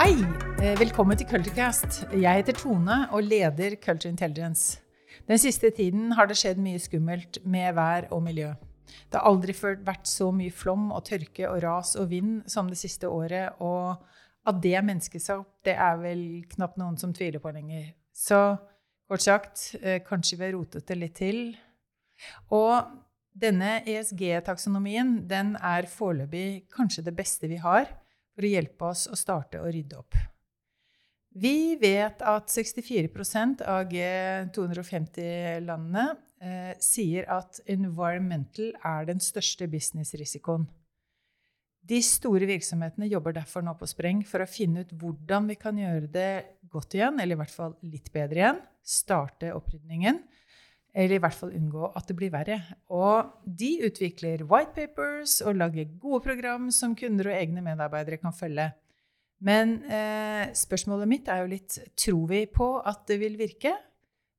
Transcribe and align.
Hei! 0.00 0.14
Eh, 0.64 0.78
Velkommen 0.80 1.18
til 1.20 1.26
Culturecast. 1.28 2.06
Jeg 2.16 2.38
heter 2.38 2.56
Tone 2.56 2.94
og 3.12 3.20
leder 3.20 3.74
Culture 3.84 4.08
Intelligence. 4.08 4.78
Den 5.28 5.36
siste 5.36 5.68
tiden 5.76 6.14
har 6.16 6.24
det 6.24 6.38
skjedd 6.40 6.56
mye 6.56 6.80
skummelt 6.80 7.36
med 7.44 7.74
vær 7.76 8.06
og 8.08 8.22
miljø. 8.24 8.54
Det 8.88 9.20
har 9.20 9.28
aldri 9.28 9.52
vært 9.60 10.08
så 10.08 10.30
mye 10.32 10.54
flom 10.56 10.88
og 10.88 11.04
tørke 11.04 11.44
og 11.50 11.60
ras 11.66 11.92
og 12.00 12.08
vind 12.14 12.48
som 12.48 12.72
det 12.72 12.80
siste 12.80 13.12
året, 13.12 13.60
og 13.60 14.00
at 14.48 14.64
det 14.64 14.72
er 14.80 14.88
menneskeskapt, 14.88 15.52
det 15.68 15.76
er 15.76 16.00
vel 16.00 16.24
knapt 16.56 16.80
noen 16.80 16.96
som 16.96 17.12
tviler 17.12 17.44
på 17.44 17.52
lenger. 17.52 17.92
Så 18.16 18.56
kort 19.04 19.20
sagt, 19.20 19.74
eh, 19.82 20.00
kanskje 20.00 20.40
vi 20.40 20.48
har 20.48 20.56
rotet 20.56 20.88
det 20.88 20.96
litt 20.96 21.18
til. 21.20 21.58
Og 22.48 22.88
denne 23.36 23.82
ESG-taksonomien 23.84 25.28
den 25.28 25.58
er 25.60 25.92
foreløpig 25.92 26.70
kanskje 26.72 27.04
det 27.04 27.18
beste 27.20 27.52
vi 27.52 27.60
har 27.60 27.99
for 28.40 28.48
å 28.48 28.56
hjelpe 28.56 28.88
oss 28.88 29.04
å 29.12 29.16
starte 29.18 29.60
å 29.60 29.68
rydde 29.68 29.98
opp. 30.00 30.16
Vi 31.30 31.76
vet 31.78 32.22
at 32.26 32.50
64% 32.50 33.60
av 33.68 33.84
G250-landene 33.92 36.16
eh, 36.42 36.72
sier 36.82 37.28
at 37.30 37.60
environmental 37.70 38.72
er 38.80 39.06
den 39.12 39.20
største 39.22 39.68
businessrisikoen. 39.70 40.64
De 41.86 42.00
store 42.04 42.46
virksomhetene 42.48 43.06
jobber 43.12 43.32
derfor 43.36 43.62
nå 43.64 43.74
på 43.78 43.86
spreng 43.88 44.24
for 44.26 44.42
å 44.42 44.50
finne 44.50 44.80
ut 44.82 44.92
hvordan 45.00 45.46
vi 45.52 45.56
kan 45.60 45.78
gjøre 45.78 46.08
det 46.12 46.44
godt 46.72 46.94
igjen, 46.98 47.20
eller 47.20 47.34
i 47.36 47.40
hvert 47.40 47.54
fall 47.54 47.74
litt 47.86 48.08
bedre 48.14 48.38
igjen. 48.42 48.60
Starte 48.82 49.54
opprydningen. 49.54 50.18
Eller 50.90 51.16
i 51.16 51.22
hvert 51.22 51.36
fall 51.36 51.52
unngå 51.54 51.92
at 51.94 52.08
det 52.10 52.16
blir 52.18 52.32
verre. 52.34 52.58
Og 52.90 53.30
de 53.46 53.76
utvikler 53.86 54.42
white 54.50 54.74
papers 54.74 55.38
og 55.44 55.58
lager 55.60 55.90
gode 56.02 56.24
program 56.24 56.70
som 56.74 56.96
kunder 56.98 57.30
og 57.30 57.36
egne 57.36 57.62
medarbeidere 57.64 58.18
kan 58.22 58.34
følge. 58.34 58.70
Men 59.40 59.78
eh, 59.88 60.50
spørsmålet 60.56 61.08
mitt 61.08 61.30
er 61.32 61.44
jo 61.44 61.52
litt 61.54 61.78
tror 61.96 62.26
vi 62.28 62.42
på 62.50 62.74
at 62.84 63.06
det 63.08 63.20
vil 63.22 63.38
virke? 63.40 63.72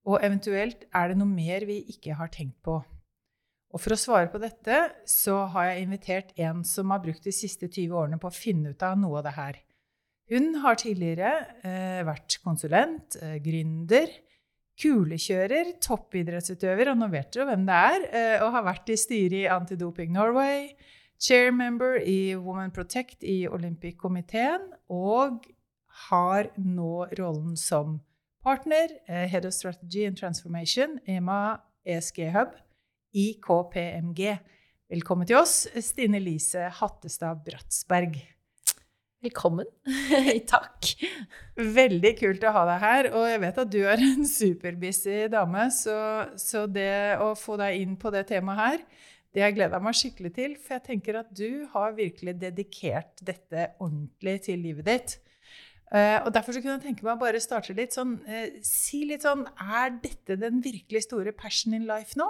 Og 0.09 0.21
eventuelt 0.25 0.85
er 0.97 1.11
det 1.11 1.17
noe 1.19 1.29
mer 1.29 1.65
vi 1.69 1.81
ikke 1.93 2.17
har 2.17 2.29
tenkt 2.33 2.59
på? 2.65 2.79
Og 3.71 3.79
for 3.79 3.95
å 3.95 3.99
svare 3.99 4.27
på 4.31 4.41
dette 4.41 4.77
så 5.07 5.45
har 5.53 5.69
jeg 5.69 5.85
invitert 5.85 6.33
en 6.43 6.65
som 6.67 6.91
har 6.91 7.01
brukt 7.03 7.23
de 7.23 7.33
siste 7.33 7.69
20 7.69 7.95
årene 7.95 8.19
på 8.19 8.27
å 8.27 8.35
finne 8.35 8.73
ut 8.73 8.83
av 8.83 8.97
noe 8.99 9.21
av 9.21 9.29
det 9.29 9.35
her. 9.37 9.61
Hun 10.31 10.53
har 10.63 10.79
tidligere 10.79 11.31
eh, 11.67 12.01
vært 12.07 12.37
konsulent, 12.43 13.17
eh, 13.19 13.37
gründer, 13.43 14.11
kulekjører, 14.81 15.75
toppidrettsutøver, 15.83 16.91
og 16.91 16.99
nå 16.99 17.09
vet 17.13 17.29
dere 17.33 17.51
hvem 17.51 17.67
det 17.67 17.77
er, 17.77 18.05
eh, 18.09 18.37
og 18.41 18.55
har 18.55 18.65
vært 18.65 18.89
i 18.89 18.97
styret 18.97 19.37
i 19.43 19.49
Antidoping 19.51 20.13
Norway, 20.15 20.71
chairmember 21.21 21.99
i 22.01 22.33
Women 22.35 22.73
Protect 22.73 23.21
i 23.21 23.45
Olympic-komiteen, 23.47 24.71
og 24.89 25.45
har 26.09 26.49
nå 26.57 27.05
rollen 27.19 27.55
som 27.59 27.99
partner, 28.43 28.97
eh, 29.07 29.27
Head 29.29 29.45
of 29.45 29.53
Strategy 29.53 30.05
and 30.07 30.17
Transformation, 30.17 30.99
EMA 31.05 31.59
ESG 31.85 32.31
Hub, 32.31 32.57
i 33.13 33.35
KPMG. 33.43 34.39
Velkommen 34.89 35.27
til 35.27 35.37
oss, 35.37 35.67
Stine 35.79 36.19
Lise 36.19 36.69
Hattestad 36.79 37.43
Bratsberg. 37.45 38.17
Velkommen. 39.21 39.67
Takk. 40.49 40.87
Veldig 41.53 42.11
kult 42.17 42.45
å 42.47 42.53
ha 42.55 42.63
deg 42.71 42.79
her. 42.81 43.09
Og 43.13 43.27
jeg 43.29 43.41
vet 43.43 43.59
at 43.61 43.69
du 43.69 43.79
er 43.85 44.01
en 44.01 44.25
superbusy 44.25 45.17
dame, 45.29 45.67
så, 45.75 45.97
så, 46.41 46.63
det 46.65 47.19
å 47.21 47.31
få 47.37 47.59
deg 47.61 47.83
inn 47.83 47.93
på 48.01 48.09
det 48.13 48.25
temaet 48.31 48.61
her, 48.61 48.79
det 49.31 49.43
har 49.43 49.51
jeg 49.51 49.59
gleda 49.59 49.79
meg 49.83 49.99
skikkelig 49.99 50.31
til. 50.39 50.55
For 50.57 50.79
jeg 50.79 50.85
tenker 50.89 51.19
at 51.21 51.29
du 51.37 51.67
har 51.75 51.93
virkelig 51.99 52.33
dedikert 52.41 53.21
dette 53.21 53.69
ordentlig 53.77 54.39
til 54.49 54.65
livet 54.65 54.89
ditt. 54.89 55.15
Uh, 55.91 56.23
og 56.25 56.31
Derfor 56.33 56.55
så 56.55 56.63
kunne 56.63 56.79
jeg 56.79 56.85
tenke 56.87 57.05
meg 57.05 57.13
å 57.13 57.21
bare 57.21 57.39
starte 57.43 57.75
litt 57.75 57.91
sånn 57.91 58.13
uh, 58.23 58.45
Si 58.63 59.01
litt 59.09 59.25
sånn 59.25 59.41
Er 59.59 59.89
dette 59.99 60.37
den 60.39 60.61
virkelig 60.63 61.01
store 61.03 61.33
passion 61.35 61.75
in 61.75 61.83
life 61.83 62.15
nå? 62.15 62.29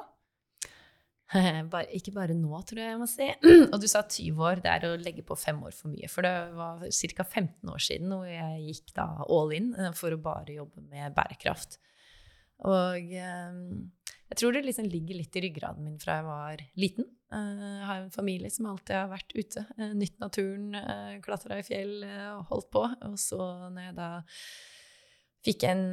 Bare, 1.72 1.88
ikke 1.96 2.12
bare 2.16 2.36
nå, 2.36 2.52
tror 2.68 2.82
jeg 2.82 2.92
jeg 2.92 3.00
må 3.00 3.08
si. 3.10 3.28
Og 3.72 3.78
du 3.80 3.88
sa 3.88 4.04
20 4.04 4.42
år. 4.44 4.62
Det 4.64 4.72
er 4.74 4.88
å 4.90 4.98
legge 5.00 5.24
på 5.24 5.38
fem 5.40 5.62
år 5.64 5.76
for 5.76 5.94
mye. 5.94 6.10
For 6.12 6.28
det 6.28 6.34
var 6.58 6.84
ca. 6.84 7.26
15 7.26 7.72
år 7.72 7.86
siden 7.86 8.12
hvor 8.12 8.28
jeg 8.28 8.66
gikk 8.68 8.92
da 8.98 9.08
all 9.24 9.56
in 9.56 9.72
eh, 9.78 9.94
for 9.98 10.12
å 10.12 10.20
bare 10.22 10.58
jobbe 10.60 10.84
med 10.92 11.16
bærekraft. 11.16 11.80
Og 12.68 13.16
eh, 13.16 13.56
jeg 14.32 14.40
tror 14.40 14.56
det 14.56 14.66
liksom 14.68 14.92
ligger 14.92 15.18
litt 15.18 15.40
i 15.40 15.46
ryggraden 15.48 15.88
min 15.88 15.98
fra 16.02 16.20
jeg 16.20 16.28
var 16.28 16.66
liten. 16.84 17.08
Eh, 17.32 17.64
jeg 17.64 17.88
har 17.94 18.04
en 18.04 18.14
familie 18.18 18.52
som 18.52 18.68
alltid 18.74 18.98
har 19.00 19.10
vært 19.14 19.36
ute. 19.38 19.66
Nytt 19.96 20.20
naturen, 20.24 20.76
klatra 21.24 21.62
i 21.62 21.68
fjell 21.68 21.96
og 22.04 22.52
holdt 22.52 22.72
på. 22.76 22.84
Og 23.08 23.18
så 23.20 23.42
når 23.72 23.88
jeg 23.88 23.98
da 24.04 24.12
fikk 25.46 25.64
en 25.70 25.84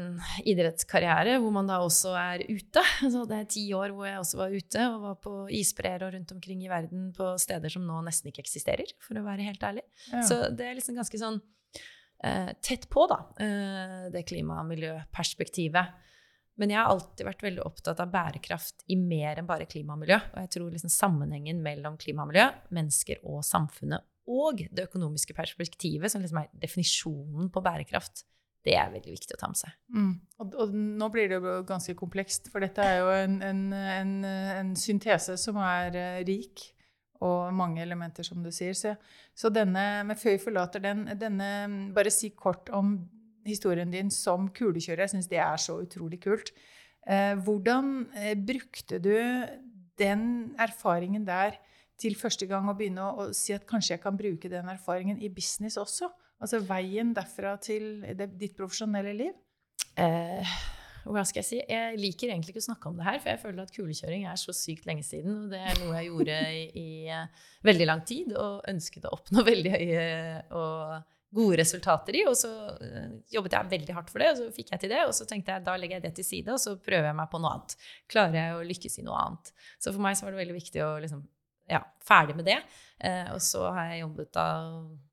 idrettskarriere 0.49 1.39
hvor 1.41 1.53
man 1.55 1.69
da 1.71 1.79
også 1.85 2.13
er 2.21 2.45
ute. 2.49 2.83
Så 3.13 3.25
det 3.29 3.39
er 3.39 3.53
ti 3.53 3.65
år 3.77 3.95
hvor 3.97 4.09
jeg 4.09 4.21
også 4.21 4.41
var 4.43 4.57
ute 4.57 4.89
og 4.93 4.99
var 5.07 5.21
på 5.25 5.37
isbreer 5.59 6.05
og 6.07 6.13
rundt 6.17 6.35
omkring 6.37 6.65
i 6.65 6.73
verden 6.73 7.09
på 7.17 7.31
steder 7.41 7.73
som 7.73 7.87
nå 7.89 8.03
nesten 8.07 8.33
ikke 8.33 8.45
eksisterer, 8.45 8.93
for 9.05 9.21
å 9.21 9.25
være 9.27 9.47
helt 9.49 9.65
ærlig. 9.65 9.87
Ja. 10.13 10.25
Så 10.29 10.43
det 10.53 10.69
er 10.69 10.77
liksom 10.77 10.99
ganske 10.99 11.21
sånn 11.21 11.41
eh, 12.25 12.53
tett 12.65 12.89
på, 12.93 13.07
da, 13.11 13.23
eh, 13.41 14.05
det 14.13 14.27
klima- 14.29 14.61
og 14.61 14.69
miljøperspektivet. 14.75 15.97
Men 16.59 16.73
jeg 16.75 16.81
har 16.81 16.91
alltid 16.91 17.23
vært 17.29 17.45
veldig 17.47 17.65
opptatt 17.65 18.01
av 18.03 18.11
bærekraft 18.11 18.83
i 18.91 18.97
mer 18.99 19.39
enn 19.39 19.47
bare 19.47 19.69
klima 19.71 19.95
og 19.95 20.03
miljø. 20.03 20.19
Og 20.35 20.41
jeg 20.43 20.57
tror 20.57 20.73
liksom 20.75 20.91
sammenhengen 20.91 21.61
mellom 21.63 21.97
klima 22.01 22.25
og 22.25 22.33
miljø, 22.33 22.49
mennesker 22.75 23.23
og 23.23 23.45
samfunnet, 23.47 24.03
og 24.29 24.61
det 24.75 24.89
økonomiske 24.91 25.33
perspektivet, 25.39 26.13
som 26.13 26.21
liksom 26.21 26.43
er 26.43 26.51
definisjonen 26.61 27.49
på 27.55 27.63
bærekraft, 27.65 28.27
det 28.69 28.77
er 28.79 28.91
veldig 28.93 29.15
viktig 29.15 29.37
å 29.37 29.41
ta 29.41 29.51
med 29.51 29.61
seg. 29.61 29.77
Mm. 29.95 30.15
Og, 30.39 30.57
og, 30.63 30.75
nå 31.03 31.11
blir 31.15 31.31
det 31.31 31.39
jo 31.41 31.59
ganske 31.69 31.95
komplekst, 31.99 32.51
for 32.53 32.65
dette 32.65 32.85
er 32.85 33.01
jo 33.01 33.13
en, 33.15 33.39
en, 33.45 33.63
en, 33.75 34.17
en 34.29 34.75
syntese 34.79 35.39
som 35.41 35.61
er 35.65 35.97
uh, 35.97 36.19
rik, 36.29 36.69
og 37.25 37.51
mange 37.51 37.83
elementer, 37.83 38.23
som 38.23 38.45
du 38.45 38.51
sier. 38.55 38.77
Så, 38.79 38.93
så 39.35 39.51
denne, 39.51 40.05
men 40.07 40.19
før 40.19 40.37
vi 40.37 40.43
forlater 40.45 40.85
den, 40.85 41.01
denne 41.19 41.49
Bare 41.95 42.13
si 42.15 42.31
kort 42.31 42.71
om 42.71 42.93
historien 43.49 43.91
din 43.91 44.13
som 44.15 44.47
kulekjører. 44.55 45.07
Jeg 45.07 45.17
syns 45.17 45.31
det 45.31 45.41
er 45.43 45.59
så 45.59 45.81
utrolig 45.83 46.21
kult. 46.23 46.53
Eh, 47.09 47.35
hvordan 47.43 48.05
uh, 48.13 48.35
brukte 48.37 49.01
du 49.03 49.17
den 49.99 50.23
erfaringen 50.61 51.27
der 51.27 51.59
til 51.99 52.15
første 52.15 52.47
gang 52.47 52.69
å 52.71 52.77
begynne 52.79 53.03
å, 53.03 53.27
å 53.29 53.35
si 53.35 53.55
at 53.57 53.67
kanskje 53.67 53.97
jeg 53.97 54.05
kan 54.05 54.19
bruke 54.19 54.51
den 54.53 54.71
erfaringen 54.71 55.19
i 55.19 55.31
business 55.33 55.79
også? 55.81 56.13
Altså 56.39 56.61
veien 56.63 57.15
derfra 57.17 57.57
til 57.63 58.03
det, 58.19 58.31
ditt 58.39 58.57
profesjonelle 58.59 59.15
liv? 59.17 59.37
Eh, 59.99 60.59
hva 61.09 61.25
skal 61.27 61.41
jeg 61.41 61.49
si? 61.49 61.59
Jeg 61.63 61.99
liker 62.01 62.31
egentlig 62.31 62.53
ikke 62.53 62.63
å 62.63 62.69
snakke 62.69 62.91
om 62.91 62.99
det 62.99 63.07
her, 63.07 63.19
for 63.23 63.33
jeg 63.33 63.43
føler 63.43 63.65
at 63.65 63.75
kulekjøring 63.75 64.27
er 64.29 64.41
så 64.41 64.55
sykt 64.57 64.89
lenge 64.89 65.05
siden. 65.07 65.45
Og 65.45 65.53
det 65.53 65.61
er 65.61 65.79
noe 65.81 65.95
jeg 65.97 66.11
gjorde 66.11 66.41
i, 66.55 66.65
i 66.79 66.89
uh, 67.13 67.47
veldig 67.67 67.87
lang 67.89 68.03
tid 68.09 68.35
og 68.37 68.67
ønsket 68.69 69.09
å 69.09 69.15
oppnå 69.17 69.45
veldig 69.53 69.73
høye 69.75 70.03
og 70.59 71.15
gode 71.39 71.59
resultater 71.61 72.21
i. 72.21 72.25
Og 72.29 72.37
så 72.39 72.53
uh, 72.53 73.09
jobbet 73.33 73.57
jeg 73.57 73.73
veldig 73.73 73.97
hardt 73.97 74.13
for 74.13 74.25
det, 74.25 74.35
og 74.35 74.43
så 74.43 74.51
fikk 74.55 74.75
jeg 74.75 74.85
til 74.85 74.95
det. 74.95 75.01
Og 75.09 75.17
så 75.17 75.27
tenkte 75.31 75.57
jeg 75.57 75.67
da 75.67 75.79
legger 75.81 75.99
jeg 75.99 76.07
det 76.09 76.15
til 76.21 76.29
side, 76.29 76.55
og 76.55 76.63
så 76.63 76.77
prøver 76.77 77.11
jeg 77.11 77.21
meg 77.23 77.33
på 77.33 77.43
noe 77.43 77.57
annet. 77.57 77.77
Klarer 78.13 78.41
jeg 78.43 78.59
å 78.59 78.63
lykkes 78.69 79.01
i 79.01 79.09
noe 79.09 79.25
annet? 79.25 79.53
Så 79.79 79.95
for 79.95 80.05
meg 80.05 80.19
så 80.19 80.29
var 80.29 80.37
det 80.37 80.43
veldig 80.45 80.61
viktig 80.61 80.85
å 80.85 80.93
liksom 81.07 81.25
ja, 81.69 81.83
ferdig 82.05 82.37
med 82.39 82.49
det. 82.49 82.59
Eh, 82.99 83.29
og 83.31 83.43
så 83.45 83.63
har 83.71 83.93
jeg 83.93 84.03
jobbet 84.03 84.31
da, 84.35 84.47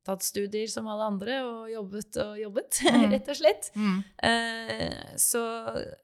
tatt 0.06 0.24
studier 0.26 0.70
som 0.70 0.88
alle 0.90 1.06
andre, 1.06 1.38
og 1.46 1.68
jobbet 1.70 2.18
og 2.22 2.40
jobbet, 2.40 2.80
mm. 2.96 3.04
rett 3.12 3.30
og 3.30 3.38
slett. 3.38 3.70
Mm. 3.78 3.98
Eh, 4.30 5.12
så 5.22 5.42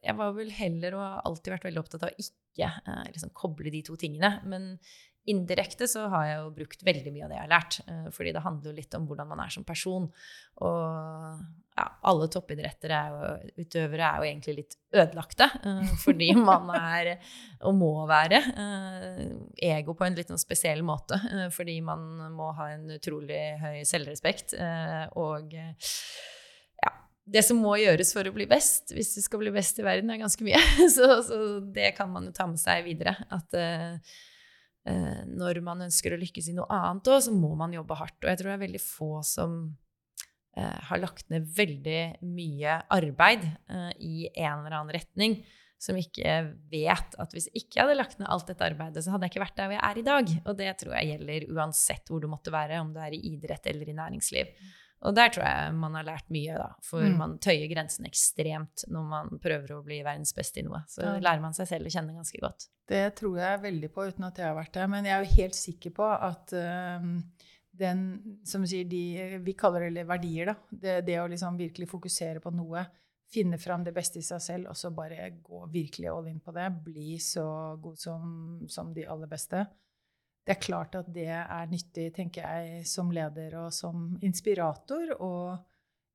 jeg 0.03 0.19
var 0.19 0.37
vel 0.37 0.53
heller 0.55 0.99
og 0.99 1.05
har 1.07 1.25
alltid 1.31 1.57
vært 1.57 1.71
veldig 1.71 1.83
opptatt 1.83 2.07
av 2.07 2.13
å 2.13 2.27
ikke 2.27 2.71
eh, 2.71 3.07
liksom, 3.15 3.33
koble 3.37 3.73
de 3.75 3.83
to 3.87 3.99
tingene. 3.99 4.37
Men 4.47 4.75
indirekte 5.31 5.87
så 5.87 6.09
har 6.11 6.25
jeg 6.27 6.39
jo 6.41 6.53
brukt 6.57 6.81
veldig 6.87 7.11
mye 7.15 7.27
av 7.27 7.31
det 7.31 7.37
jeg 7.37 7.45
har 7.45 7.53
lært. 7.53 7.77
Eh, 7.87 8.07
fordi 8.15 8.33
det 8.35 8.43
handler 8.43 8.71
jo 8.71 8.79
litt 8.79 8.95
om 8.99 9.05
hvordan 9.07 9.29
man 9.31 9.43
er 9.45 9.53
som 9.55 9.67
person. 9.67 10.09
Og 10.67 11.43
ja, 11.73 11.85
alle 12.11 12.27
toppidrettere 12.33 12.99
og 13.15 13.61
utøvere 13.63 14.09
er 14.09 14.19
jo 14.19 14.29
egentlig 14.29 14.55
litt 14.59 14.77
ødelagte. 14.99 15.47
Uh, 15.65 15.95
fordi 16.05 16.33
man 16.37 16.69
er, 16.75 17.15
og 17.63 17.79
må 17.79 17.93
være, 18.11 18.43
uh, 18.59 19.23
ego 19.71 19.95
på 19.97 20.07
en 20.07 20.19
litt 20.19 20.33
sånn 20.33 20.43
spesiell 20.43 20.83
måte. 20.87 21.21
Fordi 21.55 21.79
man 21.87 22.05
må 22.35 22.51
ha 22.59 22.73
en 22.75 22.91
utrolig 22.99 23.41
høy 23.63 23.81
selvrespekt. 23.89 24.57
og 25.19 25.55
ja, 25.55 26.93
det 27.25 27.45
som 27.47 27.63
må 27.63 27.77
gjøres 27.79 28.11
for 28.13 28.27
å 28.27 28.35
bli 28.35 28.49
best, 28.51 28.91
hvis 28.93 29.15
du 29.15 29.23
skal 29.23 29.41
bli 29.45 29.55
best 29.55 29.79
i 29.79 29.87
verden, 29.87 30.11
er 30.11 30.21
ganske 30.21 30.45
mye. 30.45 30.61
så, 30.97 31.15
så, 31.25 31.41
det 31.63 31.95
kan 31.97 32.11
man 32.11 32.27
jo 32.29 32.35
ta 32.37 32.51
med 32.51 32.61
seg 32.61 32.85
videre. 32.91 33.15
At 33.33 33.55
når 34.85 35.61
man 35.63 35.85
ønsker 35.87 36.15
å 36.15 36.19
lykkes 36.19 36.51
i 36.51 36.57
noe 36.57 36.67
annet 36.75 37.07
òg, 37.13 37.21
så 37.23 37.35
må 37.35 37.53
man 37.59 37.75
jobbe 37.75 37.97
hardt. 38.01 38.19
Og 38.23 38.31
jeg 38.31 38.41
tror 38.41 38.51
det 38.51 38.57
er 38.57 38.65
veldig 38.65 38.83
få 38.83 39.11
som 39.27 39.57
eh, 40.59 40.79
har 40.89 41.03
lagt 41.03 41.29
ned 41.31 41.47
veldig 41.57 42.03
mye 42.27 42.79
arbeid 42.95 43.47
eh, 43.47 43.91
i 44.03 44.15
en 44.33 44.65
eller 44.65 44.79
annen 44.81 44.95
retning, 44.97 45.39
som 45.83 45.99
ikke 45.99 46.35
vet 46.71 47.17
at 47.19 47.33
hvis 47.35 47.49
ikke 47.51 47.79
jeg 47.79 47.85
hadde 47.85 47.99
lagt 47.99 48.21
ned 48.21 48.31
alt 48.31 48.51
dette 48.51 48.67
arbeidet, 48.67 49.03
så 49.03 49.15
hadde 49.15 49.27
jeg 49.27 49.35
ikke 49.35 49.43
vært 49.43 49.57
der 49.59 49.71
hvor 49.71 49.77
jeg 49.79 49.87
er 49.89 49.99
i 49.99 50.07
dag. 50.07 50.35
Og 50.45 50.59
det 50.61 50.71
tror 50.79 50.95
jeg 50.99 51.11
gjelder 51.11 51.49
uansett 51.57 52.11
hvor 52.13 52.23
du 52.23 52.29
måtte 52.31 52.55
være, 52.55 52.79
om 52.83 52.93
du 52.95 53.01
er 53.03 53.17
i 53.17 53.23
idrett 53.33 53.67
eller 53.71 53.91
i 53.91 53.97
næringsliv. 53.99 54.53
Og 55.03 55.15
der 55.19 55.33
tror 55.35 55.43
jeg 55.45 55.75
man 55.75 55.95
har 55.99 56.05
lært 56.07 56.29
mye, 56.31 56.55
da. 56.61 56.69
For 56.87 57.03
Mm. 57.03 57.17
man 57.19 57.39
tøyer 57.43 57.67
grensen 57.73 58.07
ekstremt 58.07 58.85
når 58.89 59.09
man 59.11 59.39
prøver 59.43 59.73
å 59.75 59.83
bli 59.85 60.01
verdens 60.03 60.33
beste 60.33 60.61
i 60.61 60.63
noe. 60.63 60.85
Så 60.87 61.03
Ja. 61.03 61.19
lærer 61.19 61.41
man 61.43 61.53
seg 61.53 61.67
selv 61.67 61.87
å 61.87 61.91
kjenne 61.91 62.15
ganske 62.15 62.39
godt. 62.41 62.69
Det 62.87 63.15
tror 63.17 63.39
jeg 63.39 63.63
veldig 63.63 63.91
på, 63.93 64.07
uten 64.13 64.25
at 64.25 64.37
jeg 64.39 64.47
har 64.47 64.55
vært 64.55 64.73
der. 64.73 64.87
Men 64.87 65.05
jeg 65.05 65.13
er 65.13 65.25
jo 65.25 65.43
helt 65.43 65.55
sikker 65.59 65.91
på 65.91 66.07
at 66.23 66.53
uh, 66.53 67.21
den, 67.75 68.03
som 68.45 68.65
sier, 68.67 68.85
de 68.89 69.39
Vi 69.43 69.55
kaller 69.55 69.91
det 69.93 70.07
verdier, 70.07 70.47
da. 70.47 70.55
Det, 70.71 71.05
det 71.07 71.19
å 71.19 71.29
liksom 71.29 71.57
virkelig 71.59 71.89
fokusere 71.89 72.41
på 72.41 72.53
noe, 72.55 72.87
finne 73.33 73.57
fram 73.59 73.83
det 73.83 73.95
beste 73.95 74.19
i 74.19 74.23
seg 74.23 74.41
selv, 74.45 74.69
og 74.69 74.77
så 74.77 74.91
bare 74.95 75.31
gå 75.43 75.67
virkelig 75.73 76.11
all 76.13 76.27
in 76.29 76.39
på 76.39 76.53
det, 76.53 76.67
bli 76.85 77.17
så 77.19 77.81
god 77.81 77.97
som, 77.99 78.67
som 78.69 78.93
de 78.93 79.07
aller 79.07 79.27
beste. 79.27 79.67
Det 80.43 80.57
er 80.57 80.63
klart 80.63 80.97
at 80.99 81.11
det 81.15 81.29
er 81.31 81.69
nyttig, 81.71 82.09
tenker 82.17 82.43
jeg, 82.43 82.87
som 82.91 83.13
leder 83.15 83.55
og 83.61 83.69
som 83.75 84.17
inspirator. 84.27 85.15
og 85.21 85.59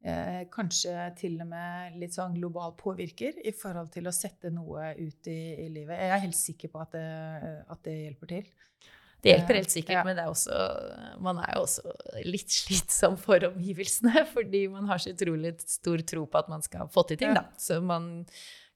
eh, 0.03 0.44
kanskje 0.53 0.95
til 1.19 1.39
og 1.41 1.50
med 1.51 1.95
litt 2.01 2.15
sånn 2.18 2.35
global 2.35 2.75
påvirker 2.79 3.39
i 3.47 3.53
forhold 3.56 3.91
til 3.94 4.09
å 4.09 4.15
sette 4.15 4.51
noe 4.53 4.91
ut 5.00 5.31
i, 5.31 5.39
i 5.63 5.69
livet. 5.71 5.95
Jeg 5.95 6.15
er 6.15 6.25
helt 6.25 6.39
sikker 6.39 6.74
på 6.74 6.83
at 6.83 6.97
det, 6.97 7.07
at 7.68 7.83
det 7.88 7.97
hjelper 8.03 8.33
til. 8.35 8.51
Det 9.18 9.31
hjelper 9.31 9.57
helt 9.57 9.74
sikkert, 9.74 9.95
ja. 9.97 10.03
men 10.06 10.19
er 10.21 10.29
også, 10.29 10.57
man 11.25 11.39
er 11.41 11.56
jo 11.56 11.63
også 11.63 11.94
litt 12.27 12.53
slitsom 12.53 13.18
for 13.19 13.47
omgivelsene, 13.50 14.24
fordi 14.35 14.68
man 14.71 14.91
har 14.91 15.01
så 15.01 15.15
utrolig 15.15 15.56
stor 15.65 16.03
tro 16.06 16.27
på 16.29 16.44
at 16.44 16.51
man 16.51 16.63
skal 16.65 16.91
få 16.94 17.03
til 17.09 17.19
ting, 17.24 17.33
da. 17.35 17.47
Så 17.59 17.79
man, 17.81 18.27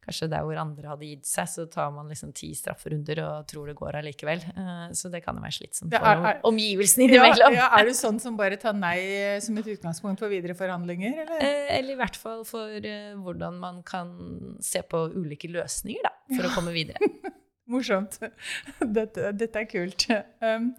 kanskje 0.02 0.28
der 0.32 0.42
hvor 0.48 0.58
andre 0.58 0.88
hadde 0.90 1.06
gitt 1.08 1.26
seg, 1.30 1.48
så 1.48 1.66
tar 1.72 1.92
man 1.94 2.08
liksom 2.10 2.34
ti 2.34 2.52
strafferunder 2.58 3.22
og 3.26 3.48
tror 3.48 3.68
det 3.72 3.76
går 3.78 4.00
allikevel. 4.02 4.42
Eh, 4.56 4.88
Så 4.98 5.12
det 5.14 5.24
kan 5.24 5.36
jo 5.38 5.42
være 5.46 5.58
slitsomt 5.60 5.94
for 5.94 6.06
er- 6.06 6.26
er- 6.32 6.42
omgivelsene 6.44 7.08
innimellom. 7.08 7.54
ja, 7.54 7.70
er 7.80 7.86
du 7.86 7.92
sånn 8.06 8.20
som 8.20 8.38
bare 8.38 8.58
tar 8.58 8.74
nei 8.74 9.40
som 9.40 9.58
et 9.58 9.66
utgangspunkt 9.66 10.20
for 10.20 10.30
videre 10.30 10.54
forhandlinger, 10.58 11.22
eller? 11.26 11.40
Eh, 11.42 11.78
Eller 11.80 11.94
i 11.94 12.00
hvert 12.02 12.16
fall 12.16 12.44
for 12.46 12.68
eh, 12.70 13.14
hvordan 13.16 13.60
man 13.60 13.84
kan 13.84 14.58
se 14.60 14.82
på 14.82 15.06
ulike 15.16 15.48
løsninger, 15.52 16.02
da, 16.04 16.12
for 16.36 16.50
å 16.50 16.56
komme 16.56 16.74
videre. 16.74 16.98
Morsomt. 17.72 18.18
Dette, 18.98 19.32
dette 19.38 19.62
er 19.62 19.68
kult. 19.70 20.08
Um, 20.44 20.72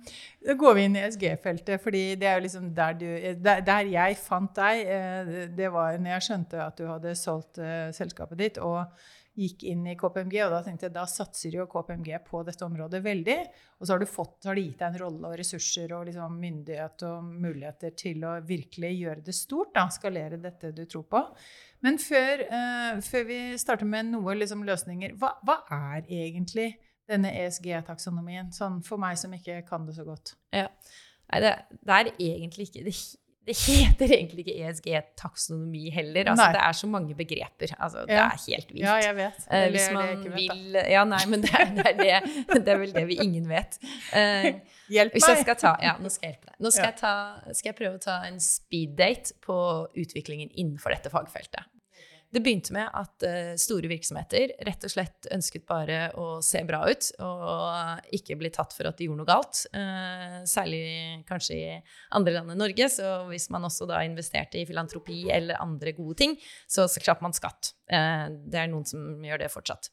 da 0.44 0.56
går 0.58 0.76
vi 0.76 0.84
inn 0.88 0.98
i 0.98 1.04
SG-feltet, 1.06 1.80
fordi 1.82 2.02
det 2.20 2.28
er 2.28 2.36
jo 2.36 2.44
liksom 2.46 2.68
der 2.76 2.98
du 2.98 3.06
Der, 3.42 3.62
der 3.64 3.88
jeg 3.88 4.18
fant 4.20 4.52
deg, 4.58 4.84
eh, 4.86 5.32
det 5.56 5.72
var 5.72 5.96
når 5.98 6.16
jeg 6.16 6.26
skjønte 6.28 6.62
at 6.66 6.78
du 6.78 6.86
hadde 6.90 7.14
solgt 7.18 7.60
uh, 7.62 7.88
selskapet 7.94 8.40
ditt 8.40 8.60
og 8.62 8.84
gikk 9.38 9.64
inn 9.70 9.87
i 9.88 9.94
KPMG, 9.96 10.34
og 10.44 10.52
da 10.52 10.61
tenkte 10.64 10.87
jeg 10.88 10.94
da 10.94 11.05
satser 11.08 11.55
jo 11.56 11.64
KPMG 11.70 12.11
på 12.26 12.43
dette 12.44 12.67
området 12.67 13.00
veldig. 13.05 13.37
Og 13.79 13.88
så 13.88 13.96
har, 13.96 14.05
fått, 14.11 14.37
har 14.49 14.58
de 14.58 14.64
gitt 14.67 14.82
deg 14.82 14.93
en 14.93 15.00
rolle 15.00 15.31
og 15.31 15.38
ressurser 15.40 15.94
og 15.96 16.06
liksom 16.08 16.37
myndighet 16.43 17.05
og 17.08 17.31
muligheter 17.31 17.94
til 17.99 18.26
å 18.29 18.34
virkelig 18.46 18.93
gjøre 18.99 19.25
det 19.26 19.37
stort, 19.37 19.73
da, 19.76 19.87
skalere 19.93 20.40
dette 20.43 20.73
du 20.76 20.84
tror 20.84 21.06
på. 21.08 21.23
Men 21.82 21.99
før, 22.02 22.44
eh, 22.44 23.00
før 23.05 23.29
vi 23.31 23.40
starter 23.61 23.88
med 23.88 24.12
noen 24.12 24.43
liksom, 24.43 24.67
løsninger, 24.69 25.17
hva, 25.20 25.34
hva 25.46 25.62
er 25.73 26.05
egentlig 26.06 26.75
denne 27.11 27.32
ESG-taksonomien, 27.40 28.52
sånn 28.55 28.82
for 28.87 29.00
meg 29.00 29.17
som 29.20 29.32
ikke 29.34 29.62
kan 29.69 29.88
det 29.88 29.96
så 29.96 30.06
godt? 30.06 30.37
Ja. 30.55 30.69
Nei, 31.32 31.40
det, 31.40 31.52
det 31.81 31.96
er 31.96 32.12
egentlig 32.20 32.69
ikke 32.69 32.84
det, 32.84 32.94
det 33.46 33.56
heter 33.58 34.12
egentlig 34.14 34.44
ikke 34.46 34.54
ESG-taksonomi 34.68 35.88
heller. 35.90 36.28
Altså, 36.30 36.46
det 36.54 36.60
er 36.62 36.76
så 36.78 36.86
mange 36.90 37.14
begreper. 37.18 37.72
Altså, 37.78 38.04
det 38.06 38.14
Ja. 38.14 38.26
er 38.28 38.38
helt 38.46 38.68
vilt. 38.70 38.84
Ja, 38.84 38.94
jeg 39.02 39.16
vet. 39.16 39.46
Eller 39.50 39.70
hvis 39.74 39.86
det 39.88 39.94
man 39.96 40.08
vet, 40.08 40.34
vil 40.36 40.78
Ja, 40.92 41.04
nei, 41.04 41.22
men 41.26 41.42
det 41.42 41.50
er, 41.50 41.64
det, 41.74 41.86
er 41.86 42.20
det, 42.22 42.64
det 42.66 42.68
er 42.68 42.78
vel 42.78 42.92
det 42.94 43.06
vi 43.08 43.18
ingen 43.24 43.48
vet. 43.50 43.78
Uh, 44.14 44.60
Hjelp 44.94 45.14
meg! 45.18 45.56
ta 45.58 45.76
Ja, 45.82 45.96
nå 45.98 46.08
skal 46.12 46.28
jeg 46.28 46.36
hjelpe 46.36 46.50
deg. 46.52 46.56
Nå 46.62 46.70
skal, 46.70 46.84
Ja. 46.84 46.90
jeg, 46.90 46.98
ta, 47.00 47.52
skal 47.52 47.72
jeg 47.72 47.78
prøve 47.82 47.98
å 47.98 48.04
ta 48.04 48.16
en 48.28 48.38
speeddate 48.40 49.34
på 49.42 49.58
utviklingen 49.98 50.50
innenfor 50.54 50.94
dette 50.94 51.10
fagfeltet. 51.10 51.66
Det 52.32 52.40
begynte 52.40 52.73
med 52.73 52.88
at 52.96 53.25
eh, 53.29 53.50
store 53.61 53.90
virksomheter 53.90 54.55
rett 54.64 54.87
og 54.87 54.93
slett 54.94 55.29
ønsket 55.34 55.67
bare 55.69 56.06
å 56.17 56.38
se 56.44 56.62
bra 56.64 56.81
ut 56.88 57.11
og 57.20 58.08
ikke 58.17 58.38
bli 58.40 58.49
tatt 58.55 58.73
for 58.73 58.88
at 58.88 58.96
de 58.96 59.08
gjorde 59.08 59.20
noe 59.20 59.29
galt. 59.29 59.67
Eh, 59.76 60.38
særlig 60.49 60.81
kanskje 61.29 61.58
i 61.58 61.76
andre 62.17 62.38
land 62.38 62.55
enn 62.55 62.62
Norge. 62.64 62.88
Så 62.88 63.11
hvis 63.29 63.50
man 63.52 63.69
også 63.69 63.88
da 63.90 64.00
investerte 64.06 64.62
i 64.62 64.64
filantropi 64.69 65.26
eller 65.34 65.61
andre 65.61 65.93
gode 65.99 66.17
ting, 66.23 66.38
så 66.64 66.88
slapp 66.88 67.20
man 67.20 67.37
skatt. 67.37 67.75
Eh, 67.93 68.26
det 68.32 68.64
er 68.64 68.73
noen 68.73 68.88
som 68.88 69.20
gjør 69.29 69.44
det 69.44 69.52
fortsatt. 69.52 69.93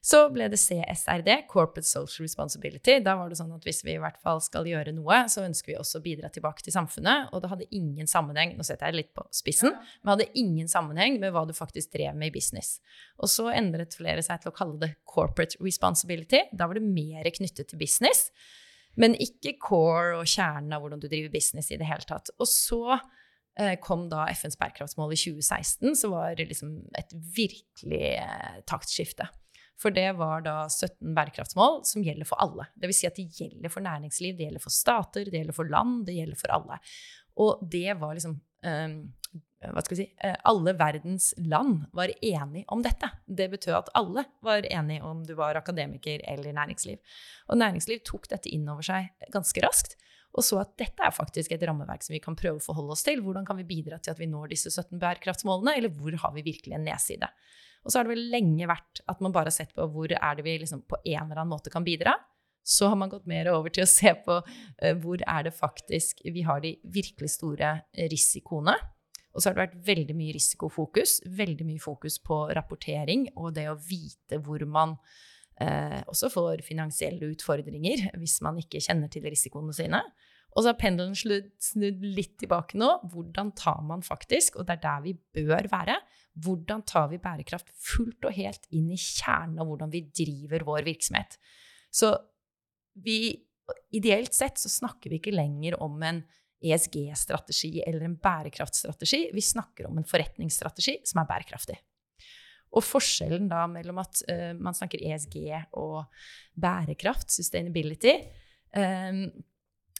Så 0.00 0.20
ble 0.30 0.46
det 0.46 0.60
CSRD, 0.62 1.28
Corporate 1.50 1.86
Social 1.86 2.22
Responsibility. 2.22 3.00
Da 3.02 3.16
var 3.18 3.30
det 3.30 3.38
sånn 3.40 3.50
at 3.56 3.64
hvis 3.66 3.82
vi 3.82 3.96
i 3.96 4.00
hvert 4.00 4.20
fall 4.22 4.38
skal 4.42 4.68
gjøre 4.68 4.92
noe, 4.94 5.24
så 5.30 5.42
ønsker 5.42 5.72
vi 5.72 5.78
også 5.78 5.98
å 5.98 6.04
bidra 6.04 6.30
tilbake 6.32 6.62
til 6.62 6.74
samfunnet. 6.74 7.32
Og 7.34 7.42
det 7.42 7.50
hadde 7.50 7.66
ingen 7.74 8.06
sammenheng 8.10 8.54
nå 8.54 8.66
setter 8.66 8.92
jeg 8.92 9.00
litt 9.00 9.10
på 9.18 9.26
spissen, 9.34 9.74
men 9.74 10.12
hadde 10.14 10.28
ingen 10.38 10.70
sammenheng 10.70 11.18
med 11.18 11.34
hva 11.34 11.42
du 11.48 11.54
faktisk 11.56 11.96
drev 11.96 12.14
med 12.18 12.30
i 12.30 12.36
business. 12.38 12.76
Og 13.18 13.32
så 13.32 13.48
endret 13.50 13.98
flere 13.98 14.22
seg 14.24 14.44
til 14.44 14.52
å 14.52 14.54
kalle 14.54 14.78
det 14.80 14.92
Corporate 15.08 15.58
Responsibility. 15.64 16.44
Da 16.54 16.70
var 16.70 16.78
det 16.78 16.86
mer 16.86 17.26
knyttet 17.34 17.72
til 17.72 17.82
business, 17.82 18.28
men 18.98 19.18
ikke 19.18 19.56
core 19.62 20.20
og 20.20 20.30
kjernen 20.30 20.72
av 20.74 20.84
hvordan 20.84 21.02
du 21.02 21.08
driver 21.10 21.34
business 21.34 21.72
i 21.74 21.80
det 21.80 21.90
hele 21.90 22.06
tatt. 22.06 22.30
Og 22.38 22.46
så 22.50 22.84
eh, 22.94 23.74
kom 23.82 24.06
da 24.10 24.28
FNs 24.30 24.58
bærekraftsmål 24.62 25.14
i 25.14 25.20
2016, 25.26 25.98
som 25.98 26.14
var 26.14 26.38
liksom 26.38 26.78
et 26.98 27.12
virkelig 27.34 28.14
eh, 28.22 28.62
taktskifte. 28.70 29.26
For 29.78 29.94
det 29.94 30.08
var 30.18 30.42
da 30.46 30.56
17 30.66 31.14
bærekraftsmål 31.14 31.84
som 31.86 32.02
gjelder 32.02 32.26
for 32.26 32.40
alle. 32.42 32.66
Det 32.74 32.90
vil 32.90 32.98
si 32.98 33.06
at 33.06 33.18
de 33.18 33.28
gjelder 33.30 33.70
for 33.70 33.84
næringsliv, 33.84 34.34
det 34.38 34.48
gjelder 34.48 34.64
for 34.64 34.74
stater, 34.74 35.28
det 35.28 35.38
gjelder 35.38 35.56
for 35.56 35.70
land, 35.70 36.00
det 36.08 36.16
gjelder 36.18 36.40
for 36.40 36.54
alle. 36.56 36.80
Og 37.38 37.62
det 37.70 37.94
var 38.00 38.18
liksom 38.18 38.34
um, 38.66 38.96
hva 39.58 39.82
skal 39.82 39.96
vi 39.96 40.02
si, 40.04 40.08
eh, 40.22 40.36
alle 40.46 40.74
verdens 40.78 41.32
land 41.42 41.88
var 41.96 42.12
enige 42.22 42.66
om 42.70 42.82
dette. 42.82 43.10
Det 43.26 43.48
betød 43.50 43.74
at 43.74 43.88
alle 43.98 44.22
var 44.46 44.66
enige 44.66 45.02
om 45.02 45.24
du 45.26 45.34
var 45.38 45.58
akademiker 45.58 46.22
eller 46.30 46.54
næringsliv. 46.54 47.00
Og 47.50 47.58
næringsliv 47.58 48.04
tok 48.06 48.28
dette 48.30 48.52
inn 48.54 48.68
over 48.70 48.86
seg 48.86 49.10
ganske 49.34 49.62
raskt, 49.64 49.96
og 50.36 50.44
så 50.46 50.60
at 50.62 50.76
dette 50.78 51.02
er 51.02 51.14
faktisk 51.14 51.52
et 51.54 51.64
rammeverk 51.66 52.04
som 52.06 52.14
vi 52.14 52.22
kan 52.22 52.36
prøve 52.38 52.60
å 52.60 52.66
forholde 52.68 52.94
oss 52.94 53.02
til. 53.06 53.22
Hvordan 53.24 53.46
kan 53.48 53.58
vi 53.58 53.66
bidra 53.66 53.98
til 53.98 54.14
at 54.14 54.20
vi 54.20 54.28
når 54.30 54.52
disse 54.52 54.70
17 54.70 55.00
bærekraftsmålene, 55.00 55.74
eller 55.80 55.90
hvor 55.90 56.14
har 56.22 56.34
vi 56.36 56.46
virkelig 56.46 56.78
en 56.78 56.86
nedside? 56.86 57.30
Og 57.84 57.92
så 57.92 57.98
har 57.98 58.08
det 58.08 58.14
vel 58.16 58.26
lenge 58.32 58.68
vært 58.68 59.02
at 59.08 59.22
man 59.24 59.34
bare 59.34 59.50
har 59.52 59.58
sett 59.58 59.74
på 59.76 59.86
hvor 59.92 60.12
er 60.12 60.38
det 60.38 60.44
vi 60.46 60.58
liksom 60.62 60.84
på 60.88 61.00
en 61.04 61.24
eller 61.24 61.40
annen 61.40 61.54
måte 61.54 61.72
kan 61.72 61.86
bidra. 61.86 62.16
Så 62.68 62.90
har 62.90 62.98
man 63.00 63.08
gått 63.08 63.28
mer 63.30 63.48
over 63.52 63.72
til 63.72 63.86
å 63.86 63.88
se 63.88 64.12
på 64.26 64.40
eh, 64.42 64.94
hvor 65.00 65.22
er 65.24 65.46
det 65.46 65.56
faktisk 65.56 66.20
vi 66.26 66.44
har 66.44 66.60
de 66.64 66.74
virkelig 66.84 67.32
store 67.38 67.78
risikoene. 68.12 68.76
Og 69.32 69.40
så 69.40 69.48
har 69.48 69.56
det 69.56 69.64
vært 69.66 69.80
veldig 69.86 70.16
mye 70.18 70.34
risikofokus, 70.34 71.18
veldig 71.38 71.66
mye 71.68 71.80
fokus 71.82 72.18
på 72.24 72.42
rapportering 72.56 73.28
og 73.36 73.52
det 73.56 73.68
å 73.70 73.76
vite 73.78 74.40
hvor 74.42 74.64
man 74.66 74.96
eh, 75.62 76.00
også 76.10 76.30
får 76.32 76.64
finansielle 76.66 77.28
utfordringer 77.34 78.08
hvis 78.18 78.40
man 78.44 78.58
ikke 78.60 78.82
kjenner 78.82 79.12
til 79.12 79.28
risikoene 79.28 79.76
sine. 79.76 80.02
Og 80.58 80.64
så 80.64 80.72
har 80.72 80.78
pendelen 80.80 81.14
snudd, 81.14 82.00
litt 82.02 82.32
tilbake 82.42 82.78
nå. 82.80 82.88
Hvordan 83.12 83.52
tar 83.54 83.78
man 83.86 84.00
faktisk, 84.02 84.56
og 84.58 84.66
det 84.66 84.74
er 84.74 84.80
der 84.82 85.04
vi 85.04 85.12
bør 85.14 85.68
være, 85.70 86.00
hvordan 86.42 86.82
tar 86.86 87.06
vi 87.12 87.20
bærekraft 87.22 87.70
fullt 87.78 88.26
og 88.26 88.34
helt 88.34 88.66
inn 88.74 88.88
i 88.90 88.98
kjernen 88.98 89.60
av 89.62 89.68
hvordan 89.70 89.92
vi 89.92 90.02
driver 90.10 90.64
vår 90.66 90.88
virksomhet? 90.88 91.36
Så 91.94 92.10
vi, 92.98 93.36
ideelt 93.94 94.34
sett 94.34 94.58
så 94.58 94.70
snakker 94.72 95.12
vi 95.12 95.20
ikke 95.20 95.36
lenger 95.36 95.78
om 95.84 95.94
en 96.02 96.24
ESG-strategi 96.58 97.76
eller 97.84 98.02
en 98.08 98.16
bærekraftstrategi. 98.18 99.28
Vi 99.34 99.44
snakker 99.44 99.86
om 99.86 100.00
en 100.00 100.08
forretningsstrategi 100.10 100.96
som 101.06 101.22
er 101.22 101.28
bærekraftig. 101.30 101.76
Og 102.74 102.82
forskjellen 102.84 103.46
da 103.48 103.62
mellom 103.70 104.02
at 104.02 104.24
uh, 104.26 104.50
man 104.58 104.74
snakker 104.76 105.06
ESG 105.06 105.38
og 105.78 106.02
bærekraft, 106.58 107.30
sustainability, 107.32 108.16
eh, 108.74 109.22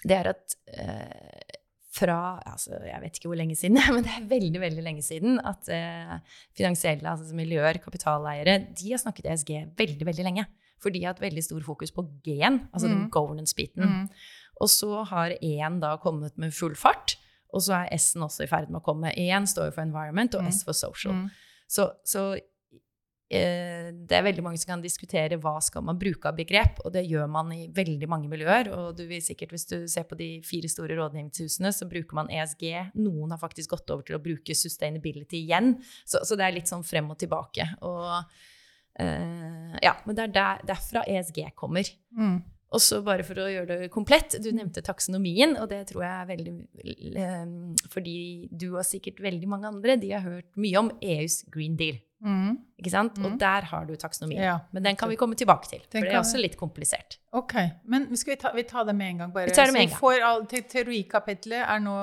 det 0.05 0.17
er 0.19 0.29
at 0.35 0.55
eh, 0.75 1.57
fra 1.99 2.39
altså 2.47 2.77
Jeg 2.87 3.01
vet 3.03 3.17
ikke 3.19 3.27
hvor 3.33 3.39
lenge 3.41 3.57
siden, 3.59 3.79
men 3.95 4.05
det 4.07 4.13
er 4.15 4.27
veldig 4.31 4.61
veldig 4.63 4.83
lenge 4.87 5.03
siden 5.03 5.41
at 5.43 5.69
eh, 5.73 6.19
finansielle, 6.57 7.03
altså 7.11 7.35
miljøer, 7.35 7.81
kapitaleiere, 7.83 8.59
de 8.79 8.91
har 8.93 9.01
snakket 9.03 9.27
ESG 9.33 9.55
veldig 9.79 10.07
veldig 10.07 10.25
lenge. 10.29 10.45
For 10.79 10.95
de 10.95 11.01
har 11.03 11.11
hatt 11.17 11.23
veldig 11.25 11.43
stor 11.43 11.65
fokus 11.67 11.91
på 11.91 12.05
G-en, 12.23 12.69
altså 12.73 12.87
den 12.87 13.01
Mm. 13.09 13.11
governance-biten. 13.11 13.83
Mm. 13.83 14.05
Og 14.63 14.69
så 14.71 15.03
har 15.11 15.35
E-en 15.43 15.81
da 15.83 15.97
kommet 15.99 16.37
med 16.39 16.55
full 16.55 16.77
fart, 16.79 17.17
og 17.53 17.63
så 17.67 17.81
er 17.81 17.97
S-en 17.99 18.23
også 18.23 18.45
i 18.45 18.47
ferd 18.47 18.71
med 18.71 18.79
å 18.81 18.85
komme. 18.85 19.11
E-en 19.19 19.47
står 19.47 19.71
jo 19.73 19.75
for 19.75 19.83
environment, 19.83 20.35
og 20.39 20.43
Mm. 20.45 20.53
S 20.53 20.63
for 20.65 20.73
social. 20.79 21.15
Mm. 21.15 21.31
Så, 21.67 21.89
så 22.05 22.39
det 23.29 24.17
er 24.17 24.25
veldig 24.25 24.41
mange 24.41 24.57
som 24.57 24.71
kan 24.71 24.83
diskutere 24.83 25.37
hva 25.43 25.59
skal 25.61 25.85
man 25.85 25.99
bruke 26.01 26.31
av 26.31 26.37
begrep, 26.39 26.79
og 26.81 26.95
det 26.95 27.05
gjør 27.05 27.27
man 27.29 27.53
i 27.53 27.67
veldig 27.77 28.09
mange 28.09 28.31
miljøer. 28.31 28.71
Og 28.73 28.97
du 28.97 29.05
vil 29.11 29.21
sikkert, 29.25 29.53
hvis 29.53 29.69
du 29.69 29.77
ser 29.91 30.07
på 30.09 30.17
de 30.17 30.31
fire 30.49 30.71
store 30.73 30.97
rådgivningshusene, 30.97 31.73
så 31.77 31.89
bruker 31.91 32.17
man 32.17 32.33
ESG. 32.33 32.71
Noen 32.97 33.35
har 33.35 33.43
faktisk 33.43 33.77
gått 33.77 33.93
over 33.93 34.07
til 34.09 34.17
å 34.17 34.23
bruke 34.25 34.57
sustainability 34.57 35.43
igjen. 35.43 35.77
Så, 36.09 36.25
så 36.25 36.41
det 36.41 36.49
er 36.49 36.57
litt 36.57 36.73
sånn 36.73 36.87
frem 36.89 37.11
og 37.13 37.21
tilbake. 37.21 37.69
Og 37.85 38.09
uh, 38.09 39.77
ja, 39.85 39.99
men 40.07 40.17
det 40.17 40.31
er 40.31 40.37
der, 40.41 40.65
derfra 40.73 41.05
ESG 41.05 41.51
kommer. 41.59 41.93
Mm. 42.17 42.41
Og 42.73 42.83
så 42.85 43.03
bare 43.05 43.25
for 43.25 43.41
å 43.41 43.49
gjøre 43.49 43.83
det 43.85 43.93
komplett, 43.93 44.41
du 44.45 44.51
nevnte 44.53 44.85
taksonomien, 44.85 45.55
og 45.61 45.71
det 45.71 45.87
tror 45.89 46.05
jeg 46.05 46.17
er 46.17 46.27
veldig 46.29 46.53
eh, 47.17 47.47
Fordi 47.89 48.19
du 48.53 48.67
og 48.75 48.85
sikkert 48.85 49.23
veldig 49.25 49.49
mange 49.49 49.71
andre, 49.71 49.97
de 50.01 50.13
har 50.13 50.25
hørt 50.25 50.51
mye 50.61 50.83
om 50.83 50.93
EUs 51.01 51.43
Green 51.53 51.79
Deal. 51.81 51.97
Mm. 52.25 52.57
Ikke 52.79 52.91
sant? 52.91 53.17
Mm. 53.19 53.25
Og 53.27 53.39
der 53.39 53.67
har 53.71 53.85
du 53.87 53.93
taksonomien. 53.99 54.41
Ja. 54.43 54.57
Men 54.75 54.83
den 54.83 54.97
kan 54.99 55.09
vi 55.11 55.17
komme 55.19 55.35
tilbake 55.39 55.69
til, 55.71 55.81
Den 55.91 56.03
for 56.03 56.07
det 56.09 56.15
er 56.15 56.19
også 56.21 56.41
litt 56.41 56.57
komplisert. 56.59 57.17
Ok, 57.33 57.55
men 57.85 58.07
skal 58.17 58.33
vi 58.33 58.37
ta, 58.41 58.51
vi 58.57 58.63
tar 58.67 58.85
det 58.89 58.95
med 58.97 59.11
en 59.13 59.19
gang, 59.23 59.33
bare. 59.35 59.47
Vi 59.51 59.55
tar 59.55 59.67
det 59.67 59.75
med 59.77 59.83
en 59.83 59.89
gang. 59.89 59.99
får 59.99 60.23
all, 60.27 60.45
te 60.51 60.63
teorikapitlet 60.63 61.63
er 61.63 61.83
nå, 61.85 61.95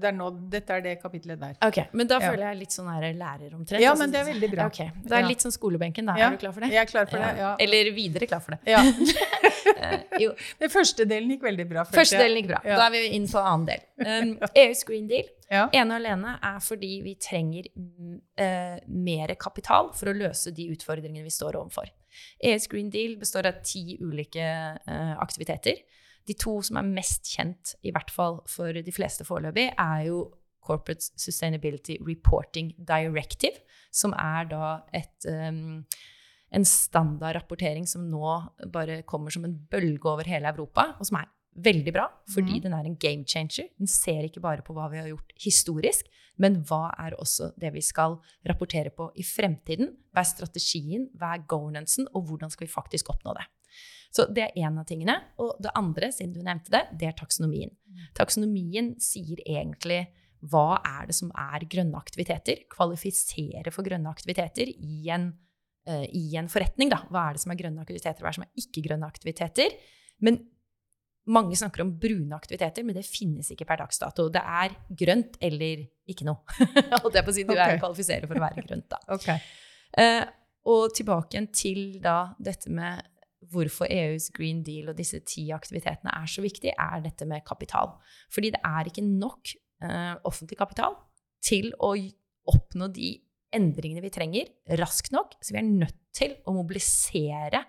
det 0.00 0.08
er 0.10 0.16
nå 0.16 0.30
Dette 0.50 0.76
er 0.76 0.84
det 0.84 0.94
kapitlet 1.02 1.40
der. 1.40 1.54
Ok, 1.64 1.78
Men 1.92 2.06
da 2.10 2.18
Ja. 2.20 2.30
føler 2.32 2.46
jeg 2.50 2.58
litt 2.58 2.70
sånn 2.76 2.88
her 2.92 3.12
lærer 3.14 3.54
omtrent. 3.54 3.80
Ja, 3.80 3.94
men 3.94 4.10
det 4.10 4.20
er 4.20 4.24
veldig 4.32 4.50
bra. 4.56 4.66
Okay. 4.66 4.90
Det 5.04 5.12
er 5.12 5.28
litt 5.28 5.40
sånn 5.40 5.52
skolebenken, 5.56 6.06
da. 6.06 6.16
Ja, 6.18 6.26
Er 6.26 6.30
du 6.36 6.36
klar 6.44 6.52
for 6.52 6.60
det? 6.60 6.72
Jeg 6.72 6.82
er 6.82 6.90
klar 6.90 7.06
for 7.06 7.18
det. 7.18 7.36
Ja. 7.38 7.56
Eller 7.58 7.92
videre 7.92 8.26
klar 8.26 8.40
for 8.40 8.56
det. 8.56 8.60
ja. 8.66 8.82
Eh, 9.76 10.00
jo, 10.24 10.32
Den 10.62 10.72
første 10.72 11.06
delen 11.08 11.34
gikk 11.34 11.44
veldig 11.48 11.66
bra. 11.70 11.84
følte 11.84 12.00
Første 12.02 12.22
delen 12.22 12.40
gikk 12.40 12.50
bra. 12.52 12.62
Ja. 12.64 12.78
Da 12.80 12.88
er 12.88 12.94
vi 12.96 13.02
inn 13.18 13.28
på 13.30 13.42
annen 13.42 13.68
del. 13.70 13.86
Um, 14.10 14.30
EUs 14.56 14.80
Green 14.88 15.06
Deal 15.10 15.26
Ja. 15.52 15.66
ene 15.76 15.92
og 15.92 16.00
alene 16.00 16.30
er 16.46 16.60
fordi 16.64 16.88
vi 17.04 17.12
trenger 17.20 17.66
mm, 17.76 18.14
eh, 18.40 18.78
mer 18.88 19.34
kapital 19.38 19.90
for 19.94 20.08
å 20.08 20.14
løse 20.16 20.54
de 20.56 20.70
utfordringene 20.72 21.26
vi 21.26 21.32
står 21.34 21.58
overfor. 21.60 21.90
EUs 22.42 22.66
Green 22.72 22.88
Deal 22.90 23.18
består 23.20 23.50
av 23.50 23.60
ti 23.66 23.98
ulike 24.00 24.40
uh, 24.40 25.14
aktiviteter. 25.20 25.82
De 26.26 26.36
to 26.38 26.56
som 26.64 26.80
er 26.80 26.88
mest 26.88 27.28
kjent, 27.28 27.74
i 27.84 27.92
hvert 27.94 28.10
fall 28.14 28.40
for 28.48 28.72
de 28.72 28.94
fleste 28.94 29.26
foreløpig, 29.28 29.68
er 29.76 30.06
jo 30.08 30.24
Corporate 30.64 31.10
Sustainability 31.16 31.98
Reporting 32.06 32.72
Directive, 32.78 33.60
som 33.92 34.12
er 34.16 34.48
da 34.50 34.72
et 34.96 35.28
um, 35.28 35.84
en 36.50 36.66
standardrapportering 36.66 37.86
som 37.86 38.08
nå 38.10 38.32
bare 38.72 39.02
kommer 39.08 39.34
som 39.34 39.46
en 39.46 39.54
bølge 39.70 40.08
over 40.10 40.26
hele 40.28 40.50
Europa, 40.50 40.94
og 40.98 41.06
som 41.06 41.20
er 41.20 41.30
veldig 41.60 41.92
bra, 41.94 42.06
fordi 42.30 42.58
mm. 42.58 42.62
den 42.64 42.74
er 42.76 42.86
en 42.86 42.96
game 43.00 43.26
changer. 43.28 43.68
Den 43.78 43.90
ser 43.90 44.26
ikke 44.26 44.42
bare 44.42 44.64
på 44.66 44.74
hva 44.74 44.88
vi 44.92 45.00
har 45.00 45.08
gjort 45.10 45.34
historisk, 45.42 46.10
men 46.40 46.60
hva 46.68 46.88
er 47.02 47.16
også 47.20 47.50
det 47.60 47.72
vi 47.74 47.82
skal 47.84 48.16
rapportere 48.48 48.92
på 48.94 49.10
i 49.18 49.26
fremtiden? 49.26 49.92
Hva 50.14 50.22
er 50.22 50.30
strategien, 50.30 51.08
hva 51.18 51.34
er 51.36 51.48
governancen, 51.50 52.08
og 52.14 52.30
hvordan 52.30 52.52
skal 52.52 52.66
vi 52.66 52.72
faktisk 52.72 53.10
oppnå 53.12 53.34
det? 53.36 53.46
Så 54.10 54.26
det 54.26 54.48
er 54.48 54.56
én 54.66 54.78
av 54.78 54.86
tingene. 54.88 55.14
Og 55.42 55.58
det 55.62 55.74
andre, 55.78 56.10
siden 56.14 56.32
du 56.34 56.40
nevnte 56.42 56.72
det, 56.74 56.82
det 56.98 57.10
er 57.10 57.18
taksonomien. 57.18 57.70
Taksonomien 58.18 58.94
sier 59.02 59.42
egentlig 59.44 60.06
hva 60.50 60.80
er 60.80 61.10
det 61.10 61.14
som 61.18 61.30
er 61.36 61.66
grønne 61.68 61.98
aktiviteter? 62.00 62.64
Kvalifisere 62.72 63.72
for 63.74 63.86
grønne 63.86 64.10
aktiviteter 64.10 64.70
i 64.72 65.10
en, 65.12 65.30
eh, 65.88 66.06
i 66.16 66.24
en 66.40 66.50
forretning. 66.50 66.90
Da. 66.92 67.02
Hva 67.10 67.28
er 67.28 67.36
det 67.36 67.44
som 67.44 67.54
er 67.54 67.60
grønne 67.60 67.84
aktiviteter, 67.84 68.22
hva 68.22 68.30
er 68.30 68.36
det 68.36 68.40
som 68.40 68.46
er 68.48 68.64
ikke-grønne 68.64 69.10
aktiviteter? 69.10 69.76
Men 70.26 70.40
mange 71.30 71.56
snakker 71.56 71.84
om 71.84 71.92
brune 72.00 72.36
aktiviteter, 72.36 72.84
men 72.86 72.96
det 72.96 73.06
finnes 73.06 73.50
ikke 73.52 73.66
per 73.68 73.82
dags 73.82 74.00
dato. 74.00 74.28
Det 74.32 74.40
er 74.40 74.74
grønt 75.02 75.38
eller 75.44 75.84
ikke 76.10 76.26
noe. 76.28 76.42
Holdt 77.02 77.18
jeg 77.18 77.26
på 77.26 77.32
å 77.32 77.36
si. 77.36 77.46
Du 77.46 77.54
er 77.54 77.78
kvalifiserer 77.80 78.30
for 78.30 78.40
å 78.40 78.44
være 78.46 78.66
grønt, 78.66 78.88
da. 78.90 79.00
Okay. 79.20 79.38
Eh, 80.00 80.22
og 80.70 80.92
tilbake 80.94 81.34
igjen 81.34 81.48
til 81.56 81.80
da 82.04 82.34
dette 82.38 82.70
med 82.72 83.00
hvorfor 83.50 83.88
EUs 83.90 84.28
Green 84.36 84.60
Deal 84.62 84.90
og 84.92 84.98
disse 84.98 85.22
ti 85.26 85.46
aktivitetene 85.54 86.12
er 86.12 86.28
så 86.28 86.44
viktig, 86.44 86.74
er 86.74 87.00
dette 87.04 87.26
med 87.28 87.44
kapital. 87.46 87.96
Fordi 88.32 88.52
det 88.54 88.60
er 88.66 88.90
ikke 88.90 89.04
nok 89.06 89.54
eh, 89.84 90.14
offentlig 90.28 90.58
kapital 90.60 90.98
til 91.44 91.72
å 91.80 91.94
oppnå 92.50 92.90
de 92.92 93.14
endringene 93.54 94.02
vi 94.04 94.12
trenger, 94.14 94.50
raskt 94.80 95.12
nok. 95.14 95.36
Så 95.42 95.54
vi 95.54 95.60
er 95.62 95.68
nødt 95.68 95.98
til 96.16 96.36
å 96.46 96.54
mobilisere 96.54 97.64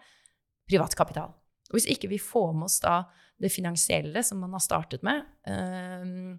privat 0.70 0.96
kapital. 0.98 1.34
Og 1.72 1.78
hvis 1.78 1.90
ikke 1.94 2.12
vi 2.12 2.20
får 2.22 2.54
med 2.56 2.68
oss 2.68 2.82
da 2.84 3.02
det 3.42 3.52
finansielle 3.54 4.22
som 4.26 4.42
man 4.44 4.54
har 4.54 4.64
startet 4.64 5.04
med, 5.06 5.24
eh, 5.50 6.38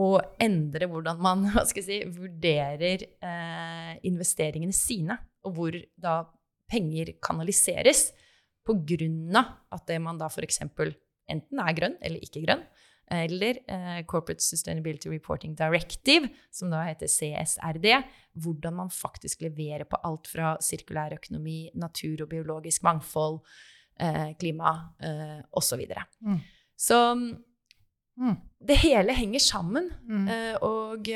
og 0.00 0.42
endre 0.42 0.88
hvordan 0.90 1.20
man 1.22 1.46
si, 1.70 2.00
vurderer 2.10 3.04
eh, 3.04 3.94
investeringene 4.06 4.74
sine, 4.74 5.18
og 5.44 5.58
hvor 5.58 5.78
da 6.00 6.20
penger 6.70 7.16
kanaliseres, 7.24 8.10
på 8.64 8.78
grunn 8.88 9.34
av 9.36 9.74
at 9.76 9.82
det 9.90 9.98
man 10.00 10.16
da 10.16 10.30
f.eks. 10.30 10.62
enten 10.64 11.58
er 11.60 11.74
grønn 11.76 11.98
eller 12.00 12.22
ikke 12.24 12.40
grønn, 12.46 12.62
eller 13.10 13.58
eh, 13.68 14.02
Corporate 14.06 14.42
Sustainability 14.42 15.08
Reporting 15.08 15.54
Directive, 15.58 16.28
som 16.52 16.70
da 16.70 16.82
heter 16.88 17.06
CSRD, 17.06 18.02
hvordan 18.34 18.72
man 18.72 18.90
faktisk 18.90 19.40
leverer 19.42 19.84
på 19.84 19.96
alt 20.04 20.26
fra 20.28 20.56
sirkulær 20.60 21.12
økonomi, 21.18 21.70
natur 21.74 22.22
og 22.22 22.28
biologisk 22.28 22.82
mangfold, 22.82 23.40
eh, 24.00 24.32
klima 24.40 24.74
eh, 25.02 25.42
osv. 25.52 25.84
Mm. 26.20 26.40
Så 26.76 27.00
Mm. 28.16 28.36
det 28.68 28.76
hele 28.76 29.12
henger 29.14 29.38
sammen. 29.40 29.90
Mm. 30.08 30.28
Eh, 30.28 30.54
og 30.62 31.08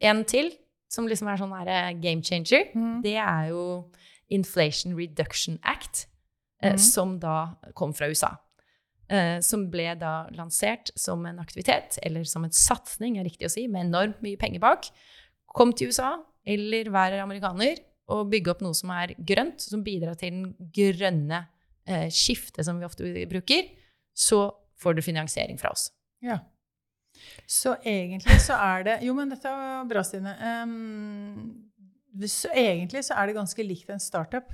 en 0.00 0.24
til, 0.24 0.50
som 0.90 1.06
liksom 1.06 1.28
er 1.28 1.36
sånn 1.36 2.02
game 2.02 2.22
changer, 2.22 2.64
Mm. 2.74 3.02
det 3.02 3.16
er 3.16 3.48
jo 3.50 3.90
Inflation 4.30 4.96
Reduction 4.98 5.58
Act, 5.62 6.06
Mhm. 6.62 6.78
som 6.78 7.18
da 7.20 7.54
kom 7.76 7.92
fra 7.94 8.08
USA. 8.08 8.36
Eh, 9.08 9.38
som 9.40 9.62
ble 9.72 9.94
da 9.96 10.26
lansert 10.36 10.90
som 10.98 11.22
en 11.24 11.38
aktivitet, 11.40 11.96
eller 12.04 12.26
som 12.28 12.44
en 12.44 12.52
satsing, 12.52 13.16
er 13.16 13.24
riktig 13.24 13.48
å 13.48 13.52
si, 13.52 13.64
med 13.70 13.86
enormt 13.86 14.20
mye 14.24 14.36
penger 14.40 14.60
bak. 14.60 14.90
Kom 15.56 15.72
til 15.72 15.88
USA, 15.88 16.18
eller 16.44 16.90
vær 16.92 17.16
amerikaner, 17.22 17.80
og 18.12 18.28
bygge 18.32 18.52
opp 18.52 18.64
noe 18.64 18.76
som 18.76 18.92
er 18.92 19.14
grønt, 19.16 19.64
som 19.64 19.84
bidrar 19.84 20.18
til 20.20 20.36
den 20.36 20.72
grønne 20.76 21.42
eh, 21.88 22.08
skiftet 22.12 22.68
som 22.68 22.80
vi 22.80 22.88
ofte 22.88 23.08
bruker, 23.30 23.72
så 24.12 24.46
får 24.80 24.98
du 24.98 25.04
finansiering 25.04 25.60
fra 25.60 25.72
oss. 25.72 25.88
Ja. 26.24 26.42
Så 27.48 27.74
egentlig 27.88 28.38
så 28.44 28.58
er 28.60 28.84
det 28.86 28.98
Jo, 29.06 29.14
men 29.16 29.32
dette 29.32 29.50
var 29.50 29.88
bra, 29.88 30.04
Stine. 30.06 30.36
Um, 30.62 31.64
så 32.28 32.52
egentlig 32.52 33.06
så 33.08 33.16
er 33.18 33.28
det 33.28 33.38
ganske 33.38 33.64
likt 33.64 33.90
en 33.90 34.02
startup. 34.02 34.52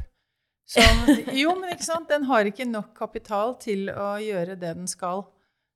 Som, 0.64 1.06
jo, 1.42 1.54
men 1.60 1.74
ikke 1.74 1.86
sant? 1.86 2.08
Den 2.08 2.26
har 2.28 2.48
ikke 2.48 2.66
nok 2.68 2.94
kapital 2.96 3.56
til 3.62 3.90
å 3.92 4.14
gjøre 4.22 4.56
det 4.56 4.74
den 4.78 4.90
skal 4.90 5.26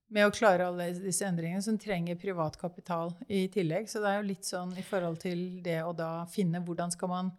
med 0.09 0.25
å 0.25 0.33
klare 0.33 0.65
alle 0.65 0.89
disse 0.97 1.27
endringene, 1.27 1.61
som 1.61 1.77
trenger 1.77 2.17
privat 2.17 2.57
kapital 2.57 3.11
i 3.29 3.43
tillegg. 3.53 3.89
Så 3.89 4.01
det 4.01 4.09
er 4.09 4.17
jo 4.17 4.29
litt 4.31 4.47
sånn 4.47 4.73
i 4.79 4.85
forhold 4.85 5.19
til 5.21 5.43
det 5.65 5.83
å 5.85 5.93
da 5.93 6.25
finne 6.31 6.63
hvordan 6.65 6.93
skal 6.95 7.11
man 7.11 7.29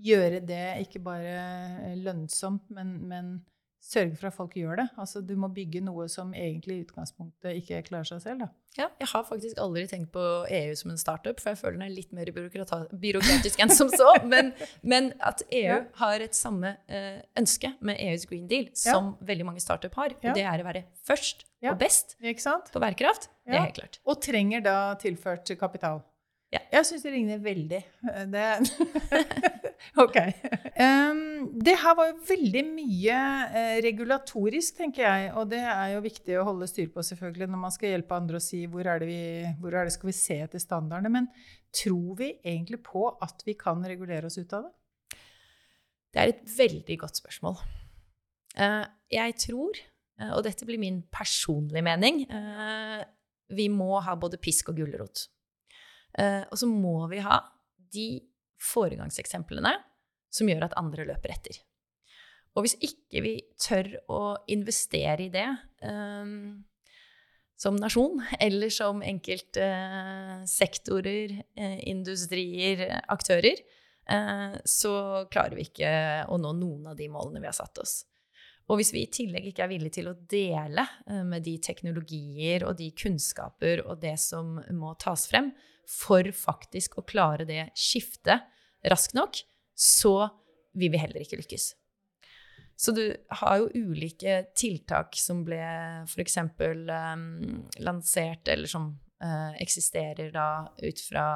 gjøre 0.00 0.38
det 0.46 0.80
ikke 0.86 1.02
bare 1.04 1.94
lønnsomt, 2.00 2.70
men, 2.72 2.94
men 3.10 3.32
sørge 3.80 4.16
for 4.20 4.28
at 4.28 4.34
folk 4.36 4.54
gjør 4.54 4.76
det. 4.82 4.88
Altså 5.00 5.22
du 5.24 5.32
må 5.40 5.48
bygge 5.48 5.80
noe 5.84 6.04
som 6.12 6.34
egentlig 6.36 6.74
i 6.76 6.82
utgangspunktet 6.84 7.56
ikke 7.62 7.82
klarer 7.88 8.04
seg 8.10 8.20
selv, 8.22 8.42
da. 8.44 8.48
Ja, 8.78 8.86
jeg 9.00 9.08
har 9.10 9.24
faktisk 9.26 9.58
aldri 9.58 9.86
tenkt 9.90 10.12
på 10.14 10.22
EU 10.46 10.74
som 10.78 10.92
en 10.92 10.98
startup, 11.00 11.40
for 11.42 11.50
jeg 11.50 11.58
føler 11.58 11.78
den 11.80 11.86
er 11.88 11.94
litt 11.96 12.12
mer 12.14 12.28
byråkratisk 12.30 13.58
enn 13.64 13.72
som 13.74 13.88
så. 13.90 14.12
Men, 14.30 14.52
men 14.86 15.12
at 15.26 15.42
EU 15.48 15.64
Ja. 15.64 15.80
har 15.98 16.20
et 16.22 16.36
samme 16.38 16.76
eh, 16.88 17.18
ønske 17.40 17.72
med 17.80 17.98
EUs 17.98 18.26
Green 18.30 18.46
Deal 18.50 18.68
Ja. 18.70 18.92
som 18.92 19.16
veldig 19.26 19.46
mange 19.48 19.60
startup 19.64 19.94
har, 19.98 20.14
Ja. 20.22 20.30
og 20.30 20.36
det 20.38 20.44
er 20.44 20.62
å 20.62 20.68
være 20.68 20.84
først 21.08 21.44
Ja. 21.60 21.72
og 21.72 21.78
best 21.80 22.16
Ikke 22.22 22.40
sant? 22.40 22.70
på 22.72 22.80
bærekraft. 22.80 23.28
Det 23.46 23.54
er 23.56 23.64
helt 23.66 23.74
klart. 23.80 23.98
Og 24.06 24.20
trenger 24.22 24.62
da 24.62 24.94
tilført 24.94 25.50
kapital. 25.58 26.02
Ja. 26.50 26.60
Jeg 26.72 26.86
syns 26.88 27.04
det 27.06 27.12
ligner 27.14 27.38
veldig. 27.42 27.80
Det 28.32 28.46
Ok. 30.04 30.16
Um, 30.76 31.20
det 31.62 31.76
her 31.80 31.94
var 31.96 32.10
jo 32.10 32.16
veldig 32.28 32.62
mye 32.68 33.18
uh, 33.54 33.76
regulatorisk, 33.84 34.76
tenker 34.80 35.06
jeg. 35.06 35.30
Og 35.38 35.48
det 35.50 35.62
er 35.62 35.94
jo 35.94 36.02
viktig 36.04 36.36
å 36.38 36.46
holde 36.50 36.68
styr 36.70 36.90
på 36.92 37.04
selvfølgelig 37.06 37.48
når 37.50 37.62
man 37.64 37.74
skal 37.74 37.94
hjelpe 37.94 38.18
andre 38.18 38.40
å 38.40 38.44
si 38.44 38.64
hvor 38.70 38.86
er 38.86 39.02
det, 39.02 39.08
vi, 39.10 39.22
hvor 39.62 39.76
er 39.76 39.88
det 39.88 39.94
skal 39.96 40.10
vi 40.10 40.16
se 40.18 40.40
etter 40.44 40.62
standardene. 40.62 41.12
Men 41.16 41.30
tror 41.74 42.18
vi 42.20 42.32
egentlig 42.38 42.82
på 42.86 43.06
at 43.22 43.46
vi 43.46 43.56
kan 43.58 43.82
regulere 43.86 44.30
oss 44.30 44.38
ut 44.40 44.54
av 44.58 44.68
det? 44.68 44.74
Det 46.10 46.20
er 46.20 46.32
et 46.32 46.44
veldig 46.56 46.98
godt 47.04 47.22
spørsmål. 47.22 47.58
Uh, 48.58 48.84
jeg 49.10 49.36
tror, 49.46 49.78
uh, 50.20 50.32
og 50.36 50.44
dette 50.46 50.66
blir 50.66 50.80
min 50.82 51.02
personlige 51.14 51.86
mening, 51.86 52.24
eh, 52.26 53.02
vi 53.54 53.68
må 53.70 53.98
ha 54.02 54.16
både 54.18 54.38
pisk 54.42 54.72
og 54.72 54.82
gulrot. 54.82 55.28
Eh, 56.18 56.42
og 56.50 56.58
så 56.58 56.66
må 56.70 57.08
vi 57.10 57.18
ha 57.24 57.40
de 57.94 58.20
foregangseksemplene 58.60 59.72
som 60.30 60.48
gjør 60.50 60.64
at 60.66 60.78
andre 60.78 61.04
løper 61.08 61.30
etter. 61.34 61.56
Og 62.58 62.62
hvis 62.64 62.76
ikke 62.82 63.20
vi 63.22 63.34
tør 63.62 63.86
å 64.10 64.36
investere 64.50 65.22
i 65.28 65.32
det 65.32 65.46
um, 65.86 66.64
som 67.60 67.76
nasjon, 67.78 68.22
eller 68.42 68.70
som 68.74 69.02
enkeltsektorer, 69.06 71.30
eh, 71.54 71.78
industrier, 71.92 72.80
eh, 72.88 73.00
aktører, 73.12 73.56
uh, 74.10 74.54
så 74.66 75.24
klarer 75.30 75.54
vi 75.58 75.62
ikke 75.68 75.90
å 76.26 76.36
nå 76.42 76.50
noen 76.58 76.86
av 76.90 76.96
de 76.98 77.08
målene 77.12 77.40
vi 77.42 77.50
har 77.50 77.58
satt 77.58 77.78
oss. 77.82 77.94
Og 78.70 78.74
hvis 78.78 78.92
vi 78.94 79.00
i 79.02 79.14
tillegg 79.14 79.44
ikke 79.50 79.64
er 79.66 79.72
villige 79.72 79.96
til 79.98 80.06
å 80.10 80.20
dele 80.30 80.84
med 81.26 81.40
de 81.42 81.56
teknologier 81.58 82.62
og 82.68 82.72
de 82.78 82.88
kunnskaper 82.94 83.82
og 83.82 83.98
det 83.98 84.14
som 84.22 84.46
må 84.78 84.94
tas 85.02 85.26
frem, 85.26 85.50
for 85.90 86.26
faktisk 86.36 86.98
å 87.00 87.06
klare 87.06 87.46
det 87.48 87.68
skiftet 87.78 88.46
raskt 88.90 89.16
nok, 89.18 89.42
så 89.74 90.14
vil 90.78 90.92
vi 90.94 91.00
heller 91.02 91.24
ikke 91.24 91.40
lykkes. 91.40 91.72
Så 92.80 92.94
du 92.96 93.02
har 93.42 93.58
jo 93.60 93.90
ulike 93.90 94.38
tiltak 94.56 95.18
som 95.20 95.42
ble 95.44 95.60
f.eks. 96.06 96.38
Um, 96.40 97.24
lansert, 97.84 98.48
eller 98.48 98.70
som 98.70 98.86
uh, 99.20 99.52
eksisterer 99.60 100.30
da 100.32 100.46
ut 100.80 101.02
fra 101.04 101.26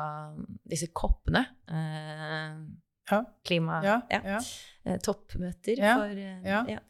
disse 0.64 0.88
koppene. 0.96 1.44
Uh, 1.68 2.64
ja. 3.10 3.20
Klima... 3.46 3.80
Ja, 3.84 4.00
ja. 4.10 4.40
Uh, 4.84 4.98
toppmøter 5.00 5.78
for 5.80 6.18
ja. 6.68 6.80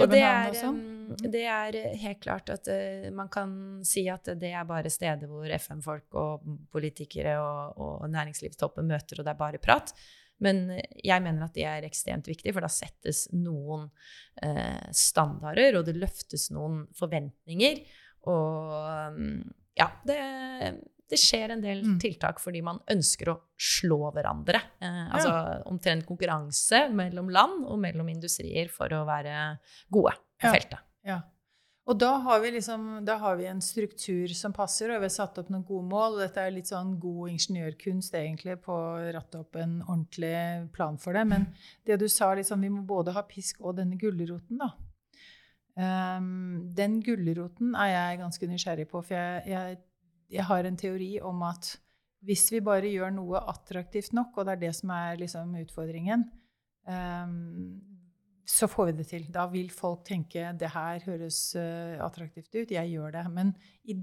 Og 0.00 0.08
det 0.08 0.22
er, 0.24 0.54
um, 0.68 0.78
det 1.20 1.42
er, 1.44 1.76
helt 2.00 2.20
klart 2.24 2.48
at 2.52 2.68
man 3.12 3.28
kan 3.32 3.52
si 3.84 4.06
at 4.08 4.30
det 4.40 4.54
er 4.56 4.64
bare 4.68 4.88
steder 4.92 5.28
hvor 5.28 5.52
FN-folk 5.58 6.16
og 6.16 6.46
politikere 6.72 7.34
og, 7.40 7.76
og 7.76 8.10
næringslivstoppen 8.12 8.88
møter, 8.88 9.20
og 9.20 9.26
det 9.26 9.34
er 9.34 9.40
bare 9.40 9.60
prat. 9.60 9.92
Men 10.42 10.64
jeg 11.04 11.22
mener 11.22 11.44
at 11.46 11.54
det 11.54 11.66
er 11.68 11.86
ekstremt 11.86 12.28
viktig, 12.30 12.54
for 12.54 12.64
da 12.64 12.70
settes 12.72 13.26
noen 13.36 13.88
uh, 14.42 14.86
standarder, 14.96 15.78
og 15.78 15.86
det 15.86 15.98
løftes 16.00 16.48
noen 16.54 16.86
forventninger. 16.98 17.84
Og 18.32 18.72
um, 19.12 19.42
ja, 19.78 19.88
det, 20.08 20.18
det 21.12 21.20
skjer 21.20 21.52
en 21.52 21.64
del 21.64 21.82
mm. 21.84 21.98
tiltak 22.00 22.40
fordi 22.40 22.62
man 22.64 22.80
ønsker 22.92 23.32
å 23.32 23.38
slå 23.60 24.00
hverandre. 24.14 24.62
Eh, 24.80 25.02
altså 25.12 25.34
omtrent 25.68 26.06
konkurranse 26.08 26.86
mellom 26.94 27.28
land 27.32 27.66
og 27.66 27.80
mellom 27.82 28.08
industrier 28.12 28.72
for 28.72 28.92
å 28.96 29.04
være 29.08 29.36
gode 29.92 30.16
på 30.40 30.48
ja. 30.48 30.56
feltet. 30.56 30.88
Ja. 31.06 31.20
Og 31.90 31.98
da 31.98 32.12
har, 32.22 32.38
vi 32.44 32.52
liksom, 32.54 32.84
da 33.02 33.16
har 33.18 33.36
vi 33.40 33.48
en 33.50 33.60
struktur 33.60 34.30
som 34.38 34.52
passer, 34.54 34.92
og 34.92 35.02
vi 35.02 35.08
har 35.08 35.14
satt 35.16 35.40
opp 35.42 35.48
noen 35.50 35.64
gode 35.66 35.88
mål. 35.90 36.14
og 36.14 36.22
Dette 36.22 36.44
er 36.46 36.54
litt 36.54 36.70
sånn 36.70 36.94
god 37.02 37.32
ingeniørkunst 37.32 38.14
egentlig 38.14 38.54
på 38.62 38.76
å 38.76 39.10
ratte 39.16 39.40
opp 39.42 39.58
en 39.58 39.80
ordentlig 39.82 40.70
plan 40.76 40.98
for 41.02 41.18
det. 41.18 41.26
Men 41.32 41.48
det 41.88 41.98
du 41.98 42.06
sa, 42.06 42.30
liksom, 42.38 42.62
vi 42.62 42.70
må 42.70 42.84
både 42.86 43.16
ha 43.16 43.26
pisk 43.26 43.64
og 43.66 43.80
denne 43.80 43.98
gulroten, 43.98 44.62
da. 44.62 44.70
Um, 45.72 46.68
den 46.76 46.98
gulroten 47.00 47.72
er 47.80 47.90
jeg 47.94 48.20
ganske 48.20 48.48
nysgjerrig 48.50 48.86
på, 48.90 49.00
for 49.02 49.16
jeg, 49.16 49.42
jeg, 49.50 49.78
jeg, 50.32 50.44
har 50.48 50.64
en 50.64 50.78
teori 50.78 51.14
om 51.24 51.42
at 51.46 51.74
hvis 52.26 52.46
vi 52.54 52.62
bare 52.64 52.90
gjør 52.90 53.12
noe 53.14 53.40
attraktivt 53.50 54.14
nok, 54.14 54.36
og 54.36 54.46
det 54.46 54.54
er 54.54 54.62
det 54.62 54.74
som 54.78 54.92
er 54.94 55.18
liksom 55.20 55.56
utfordringen, 55.62 56.24
um, 56.86 57.80
så 58.46 58.68
får 58.70 58.90
vi 58.90 58.94
det 59.00 59.06
til. 59.10 59.26
Da 59.34 59.46
vil 59.50 59.70
folk 59.74 60.04
tenke 60.06 60.52
det 60.58 60.70
her 60.74 61.02
høres 61.06 61.40
uh, 61.58 61.98
attraktivt 62.04 62.54
ut, 62.54 62.74
jeg 62.74 62.92
gjør 62.94 63.16
det. 63.16 63.24
Men 63.34 63.52
i 63.90 63.98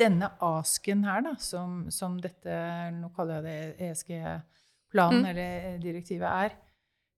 denne 0.00 0.30
asken 0.44 1.04
her, 1.04 1.22
da, 1.26 1.34
som, 1.42 1.84
som 1.92 2.16
dette 2.22 2.56
Nå 2.96 3.10
kaller 3.16 3.40
jeg 3.40 3.46
det 3.46 3.88
ESG-planen 3.90 5.24
mm. 5.24 5.30
eller 5.32 5.80
direktivet 5.82 6.28
er, 6.30 6.56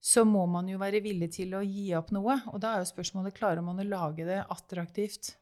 så 0.03 0.25
må 0.27 0.43
man 0.51 0.67
jo 0.67 0.79
være 0.81 0.99
villig 1.03 1.29
til 1.37 1.53
å 1.55 1.61
gi 1.63 1.93
opp 1.95 2.11
noe. 2.11 2.35
Og 2.51 2.59
da 2.63 2.73
er 2.73 2.83
jo 2.83 2.91
spørsmålet 2.91 3.37
klarer 3.37 3.63
man 3.63 3.79
å 3.79 3.87
lage 3.87 4.25
det 4.27 4.41
attraktivt 4.51 5.37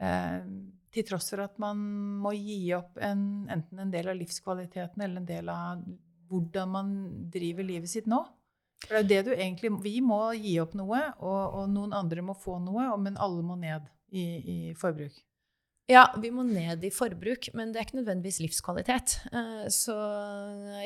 eh, 0.00 0.40
til 0.92 1.06
tross 1.08 1.32
for 1.32 1.42
at 1.44 1.58
man 1.62 1.80
må 2.22 2.34
gi 2.36 2.74
opp 2.76 2.98
en, 3.00 3.48
enten 3.52 3.80
en 3.80 3.92
del 3.92 4.10
av 4.12 4.18
livskvaliteten 4.18 5.04
eller 5.04 5.22
en 5.22 5.28
del 5.28 5.50
av 5.52 5.82
hvordan 6.32 6.72
man 6.72 6.94
driver 7.32 7.66
livet 7.66 7.92
sitt 7.92 8.08
nå. 8.08 8.22
For 8.82 8.98
det 8.98 9.02
er 9.02 9.08
det 9.08 9.22
du 9.28 9.32
egentlig 9.36 9.70
Vi 9.84 10.00
må 10.04 10.20
gi 10.34 10.56
opp 10.62 10.72
noe, 10.78 11.02
og, 11.20 11.42
og 11.60 11.68
noen 11.70 11.92
andre 11.96 12.24
må 12.24 12.34
få 12.38 12.58
noe, 12.62 12.88
men 13.00 13.20
alle 13.20 13.44
må 13.46 13.56
ned 13.60 13.86
i, 14.10 14.24
i 14.24 14.56
forbruk. 14.78 15.14
Ja, 15.90 16.04
vi 16.22 16.28
må 16.30 16.44
ned 16.46 16.84
i 16.86 16.92
forbruk, 16.94 17.48
men 17.58 17.72
det 17.72 17.80
er 17.80 17.86
ikke 17.88 17.98
nødvendigvis 17.98 18.38
livskvalitet. 18.38 19.16
Eh, 19.34 19.64
så 19.74 19.96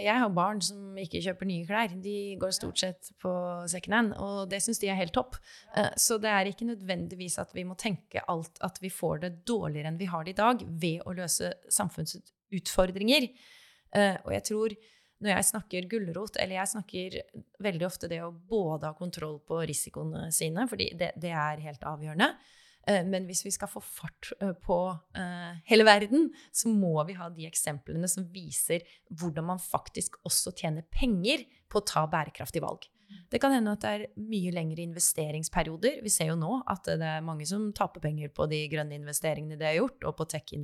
jeg 0.00 0.16
har 0.22 0.32
barn 0.32 0.62
som 0.64 0.96
ikke 0.98 1.20
kjøper 1.20 1.48
nye 1.50 1.66
klær. 1.68 1.92
De 2.00 2.16
går 2.40 2.54
stort 2.56 2.80
sett 2.80 3.10
på 3.20 3.32
second 3.68 3.96
hand, 3.96 4.14
og 4.16 4.48
det 4.50 4.62
syns 4.64 4.80
de 4.80 4.88
er 4.88 4.96
helt 4.96 5.12
topp. 5.16 5.36
Eh, 5.76 5.92
så 6.00 6.16
det 6.22 6.32
er 6.32 6.48
ikke 6.48 6.70
nødvendigvis 6.70 7.36
at 7.44 7.52
vi 7.54 7.66
må 7.68 7.76
tenke 7.76 8.24
alt 8.32 8.56
at 8.64 8.80
vi 8.80 8.90
får 8.92 9.22
det 9.26 9.32
dårligere 9.46 9.92
enn 9.92 10.00
vi 10.00 10.08
har 10.08 10.24
det 10.24 10.32
i 10.32 10.40
dag, 10.40 10.64
ved 10.64 11.04
å 11.04 11.16
løse 11.20 11.52
samfunnsutfordringer. 11.76 13.28
Eh, 13.92 14.16
og 14.24 14.32
jeg 14.32 14.48
tror 14.48 14.80
når 15.20 15.32
jeg 15.32 15.48
snakker 15.52 15.88
gulrot, 15.92 16.40
eller 16.40 16.58
jeg 16.58 16.72
snakker 16.72 17.22
veldig 17.64 17.86
ofte 17.88 18.08
det 18.08 18.24
å 18.24 18.32
både 18.32 18.90
ha 18.90 18.96
kontroll 18.96 19.38
på 19.44 19.60
risikoene 19.68 20.30
sine, 20.32 20.66
fordi 20.68 20.90
det, 20.96 21.14
det 21.20 21.32
er 21.32 21.64
helt 21.68 21.84
avgjørende, 21.88 22.32
men 23.06 23.24
hvis 23.26 23.42
vi 23.42 23.50
skal 23.54 23.70
få 23.70 23.80
fart 23.82 24.30
eh, 24.40 24.52
på 24.62 24.78
eh, 25.18 25.54
hele 25.66 25.86
verden, 25.86 26.28
så 26.54 26.70
må 26.70 26.94
vi 27.08 27.16
ha 27.18 27.28
de 27.34 27.48
eksemplene 27.48 28.08
som 28.10 28.28
viser 28.30 28.84
hvordan 29.10 29.48
man 29.48 29.62
faktisk 29.62 30.20
også 30.26 30.54
tjener 30.54 30.86
penger 30.94 31.42
på 31.70 31.80
å 31.80 31.86
ta 31.86 32.04
bærekraftige 32.10 32.62
valg. 32.62 32.86
Det 33.30 33.38
kan 33.42 33.54
hende 33.54 33.74
at 33.74 33.82
det 33.82 33.90
er 33.90 34.06
mye 34.18 34.52
lengre 34.54 34.82
investeringsperioder. 34.82 36.00
Vi 36.02 36.10
ser 36.10 36.32
jo 36.32 36.38
nå 36.38 36.60
at 36.70 36.86
det 36.86 37.10
er 37.10 37.26
mange 37.26 37.46
som 37.46 37.68
taper 37.74 38.02
penger 38.02 38.30
på 38.34 38.48
de 38.50 38.64
grønne 38.70 38.98
investeringene 38.98 39.58
de 39.58 39.66
har 39.66 39.76
gjort, 39.78 40.06
og 40.06 40.16
på 40.18 40.26
tech, 40.30 40.54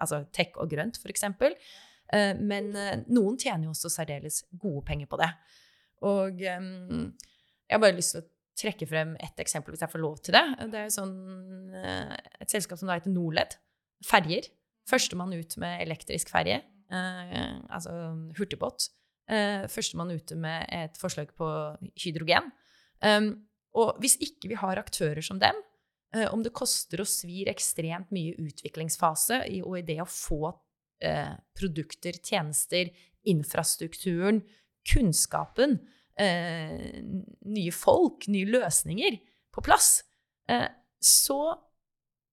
altså 0.00 0.22
tech 0.32 0.56
og 0.60 0.72
grønt, 0.72 1.00
f.eks. 1.00 1.26
Men 2.40 2.72
noen 3.12 3.36
tjener 3.40 3.68
jo 3.68 3.74
også 3.74 3.92
særdeles 3.92 4.40
gode 4.56 4.86
penger 4.88 5.08
på 5.12 5.20
det. 5.20 5.28
Og 6.08 6.40
jeg 6.40 7.76
har 7.76 7.84
bare 7.84 7.96
lyst 7.96 8.16
til 8.16 8.24
å 8.24 8.31
trekke 8.58 8.86
frem 8.88 9.14
ett 9.22 9.38
eksempel, 9.42 9.74
hvis 9.74 9.84
jeg 9.84 9.92
får 9.92 10.02
lov 10.02 10.18
til 10.24 10.36
det. 10.36 10.44
Det 10.72 10.80
er 10.80 10.90
sånn, 10.92 11.14
eh, 11.78 12.16
et 12.40 12.52
selskap 12.52 12.80
som 12.80 12.90
da 12.90 12.98
heter 12.98 13.14
Norled. 13.14 13.56
Ferjer. 14.04 14.48
Førstemann 14.90 15.32
ut 15.32 15.56
med 15.62 15.80
elektrisk 15.84 16.32
ferje, 16.32 16.58
eh, 16.90 17.58
altså 17.70 17.92
hurtigbåt. 18.36 18.90
Eh, 19.30 19.66
Førstemann 19.70 20.10
ute 20.10 20.36
med 20.36 20.66
et 20.74 20.98
forslag 20.98 21.30
på 21.38 21.48
hydrogen. 22.02 22.50
Um, 23.02 23.46
og 23.78 23.96
hvis 24.02 24.18
ikke 24.20 24.50
vi 24.52 24.58
har 24.58 24.78
aktører 24.78 25.22
som 25.24 25.38
dem, 25.40 25.56
eh, 26.14 26.28
om 26.32 26.42
det 26.42 26.52
koster 26.52 27.00
og 27.00 27.08
svir 27.08 27.48
ekstremt 27.48 28.12
mye 28.12 28.36
utviklingsfase 28.38 29.42
i, 29.48 29.62
og 29.62 29.78
i 29.78 29.86
det 29.86 29.98
å 30.02 30.08
få 30.08 30.52
eh, 31.02 31.32
produkter, 31.58 32.18
tjenester, 32.22 32.92
infrastrukturen, 33.24 34.42
kunnskapen, 34.86 35.78
eh, 36.20 37.02
nye 37.48 37.74
folk, 37.74 38.28
nye 38.32 38.48
løsninger 38.50 39.18
på 39.52 39.64
plass, 39.64 40.02
eh, 40.48 40.68
så 41.02 41.40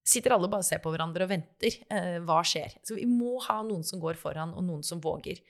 sitter 0.10 0.34
alle 0.34 0.50
bare 0.50 0.64
og 0.64 0.70
ser 0.70 0.82
på 0.84 0.92
hverandre 0.94 1.26
og 1.26 1.32
venter. 1.32 1.80
Eh, 1.94 2.18
hva 2.26 2.42
skjer? 2.46 2.80
Så 2.86 2.98
vi 2.98 3.06
må 3.10 3.38
ha 3.46 3.62
noen 3.66 3.86
som 3.86 4.02
går 4.02 4.20
foran, 4.20 4.56
og 4.58 4.66
noen 4.66 4.86
som 4.86 5.02
våger. 5.04 5.42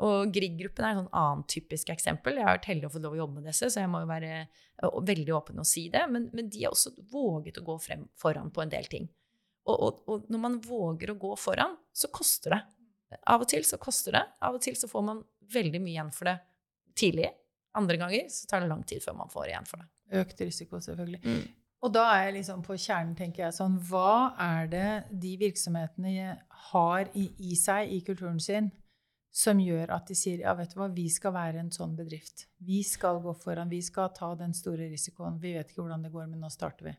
Og 0.00 0.32
Grieg-gruppen 0.32 0.84
er 0.86 0.94
et 0.94 1.00
sånn 1.02 1.16
annet 1.20 1.48
typisk 1.52 1.90
eksempel. 1.92 2.38
Jeg 2.38 2.46
har 2.46 2.56
vært 2.56 2.70
heldig 2.70 2.88
å 2.88 2.92
få 2.94 3.02
lov 3.04 3.16
å 3.16 3.20
jobbe 3.20 3.40
med 3.40 3.50
disse, 3.50 3.68
så 3.68 3.82
jeg 3.82 3.90
må 3.92 4.00
jo 4.00 4.08
være 4.08 4.30
uh, 4.80 5.00
veldig 5.04 5.34
åpen 5.36 5.60
og 5.60 5.68
si 5.68 5.88
det. 5.92 6.06
Men, 6.08 6.30
men, 6.32 6.48
de 6.52 6.64
har 6.64 6.72
også 6.72 6.94
våget 7.10 7.60
å 7.60 7.66
gå 7.66 7.76
frem 7.84 8.06
foran 8.20 8.48
på 8.54 8.64
en 8.64 8.72
del 8.72 8.88
ting. 8.88 9.10
Og, 9.68 9.74
og, 9.76 9.98
og, 10.08 10.30
når 10.32 10.42
man 10.46 10.56
våger 10.64 11.12
å 11.12 11.18
gå 11.20 11.34
foran, 11.36 11.76
så 11.92 12.08
koster 12.14 12.56
det. 12.56 12.62
Av 13.28 13.44
og 13.44 13.50
til 13.50 13.66
så 13.66 13.76
koster 13.82 14.16
det. 14.16 14.24
Av 14.40 14.56
og 14.56 14.64
til 14.64 14.78
så 14.78 14.88
får 14.88 15.04
man 15.04 15.20
veldig 15.52 15.82
mye 15.84 15.98
igjen 15.98 16.14
for 16.16 16.30
det 16.30 16.38
tidlig. 16.96 17.28
Andre 17.78 17.96
ganger 18.00 18.28
så 18.32 18.48
tar 18.50 18.64
det 18.64 18.70
lang 18.70 18.82
tid 18.86 19.02
før 19.04 19.16
man 19.20 19.30
får 19.32 19.50
igjen 19.50 19.68
for 19.68 19.82
det. 19.82 19.90
Økt 20.20 20.42
risiko, 20.42 20.80
selvfølgelig. 20.82 21.20
Mm. 21.22 21.42
Og 21.80 21.92
da 21.94 22.02
er 22.12 22.26
jeg 22.26 22.36
liksom 22.40 22.64
på 22.66 22.76
kjernen, 22.76 23.14
tenker 23.16 23.46
jeg 23.46 23.56
sånn 23.56 23.78
Hva 23.88 24.34
er 24.42 24.68
det 24.68 24.88
de 25.22 25.30
virksomhetene 25.40 26.34
har 26.70 27.08
i, 27.16 27.30
i, 27.40 27.54
seg, 27.56 27.88
i 27.94 28.02
kulturen 28.04 28.40
sin, 28.42 28.68
som 29.30 29.62
gjør 29.62 29.92
at 29.94 30.10
de 30.10 30.16
sier 30.18 30.42
ja, 30.42 30.52
vet 30.58 30.74
du 30.74 30.80
hva, 30.80 30.90
vi 30.92 31.06
skal 31.12 31.32
være 31.36 31.62
en 31.62 31.70
sånn 31.72 31.94
bedrift. 31.96 32.48
Vi 32.66 32.82
skal 32.84 33.22
gå 33.22 33.32
foran. 33.38 33.70
Vi 33.70 33.80
skal 33.86 34.10
ta 34.16 34.32
den 34.36 34.52
store 34.56 34.90
risikoen. 34.90 35.38
Vi 35.40 35.54
vet 35.54 35.70
ikke 35.70 35.84
hvordan 35.84 36.04
det 36.04 36.12
går, 36.12 36.26
men 36.32 36.42
nå 36.42 36.50
starter 36.52 36.90
vi. 36.90 36.96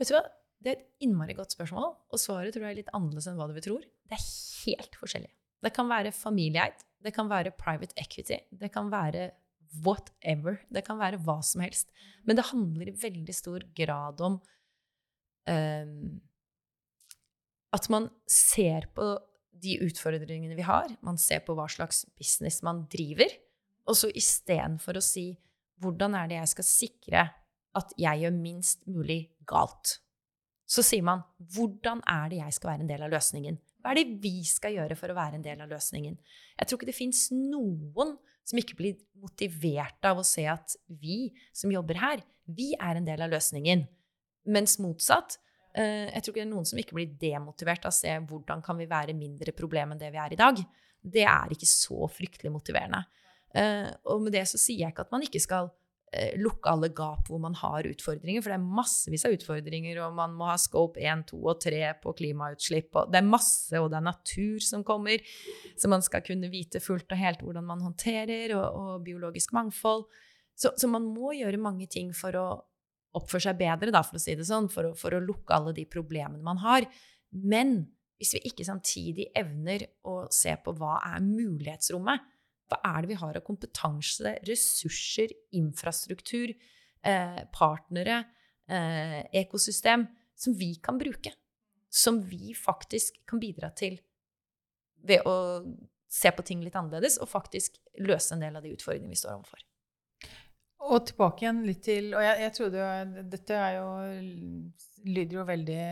Vet 0.00 0.10
du 0.10 0.16
hva? 0.16 0.24
Det 0.58 0.72
er 0.72 0.78
et 0.80 1.04
innmari 1.06 1.36
godt 1.38 1.54
spørsmål, 1.54 1.92
og 2.10 2.18
svaret 2.18 2.50
tror 2.56 2.64
jeg 2.66 2.74
er 2.74 2.78
litt 2.80 2.94
annerledes 2.96 3.28
enn 3.30 3.36
hva 3.38 3.46
du 3.46 3.60
tror. 3.62 3.84
Det 4.10 4.16
er 4.16 4.24
helt 4.64 4.96
forskjellig. 4.98 5.30
Det 5.62 5.70
kan 5.74 5.86
være 5.90 6.10
familieeid. 6.14 6.82
Det 6.98 7.12
kan 7.14 7.28
være 7.30 7.52
private 7.54 7.94
equity. 8.00 8.40
Det 8.50 8.72
kan 8.74 8.90
være 8.90 9.28
whatever. 9.84 10.60
Det 10.72 10.84
kan 10.86 11.00
være 11.00 11.20
hva 11.24 11.38
som 11.44 11.62
helst. 11.64 11.92
Men 12.26 12.38
det 12.38 12.48
handler 12.50 12.90
i 12.90 12.96
veldig 13.02 13.34
stor 13.34 13.64
grad 13.76 14.20
om 14.24 14.38
um, 15.48 16.20
at 17.76 17.88
man 17.92 18.08
ser 18.30 18.88
på 18.96 19.10
de 19.58 19.78
utfordringene 19.84 20.56
vi 20.56 20.64
har, 20.66 20.92
man 21.04 21.18
ser 21.20 21.42
på 21.44 21.56
hva 21.58 21.66
slags 21.70 22.04
business 22.18 22.62
man 22.62 22.84
driver, 22.92 23.32
og 23.88 23.96
så 23.98 24.10
istedenfor 24.14 24.98
å 24.98 25.04
si 25.04 25.32
hvordan 25.82 26.14
er 26.18 26.28
det 26.30 26.38
jeg 26.40 26.52
skal 26.54 26.66
sikre 26.66 27.24
at 27.78 27.94
jeg 28.00 28.22
gjør 28.22 28.36
minst 28.36 28.86
mulig 28.90 29.20
galt, 29.48 29.98
så 30.68 30.84
sier 30.84 31.04
man 31.06 31.24
hvordan 31.54 32.02
er 32.08 32.30
det 32.32 32.40
jeg 32.42 32.56
skal 32.58 32.74
være 32.74 32.84
en 32.84 32.90
del 32.90 33.04
av 33.06 33.12
løsningen? 33.12 33.58
Hva 33.78 33.92
er 33.92 34.00
det 34.00 34.18
vi 34.22 34.42
skal 34.46 34.74
gjøre 34.74 34.96
for 34.98 35.10
å 35.10 35.16
være 35.16 35.38
en 35.38 35.44
del 35.44 35.62
av 35.64 35.70
løsningen? 35.70 36.18
Jeg 36.58 36.68
tror 36.68 36.80
ikke 36.80 36.90
det 36.90 36.98
fins 36.98 37.28
noen 37.32 38.16
som 38.48 38.60
ikke 38.60 38.78
blir 38.78 38.96
motivert 39.20 40.08
av 40.08 40.20
å 40.20 40.26
se 40.26 40.46
at 40.48 40.76
vi 40.88 41.28
som 41.56 41.72
jobber 41.72 42.00
her, 42.00 42.24
vi 42.48 42.72
er 42.80 42.98
en 42.98 43.06
del 43.08 43.22
av 43.26 43.32
løsningen. 43.34 43.84
Mens 44.48 44.78
motsatt. 44.80 45.36
Eh, 45.76 46.08
jeg 46.08 46.24
tror 46.24 46.32
ikke 46.32 46.40
det 46.40 46.46
er 46.46 46.54
noen 46.54 46.68
som 46.68 46.80
ikke 46.80 46.96
blir 46.96 47.16
demotivert 47.20 47.84
av 47.84 47.92
å 47.92 47.98
se 47.98 48.14
hvordan 48.30 48.64
kan 48.64 48.78
vi 48.80 48.88
være 48.88 49.16
mindre 49.16 49.52
problem 49.56 49.92
enn 49.92 50.00
det 50.00 50.08
vi 50.14 50.22
er 50.22 50.34
i 50.34 50.40
dag. 50.40 50.62
Det 50.98 51.26
er 51.28 51.52
ikke 51.52 51.68
så 51.68 52.08
fryktelig 52.10 52.52
motiverende. 52.54 53.04
Eh, 53.54 53.90
og 54.08 54.24
med 54.24 54.34
det 54.36 54.46
så 54.48 54.60
sier 54.60 54.86
jeg 54.86 54.94
ikke 54.94 55.04
at 55.06 55.12
man 55.12 55.24
ikke 55.24 55.42
skal 55.44 55.70
lukke 56.40 56.70
alle 56.72 56.88
gap 56.96 57.28
hvor 57.28 57.40
man 57.42 57.56
har 57.58 57.86
utfordringer, 57.88 58.42
for 58.42 58.52
det 58.52 58.56
er 58.58 58.76
massevis 58.78 59.26
av 59.28 59.34
utfordringer, 59.36 60.00
og 60.04 60.14
man 60.16 60.36
må 60.38 60.48
ha 60.48 60.56
scope 60.60 61.00
1, 61.00 61.26
2 61.32 61.40
og 61.42 61.60
3 61.64 61.82
på 62.02 62.14
klimautslipp, 62.20 62.88
og 62.96 63.12
det 63.12 63.20
er 63.20 63.28
masse, 63.28 63.74
og 63.76 63.90
det 63.92 63.98
er 64.00 64.06
natur 64.06 64.64
som 64.64 64.84
kommer, 64.86 65.22
så 65.78 65.90
man 65.92 66.04
skal 66.04 66.24
kunne 66.26 66.50
vite 66.52 66.82
fullt 66.84 67.12
og 67.12 67.20
helt 67.20 67.44
hvordan 67.44 67.68
man 67.68 67.84
håndterer, 67.84 68.56
og, 68.56 68.80
og 68.80 69.04
biologisk 69.06 69.52
mangfold. 69.56 70.06
Så, 70.58 70.72
så, 70.74 70.90
man 70.90 71.04
må 71.06 71.34
gjøre 71.38 71.60
mange 71.62 71.86
ting 71.90 72.10
for 72.16 72.34
å 72.34 72.48
oppføre 73.18 73.48
seg 73.48 73.60
bedre, 73.60 73.92
da, 73.94 74.02
for 74.06 74.18
å 74.18 74.22
si 74.22 74.34
det 74.38 74.48
sånn, 74.48 74.66
for 74.72 74.90
å, 74.90 74.96
for 74.98 75.14
å 75.14 75.22
lukke 75.22 75.54
alle 75.54 75.74
de 75.76 75.86
problemene 75.90 76.42
man 76.44 76.60
har. 76.64 76.88
Men 77.30 77.80
hvis 78.18 78.34
vi 78.34 78.48
ikke 78.50 78.66
samtidig 78.66 79.28
evner 79.38 79.84
å 80.08 80.24
se 80.34 80.56
på 80.64 80.74
hva 80.78 80.98
er 81.12 81.22
mulighetsrommet, 81.22 82.34
hva 82.68 82.78
er 82.84 83.04
det 83.04 83.12
vi 83.12 83.18
har 83.20 83.38
av 83.38 83.44
kompetanse, 83.46 84.34
ressurser, 84.48 85.32
infrastruktur, 85.56 86.52
eh, 87.02 87.42
partnere, 87.54 88.24
eh, 88.68 89.22
ekosystem, 89.42 90.06
som 90.36 90.54
vi 90.54 90.74
kan 90.82 90.98
bruke? 90.98 91.32
Som 91.88 92.20
vi 92.28 92.54
faktisk 92.54 93.24
kan 93.26 93.40
bidra 93.40 93.74
til 93.74 93.98
ved 95.02 95.24
å 95.24 95.64
se 96.08 96.30
på 96.32 96.44
ting 96.44 96.62
litt 96.64 96.76
annerledes 96.76 97.18
og 97.22 97.30
faktisk 97.30 97.78
løse 98.00 98.34
en 98.34 98.44
del 98.44 98.56
av 98.56 98.64
de 98.64 98.72
utfordringene 98.74 99.12
vi 99.12 99.20
står 99.20 99.36
overfor. 99.36 99.64
Og 100.88 101.06
tilbake 101.08 101.42
igjen 101.42 101.64
litt 101.66 101.80
til 101.82 102.12
Og 102.14 102.22
jeg, 102.22 102.36
jeg 102.44 102.52
trodde 102.54 102.78
jo 102.78 103.22
Dette 103.32 103.62
jo, 103.74 103.86
lyder 105.10 105.40
jo 105.40 105.46
veldig 105.48 105.86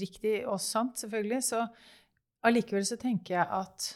riktig 0.00 0.32
og 0.48 0.56
sant, 0.64 0.96
selvfølgelig. 0.98 1.42
Så 1.44 1.60
allikevel 2.48 2.86
så 2.88 2.98
tenker 3.00 3.36
jeg 3.36 3.46
at 3.60 3.90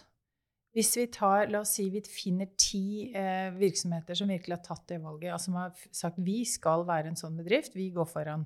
hvis 0.76 0.92
vi 0.98 1.06
tar, 1.12 1.48
la 1.50 1.62
oss 1.64 1.72
si 1.78 1.88
vi 1.90 2.02
finner 2.04 2.50
ti 2.60 3.08
eh, 3.16 3.48
virksomheter 3.56 4.18
som 4.18 4.30
virkelig 4.30 4.58
har 4.58 4.64
tatt 4.66 4.84
det 4.92 5.00
valget, 5.02 5.32
altså 5.32 5.50
som 5.50 5.60
har 5.62 5.86
sagt 6.02 6.20
vi 6.22 6.42
skal 6.46 6.84
være 6.88 7.12
en 7.12 7.18
sånn 7.18 7.38
bedrift, 7.40 7.76
vi 7.78 7.88
går 7.94 8.08
foran. 8.10 8.44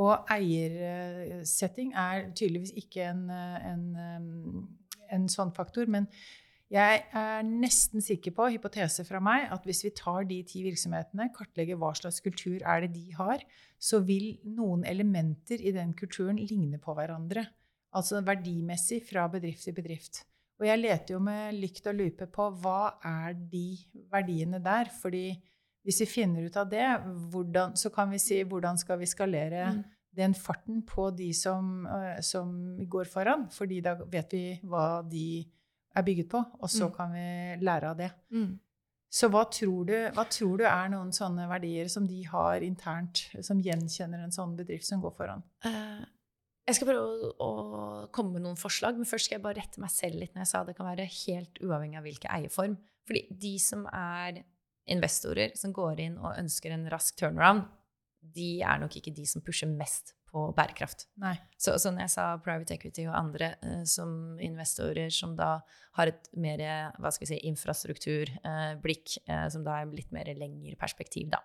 Og 0.00 0.28
eiersetting 0.32 1.92
er 1.98 2.30
tydeligvis 2.32 2.72
ikke 2.80 3.10
en, 3.10 3.26
en, 3.32 3.82
en 5.12 5.26
sånn 5.28 5.52
faktor. 5.52 5.90
Men 5.92 6.06
jeg 6.72 7.02
er 7.12 7.42
nesten 7.44 8.00
sikker 8.00 8.32
på, 8.32 8.46
hypotese 8.54 9.04
fra 9.04 9.20
meg, 9.20 9.50
at 9.52 9.66
hvis 9.68 9.82
vi 9.84 9.92
tar 9.98 10.24
de 10.28 10.38
ti 10.48 10.62
virksomhetene, 10.64 11.28
kartlegger 11.36 11.76
hva 11.80 11.92
slags 11.98 12.22
kultur 12.24 12.64
er 12.64 12.86
det 12.86 12.94
de 12.94 13.12
har, 13.18 13.44
så 13.76 14.00
vil 14.06 14.38
noen 14.48 14.86
elementer 14.88 15.60
i 15.60 15.74
den 15.76 15.92
kulturen 15.98 16.40
ligne 16.40 16.80
på 16.80 16.96
hverandre. 16.96 17.44
Altså 17.92 18.22
verdimessig 18.24 19.02
fra 19.04 19.26
bedrift 19.28 19.66
til 19.68 19.76
bedrift. 19.76 20.22
Og 20.62 20.68
jeg 20.68 20.78
leter 20.78 21.16
jo 21.16 21.22
med 21.26 21.56
lykt 21.58 21.88
og 21.90 21.96
lupe 21.98 22.28
på 22.30 22.44
hva 22.62 22.94
er 23.02 23.34
de 23.34 23.66
verdiene 24.12 24.62
der. 24.62 24.92
fordi 25.02 25.26
hvis 25.82 25.98
vi 26.04 26.06
finner 26.06 26.46
ut 26.46 26.56
av 26.56 26.68
det, 26.70 26.86
hvordan, 27.32 27.74
så 27.74 27.90
kan 27.90 28.12
vi 28.12 28.20
si 28.22 28.38
hvordan 28.46 28.78
skal 28.78 29.00
vi 29.00 29.08
skalere 29.10 29.64
mm. 29.74 29.80
den 30.14 30.36
farten 30.38 30.84
på 30.86 31.08
de 31.10 31.32
som, 31.34 31.88
uh, 31.90 32.20
som, 32.22 32.78
går 32.78 33.10
foran. 33.10 33.48
fordi 33.50 33.80
da 33.82 33.96
vet 33.98 34.36
vi 34.36 34.44
hva 34.62 35.02
de 35.02 35.42
er 35.92 36.06
bygget 36.06 36.30
på, 36.30 36.38
og 36.38 36.70
så 36.70 36.86
mm. 36.86 36.94
kan 36.94 37.12
vi 37.12 37.64
lære 37.66 37.90
av 37.90 37.98
det. 37.98 38.12
Mm. 38.30 38.52
Så 39.12 39.28
hva 39.28 39.42
tror, 39.50 39.84
du, 39.90 39.96
hva 40.14 40.24
tror, 40.30 40.62
du, 40.62 40.64
er 40.64 40.88
noen 40.94 41.10
sånne 41.12 41.44
verdier 41.50 41.90
som 41.92 42.06
de 42.08 42.22
har 42.30 42.62
internt, 42.64 43.26
som 43.44 43.60
gjenkjenner 43.60 44.22
en 44.22 44.32
sånn 44.32 44.54
bedrift 44.56 44.86
som 44.86 45.02
går 45.02 45.12
foran? 45.18 45.42
Uh, 45.66 46.06
jeg 46.72 46.80
skal 46.80 46.88
prøve 46.88 47.02
å, 47.04 47.32
å, 47.36 47.50
komme 48.14 48.36
med 48.36 48.46
noen 48.46 48.58
forslag, 48.60 48.96
men 48.98 49.08
først 49.08 49.28
skal 49.28 49.38
jeg 49.38 49.44
bare 49.44 49.60
rette 49.60 49.82
meg 49.82 49.92
selv 49.92 50.18
litt 50.22 50.32
når 50.34 50.44
jeg 50.44 50.52
sa 50.52 50.64
det 50.66 50.74
kan 50.78 50.88
være 50.88 51.06
helt 51.06 51.60
uavhengig 51.62 52.00
av 52.00 52.08
hvilken 52.08 52.34
eierform. 52.38 52.78
Fordi 53.08 53.22
de 53.44 53.52
som 53.62 53.84
er 53.92 54.42
investorer, 54.90 55.54
som 55.58 55.74
går 55.74 56.02
inn 56.06 56.18
og 56.18 56.34
ønsker 56.40 56.74
en 56.74 56.88
rask 56.90 57.18
turnaround, 57.20 57.68
de 58.22 58.62
er 58.62 58.82
nok 58.82 58.96
ikke 58.98 59.14
de 59.14 59.24
som 59.26 59.42
pusher 59.44 59.70
mest 59.70 60.14
på 60.32 60.46
bærekraft. 60.56 61.06
Så, 61.60 61.74
så, 61.76 61.90
når 61.92 62.06
jeg 62.06 62.12
sa 62.14 62.26
private 62.40 62.76
equity 62.78 63.04
og 63.04 63.16
andre 63.18 63.52
eh, 63.60 63.82
som 63.88 64.38
investorer 64.40 65.12
som 65.12 65.34
da 65.36 65.58
har 65.98 66.12
et 66.12 66.30
mer 66.40 66.62
hva 66.96 67.12
skal 67.12 67.26
vi 67.26 67.32
si, 67.34 67.40
infrastrukturblikk, 67.50 69.18
eh, 69.26 69.34
eh, 69.36 69.46
som 69.52 69.66
da 69.66 69.82
er 69.82 69.92
litt 69.92 70.14
mer 70.14 70.32
lengre 70.38 70.78
perspektiv, 70.80 71.28
da. 71.34 71.42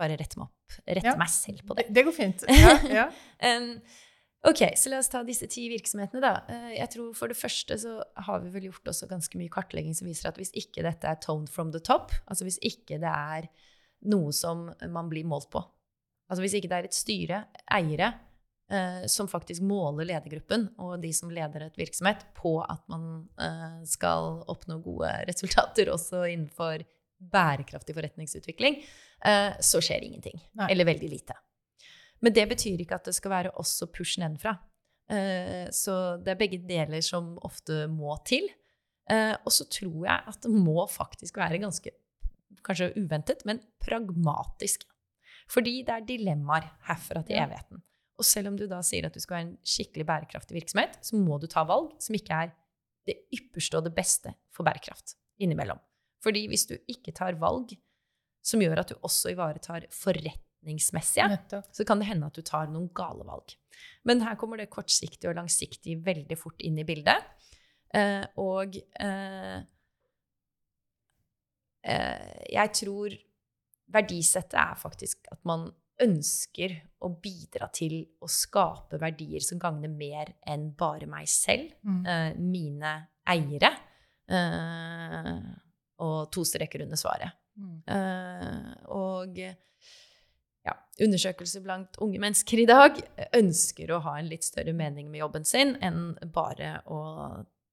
Bare 0.00 0.18
rette 0.20 0.40
meg 0.40 0.48
opp. 0.48 0.78
Rette 0.86 1.12
ja. 1.12 1.16
meg 1.20 1.32
selv 1.32 1.64
på 1.68 1.76
det. 1.78 1.88
Det, 1.92 2.06
går 2.06 2.16
fint. 2.16 2.46
Ja, 2.64 2.76
ja. 2.88 3.06
um, 3.60 3.72
ok, 4.50 4.64
så 4.80 4.92
la 4.92 5.00
oss 5.02 5.10
ta 5.12 5.22
disse 5.26 5.48
ti 5.52 5.66
virksomhetene, 5.72 6.22
da. 6.24 6.60
jeg 6.74 6.92
tror 6.94 7.10
For 7.18 7.32
det 7.32 7.38
første 7.38 7.76
så 7.80 7.98
har 8.26 8.44
vi 8.44 8.54
vel 8.54 8.70
gjort 8.70 8.92
også 8.94 9.08
ganske 9.10 9.40
mye 9.40 9.52
kartlegging 9.52 9.96
som 9.96 10.08
viser 10.08 10.30
at 10.30 10.40
hvis 10.40 10.54
ikke 10.56 10.84
dette 10.86 11.08
er 11.08 11.20
toned 11.20 11.52
from 11.52 11.74
the 11.74 11.82
top, 11.84 12.14
altså 12.26 12.48
hvis 12.48 12.60
ikke 12.64 13.00
det 13.02 13.12
er 13.12 13.50
noe 14.08 14.32
som 14.32 14.70
man 14.88 15.12
blir 15.12 15.28
målt 15.28 15.50
på 15.52 15.60
Altså 16.30 16.44
hvis 16.44 16.56
ikke 16.60 16.70
det 16.70 16.76
er 16.78 16.86
et 16.86 16.94
styre, 16.94 17.38
eiere, 17.74 18.12
eh, 18.70 19.02
som 19.10 19.28
faktisk 19.30 19.64
måler 19.66 20.06
ledergruppen 20.12 20.68
og 20.78 21.00
de 21.02 21.10
som 21.16 21.32
leder 21.34 21.66
et 21.66 21.78
virksomhet, 21.80 22.22
på 22.38 22.54
at 22.62 22.84
man 22.92 23.24
eh, 23.42 23.80
skal 23.90 24.44
oppnå 24.50 24.78
gode 24.84 25.10
resultater 25.26 25.90
også 25.90 26.22
innenfor 26.30 26.86
bærekraftig 27.34 27.96
forretningsutvikling, 27.98 28.78
eh, 28.78 28.86
så 29.20 29.82
skjer 29.84 30.06
ingenting. 30.06 30.38
Nei. 30.56 30.70
Eller 30.72 30.86
veldig 30.88 31.08
lite. 31.12 31.34
Men 32.24 32.34
det 32.36 32.46
betyr 32.50 32.80
ikke 32.80 32.96
at 32.96 33.08
det 33.08 33.14
skal 33.16 33.32
være 33.32 33.52
også 33.60 33.88
push 33.92 34.20
nedenfra. 34.20 34.54
Eh, 35.10 35.66
så 35.74 35.94
det 36.22 36.34
er 36.34 36.40
begge 36.40 36.60
deler 36.68 37.02
som 37.04 37.34
ofte 37.46 37.86
må 37.90 38.14
til. 38.28 38.46
Eh, 39.10 39.34
og 39.34 39.52
så 39.54 39.66
tror 39.72 40.06
jeg 40.06 40.32
at 40.32 40.40
det 40.44 40.52
må 40.54 40.84
faktisk 40.90 41.40
være 41.40 41.60
ganske, 41.62 41.92
kanskje 42.66 42.92
uventet, 43.00 43.44
men 43.48 43.62
pragmatisk. 43.82 44.86
Fordi 45.50 45.80
det 45.86 45.96
er 45.96 46.06
dilemmaer 46.06 46.68
herfra 46.86 47.24
til 47.26 47.40
evigheten. 47.40 47.82
Og 48.20 48.26
selv 48.28 48.52
om 48.52 48.58
du 48.58 48.66
da 48.68 48.82
sier 48.84 49.08
at 49.08 49.16
du 49.16 49.22
skal 49.22 49.38
være 49.38 49.46
en 49.48 49.56
skikkelig 49.66 50.04
bærekraftig 50.06 50.58
virksomhet, 50.58 50.98
så 51.02 51.18
må 51.18 51.40
du 51.40 51.48
ta 51.50 51.64
valg 51.66 51.94
som 52.04 52.14
ikke 52.14 52.42
er 52.44 52.52
det 53.08 53.16
ypperste 53.34 53.78
og 53.80 53.86
det 53.88 53.94
beste 53.96 54.34
for 54.54 54.68
bærekraft 54.68 55.16
innimellom. 55.40 55.80
Fordi 56.20 56.44
hvis 56.52 56.68
du 56.68 56.76
ikke 56.92 57.14
tar 57.16 57.38
valg 57.40 57.72
som 58.42 58.62
gjør 58.62 58.82
at 58.82 58.92
du 58.92 58.98
også 59.00 59.32
ivaretar 59.34 59.86
forretningsmessige, 59.94 61.40
så 61.50 61.86
kan 61.88 62.00
det 62.00 62.08
hende 62.10 62.30
at 62.30 62.38
du 62.38 62.44
tar 62.46 62.70
noen 62.72 62.88
gale 62.96 63.26
valg. 63.28 63.56
Men 64.08 64.22
her 64.24 64.38
kommer 64.40 64.60
det 64.60 64.70
kortsiktige 64.72 65.32
og 65.32 65.38
langsiktige 65.38 66.00
veldig 66.04 66.38
fort 66.38 66.62
inn 66.64 66.78
i 66.80 66.86
bildet. 66.88 67.26
Eh, 67.94 68.24
og 68.40 68.76
eh, 68.78 69.58
eh, 71.84 72.40
jeg 72.54 72.74
tror 72.80 73.16
verdisettet 73.90 74.58
er 74.62 74.78
faktisk 74.78 75.30
at 75.34 75.42
man 75.48 75.68
ønsker 76.00 76.74
å 77.04 77.10
bidra 77.20 77.68
til 77.74 77.98
å 78.22 78.28
skape 78.30 79.00
verdier 79.00 79.42
som 79.44 79.60
gagner 79.60 79.92
mer 79.92 80.32
enn 80.48 80.70
bare 80.78 81.08
meg 81.10 81.28
selv, 81.28 81.74
mm. 81.84 82.00
uh, 82.06 82.30
mine 82.40 82.92
eiere, 83.28 83.70
uh, 84.32 85.50
og 86.00 86.30
to 86.32 86.44
streker 86.48 86.86
under 86.86 87.00
svaret. 87.00 87.39
Mm. 87.60 87.76
Uh, 87.84 88.72
og 88.96 89.40
ja, 89.40 90.74
undersøkelser 91.04 91.64
blant 91.64 92.00
unge 92.04 92.20
mennesker 92.22 92.62
i 92.62 92.68
dag 92.68 93.00
ønsker 93.36 93.92
å 93.92 94.02
ha 94.06 94.16
en 94.18 94.30
litt 94.30 94.46
større 94.48 94.74
mening 94.76 95.10
med 95.12 95.22
jobben 95.24 95.46
sin 95.48 95.76
enn 95.84 96.14
bare 96.34 96.78
å 96.88 97.00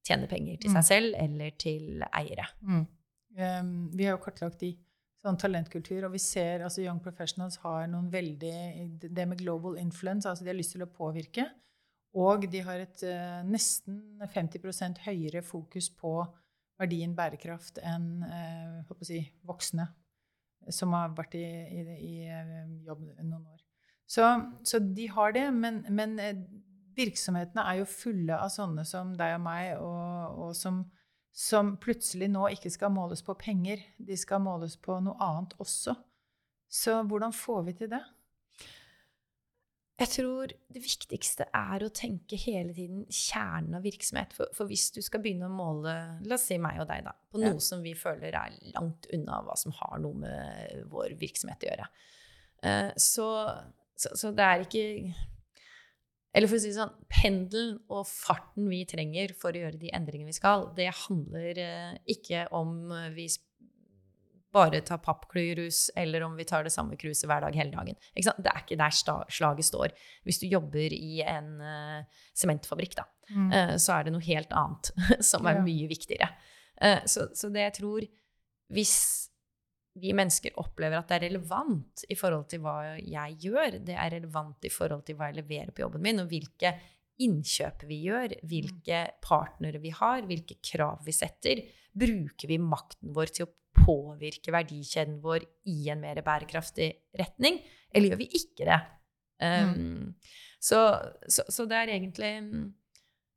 tjene 0.07 0.29
penger 0.31 0.59
til 0.61 0.71
seg 0.71 0.83
mm. 0.83 0.87
selv 0.87 1.17
eller 1.19 1.55
til 1.59 2.03
eiere. 2.07 2.47
Um, 2.67 3.71
vi 3.93 4.07
har 4.07 4.15
jo 4.15 4.23
kartlagt 4.23 4.61
de 4.63 4.73
sånn 5.21 5.39
talentkultur. 5.39 6.07
Og 6.07 6.15
vi 6.15 6.21
ser 6.23 6.65
altså 6.65 6.83
Young 6.85 7.01
Professionals 7.03 7.59
har 7.63 7.87
noen 7.91 8.09
veldig 8.13 9.07
Det 9.07 9.27
med 9.27 9.39
global 9.41 9.77
influence, 9.81 10.29
altså 10.29 10.45
de 10.45 10.53
har 10.53 10.59
lyst 10.59 10.75
til 10.75 10.85
å 10.85 10.91
påvirke. 10.91 11.47
Og 12.17 12.47
de 12.49 12.63
har 12.65 12.81
et 12.81 13.03
uh, 13.05 13.43
nesten 13.45 13.99
50% 14.33 15.03
høyere 15.05 15.43
fokus 15.45 15.89
på 15.93 16.21
verdien 16.77 17.15
bærekraft 17.17 17.79
enn 17.81 18.25
uh, 18.25 18.97
si, 19.05 19.21
voksne 19.47 19.87
som 20.73 20.93
har 20.97 21.15
vært 21.15 21.37
i, 21.39 21.45
i, 21.45 21.83
i 21.95 22.13
uh, 22.27 22.67
jobb 22.87 23.05
noen 23.21 23.41
år. 23.41 23.63
Så, 24.07 24.23
så, 24.63 24.79
de 24.79 25.07
har 25.11 25.33
det, 25.35 25.49
men, 25.51 25.81
men 25.91 26.15
virksomhetene 26.95 27.65
er 27.67 27.81
jo 27.81 27.89
fulle 27.91 28.37
av 28.39 28.53
sånne 28.53 28.85
som 28.87 29.11
deg 29.19 29.35
og 29.35 29.43
meg, 29.43 29.73
og, 29.83 30.45
og 30.47 30.53
som 30.55 30.85
som 31.37 31.75
plutselig 31.77 32.31
nå 32.33 32.47
ikke 32.55 32.71
skal 32.73 32.89
måles 32.93 33.21
på 33.21 33.35
penger. 33.37 33.83
De 34.01 34.15
skal 34.17 34.41
måles 34.41 34.73
på 34.81 34.95
noe 35.05 35.13
annet 35.21 35.53
også. 35.61 35.93
Så 36.67 36.95
hvordan 37.05 37.33
får 37.33 37.59
vi 37.67 37.75
til 37.77 37.91
det? 37.91 38.01
Jeg 39.97 40.11
tror 40.13 40.51
det 40.69 40.81
viktigste 40.83 41.47
er 41.57 41.81
å 41.81 41.89
tenke 41.89 42.37
hele 42.37 42.69
tiden 42.75 43.07
kjernen 43.09 43.79
av 43.79 43.85
virksomhet. 43.85 44.35
For, 44.37 44.51
for, 44.53 44.69
hvis 44.69 44.91
du 44.93 44.99
skal 45.01 45.23
begynne 45.23 45.49
å 45.49 45.53
måle, 45.53 45.93
la 46.21 46.37
oss 46.37 46.45
si 46.51 46.59
meg 46.61 46.83
og 46.83 46.85
deg, 46.91 47.07
da, 47.07 47.15
på 47.33 47.41
noe 47.41 47.55
ja. 47.55 47.63
som 47.65 47.81
vi 47.81 47.95
føler 47.97 48.37
er 48.37 48.59
langt 48.75 49.09
unna 49.15 49.39
hva 49.47 49.55
som 49.57 49.73
har 49.79 49.97
noe 50.03 50.21
med 50.21 50.83
vår 50.91 51.17
virksomhet 51.17 51.65
å 51.65 51.71
gjøre, 51.71 51.89
uh, 52.67 52.91
så, 52.93 53.27
så, 53.97 54.13
så 54.13 54.31
det 54.37 54.45
er 54.45 54.67
ikke 54.67 54.85
eller 56.37 56.51
for 56.51 56.59
å 56.59 56.61
si 56.61 56.69
det 56.69 56.77
sånn, 56.77 56.93
pendelen 57.09 57.77
og 57.89 58.03
farten 58.05 58.67
vi 58.69 58.83
trenger 58.85 59.31
for 59.39 59.55
å 59.55 59.63
gjøre 59.63 59.79
de 59.81 59.89
endringene 59.97 60.29
vi 60.29 60.37
skal, 60.37 60.67
det 60.77 60.91
handler 61.07 61.57
uh, 61.57 61.97
ikke 62.05 62.45
om 62.53 62.93
vi 63.17 63.31
bare 64.57 64.81
tar 64.85 65.01
pappklyrus, 65.03 65.87
eller 65.95 66.25
om 66.27 66.35
vi 66.37 66.47
tar 66.49 66.65
det 66.67 66.73
samme 66.73 66.97
kruset 66.99 67.27
hver 67.29 67.45
dag 67.45 67.55
hele 67.57 67.73
dagen. 67.75 67.97
Det 68.17 68.51
er 68.51 68.63
ikke 68.63 68.79
der 68.79 68.97
slaget 69.31 69.69
står. 69.69 69.95
Hvis 70.27 70.41
du 70.41 70.47
jobber 70.49 70.93
i 70.97 71.21
en 71.21 71.53
sementfabrikk, 72.37 72.97
uh, 72.97 73.03
da, 73.03 73.07
mm. 73.29 73.47
uh, 73.53 73.75
så 73.79 73.97
er 73.97 74.07
det 74.07 74.15
noe 74.15 74.27
helt 74.27 74.53
annet 74.55 74.91
som 75.31 75.47
er 75.49 75.63
mye 75.65 75.89
viktigere. 75.89 76.31
Uh, 76.81 77.01
så, 77.09 77.29
så, 77.33 77.49
det 77.49 77.63
jeg 77.63 77.77
tror 77.79 78.05
Hvis 78.73 78.97
vi 79.97 80.11
mennesker 80.13 80.53
opplever 80.61 80.99
at 80.99 81.09
det 81.09 81.15
er 81.17 81.25
relevant 81.31 82.03
i 82.11 82.17
forhold 82.17 82.45
til 82.51 82.61
hva 82.61 82.97
jeg 82.99 83.37
gjør, 83.47 83.79
det 83.87 83.95
er 83.95 84.11
relevant 84.13 84.67
i 84.67 84.71
forhold 84.71 85.05
til 85.07 85.17
hva 85.17 85.31
jeg 85.31 85.39
leverer 85.39 85.71
på 85.73 85.81
jobben 85.85 86.03
min, 86.05 86.21
og 86.21 86.29
hvilke 86.29 86.75
innkjøp 87.23 87.85
vi 87.89 88.01
gjør, 88.05 88.35
hvilke 88.45 88.99
partnere 89.25 89.81
vi 89.81 89.89
har, 89.95 90.27
hvilke 90.29 90.59
krav 90.61 91.01
vi 91.07 91.15
setter, 91.15 91.63
bruker 91.97 92.51
vi 92.51 92.59
makten 92.61 93.15
vår 93.15 93.33
til 93.33 93.47
å 93.47 93.53
påvirke 93.77 94.53
verdikjeden 94.53 95.19
vår 95.23 95.45
i 95.69 95.77
en 95.93 96.01
mer 96.03 96.21
bærekraftig 96.25 96.89
retning, 97.19 97.61
eller 97.93 98.13
gjør 98.13 98.21
vi 98.21 98.29
ikke 98.39 98.67
det? 98.67 98.81
Um, 99.37 99.69
mm. 99.69 100.05
så, 100.59 100.81
så, 101.29 101.43
så, 101.53 101.65
det 101.69 101.77
er 101.77 101.91
egentlig 101.93 102.31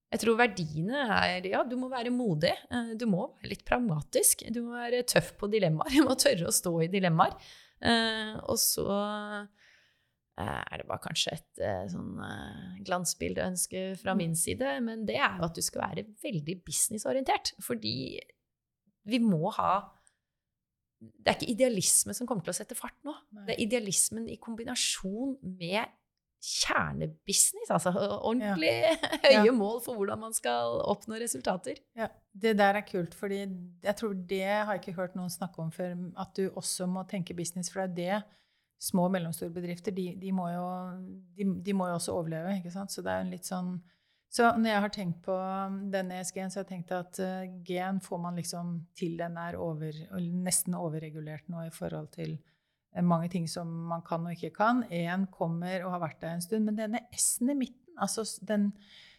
Jeg 0.08 0.20
tror 0.22 0.38
verdiene 0.38 1.02
er 1.12 1.44
Ja, 1.44 1.60
du 1.68 1.76
må 1.76 1.90
være 1.92 2.10
modig. 2.10 2.54
Eh, 2.72 2.94
du 2.96 3.04
må 3.06 3.26
være 3.34 3.50
litt 3.52 3.66
pragmatisk. 3.68 4.46
Du 4.48 4.62
må 4.64 4.78
være 4.78 5.04
tøff 5.04 5.34
på 5.38 5.50
dilemmaer. 5.52 5.92
Du 6.00 6.08
må 6.08 6.16
tørre 6.18 6.48
å 6.48 6.54
stå 6.54 6.72
i 6.86 6.90
dilemmaer. 6.92 7.36
Uh, 7.80 8.40
og 8.48 8.56
så 8.60 8.88
uh, 8.88 9.44
er 10.40 10.80
det 10.80 10.88
bare 10.88 11.04
kanskje 11.04 11.36
et 11.36 11.62
sånn 11.92 12.16
glansbildeønske 12.84 13.84
fra 14.00 14.16
min 14.16 14.32
mm. 14.32 14.40
side, 14.40 14.74
men 14.84 15.04
det 15.08 15.18
er 15.20 15.36
jo 15.36 15.46
at 15.50 15.56
du 15.56 15.62
skal 15.64 15.84
være 15.84 16.08
veldig 16.24 16.58
businessorientert. 16.64 17.52
Fordi 17.60 17.96
vi 19.10 19.20
må 19.22 19.52
ha 19.56 19.74
det 21.00 21.32
er 21.32 21.38
ikke 21.38 21.54
idealisme 21.54 22.14
som 22.16 22.28
kommer 22.28 22.44
til 22.44 22.52
å 22.52 22.58
sette 22.58 22.76
fart 22.76 22.98
nå. 23.06 23.14
Nei. 23.32 23.46
Det 23.48 23.54
er 23.56 23.64
idealismen 23.64 24.28
i 24.28 24.36
kombinasjon 24.42 25.38
med 25.56 25.96
kjernebusiness. 26.40 27.70
Altså 27.72 27.92
ordentlig 27.92 28.72
ja. 28.84 28.96
høye 29.24 29.46
ja. 29.48 29.54
mål 29.56 29.80
for 29.84 30.00
hvordan 30.00 30.20
man 30.22 30.36
skal 30.36 30.80
oppnå 30.88 31.20
resultater. 31.20 31.80
Ja, 31.96 32.10
Det 32.32 32.56
der 32.58 32.80
er 32.80 32.86
kult, 32.88 33.14
fordi 33.16 33.40
jeg 33.40 33.96
tror 33.96 34.12
det 34.14 34.44
har 34.44 34.74
jeg 34.74 34.82
ikke 34.84 34.98
hørt 35.00 35.16
noen 35.16 35.32
snakke 35.32 35.64
om 35.64 35.72
før. 35.72 35.96
At 36.20 36.36
du 36.36 36.50
også 36.50 36.88
må 36.88 37.04
tenke 37.08 37.36
business. 37.36 37.72
For 37.72 37.84
det 37.84 37.88
er 37.88 38.20
det 38.20 38.20
små 38.80 39.08
og 39.08 39.14
mellomstore 39.14 39.52
bedrifter 39.52 39.92
de, 39.92 40.14
de, 40.20 40.32
må 40.32 40.48
jo, 40.48 40.66
de, 41.36 41.48
de, 41.60 41.76
må 41.76 41.88
jo, 41.90 41.98
også 41.98 42.16
overleve. 42.16 42.56
ikke 42.58 42.72
sant? 42.72 42.92
Så 42.92 43.04
det 43.04 43.12
er 43.12 43.24
en 43.24 43.32
litt 43.32 43.48
sånn 43.48 43.74
så 44.30 44.52
når 44.54 44.70
jeg 44.70 44.82
har 44.84 44.92
tenkt 44.94 45.24
på 45.26 45.34
um, 45.34 45.80
denne 45.90 46.20
ESG-en, 46.20 46.52
så 46.52 46.60
har 46.60 46.66
jeg 46.68 46.70
tenkt 46.76 46.92
at 46.94 47.18
uh, 47.18 47.48
G-en 47.66 47.98
får 48.04 48.20
man 48.22 48.38
liksom 48.38 48.76
til 48.94 49.16
den 49.18 49.34
er 49.42 49.58
over, 49.58 49.96
nesten 50.20 50.76
overregulert 50.78 51.50
nå 51.50 51.64
i 51.66 51.72
forhold 51.74 52.12
til 52.14 52.36
uh, 52.38 53.02
mange 53.02 53.26
ting 53.32 53.48
som 53.50 53.66
man 53.90 54.04
kan 54.06 54.28
og 54.30 54.36
ikke 54.36 54.52
kan. 54.60 54.84
E-en 54.86 55.26
kommer 55.34 55.82
og 55.82 55.96
har 55.96 56.04
vært 56.06 56.22
der 56.22 56.36
en 56.36 56.46
stund. 56.46 56.68
Men 56.68 56.78
denne 56.78 57.02
S-en 57.10 57.50
i 57.56 57.58
midten, 57.64 57.98
altså 57.98 58.22
den 58.46 58.70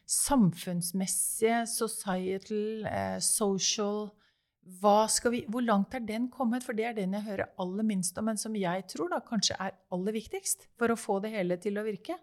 samfunnsmessige, 0.08 1.66
societal, 1.68 2.88
uh, 2.88 3.20
social 3.20 4.14
vi, 4.62 5.46
Hvor 5.50 5.64
langt 5.66 5.96
er 5.98 6.06
den 6.06 6.30
kommet? 6.32 6.64
For 6.64 6.78
det 6.78 6.86
er 6.86 6.96
den 6.96 7.18
jeg 7.18 7.26
hører 7.26 7.52
aller 7.60 7.84
minst 7.84 8.18
om, 8.22 8.30
men 8.30 8.38
som 8.38 8.56
jeg 8.56 8.86
tror 8.94 9.10
da 9.10 9.20
kanskje 9.26 9.58
er 9.60 9.76
aller 9.92 10.16
viktigst 10.16 10.70
for 10.78 10.94
å 10.94 11.00
få 11.00 11.20
det 11.20 11.34
hele 11.34 11.58
til 11.60 11.82
å 11.82 11.84
virke. 11.84 12.16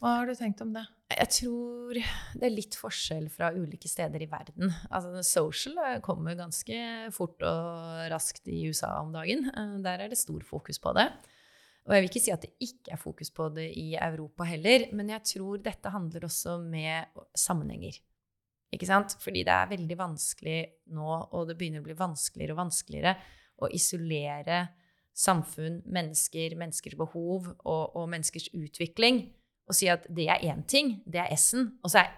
Hva 0.00 0.14
har 0.16 0.30
du 0.30 0.32
tenkt 0.32 0.62
om 0.64 0.70
det? 0.72 0.82
Jeg 1.12 1.28
tror 1.34 1.96
det 2.40 2.46
er 2.46 2.54
litt 2.54 2.76
forskjell 2.78 3.26
fra 3.32 3.50
ulike 3.52 3.88
steder 3.90 4.22
i 4.24 4.28
verden. 4.30 4.70
Altså, 4.88 5.20
social 5.26 5.80
eh, 5.82 5.98
kommer 6.04 6.38
ganske 6.38 6.76
fort 7.12 7.42
og 7.44 8.06
raskt 8.08 8.48
i 8.48 8.62
USA 8.70 8.94
om 9.02 9.10
dagen. 9.12 9.44
Eh, 9.50 9.74
der 9.84 10.06
er 10.06 10.08
det 10.08 10.16
stor 10.16 10.40
fokus 10.46 10.80
på 10.80 10.94
det. 10.96 11.04
Og 11.84 11.92
jeg 11.92 12.00
vil 12.00 12.08
ikke 12.08 12.22
si 12.24 12.32
at 12.32 12.46
det 12.46 12.52
ikke 12.64 12.94
er 12.94 13.00
fokus 13.00 13.32
på 13.34 13.48
det 13.52 13.66
i 13.76 13.90
Europa 13.98 14.46
heller, 14.48 14.86
men 14.96 15.12
jeg 15.12 15.26
tror 15.34 15.60
dette 15.60 15.92
handler 15.92 16.24
også 16.28 16.56
med 16.64 17.20
sammenhenger. 17.36 17.98
Ikke 18.72 18.88
sant? 18.88 19.18
Fordi 19.20 19.42
det 19.44 19.52
er 19.52 19.72
veldig 19.72 19.98
vanskelig 19.98 20.60
nå, 20.96 21.10
og 21.28 21.50
det 21.50 21.58
begynner 21.60 21.82
å 21.82 21.88
bli 21.88 21.98
vanskeligere 21.98 22.56
og 22.56 22.62
vanskeligere, 22.62 23.14
å 23.60 23.68
isolere 23.76 24.62
samfunn, 25.12 25.82
mennesker, 25.90 26.56
menneskers 26.56 26.96
behov 26.96 27.50
og, 27.50 27.98
og 27.98 28.08
menneskers 28.14 28.48
utvikling 28.56 29.26
og 29.70 29.76
si 29.76 29.88
at 29.90 30.06
det 30.10 30.26
er 30.32 30.42
én 30.50 30.64
ting, 30.68 30.98
det 31.06 31.22
er 31.22 31.30
S-en, 31.38 31.70
og 31.84 31.92
så 31.92 32.02
er 32.02 32.16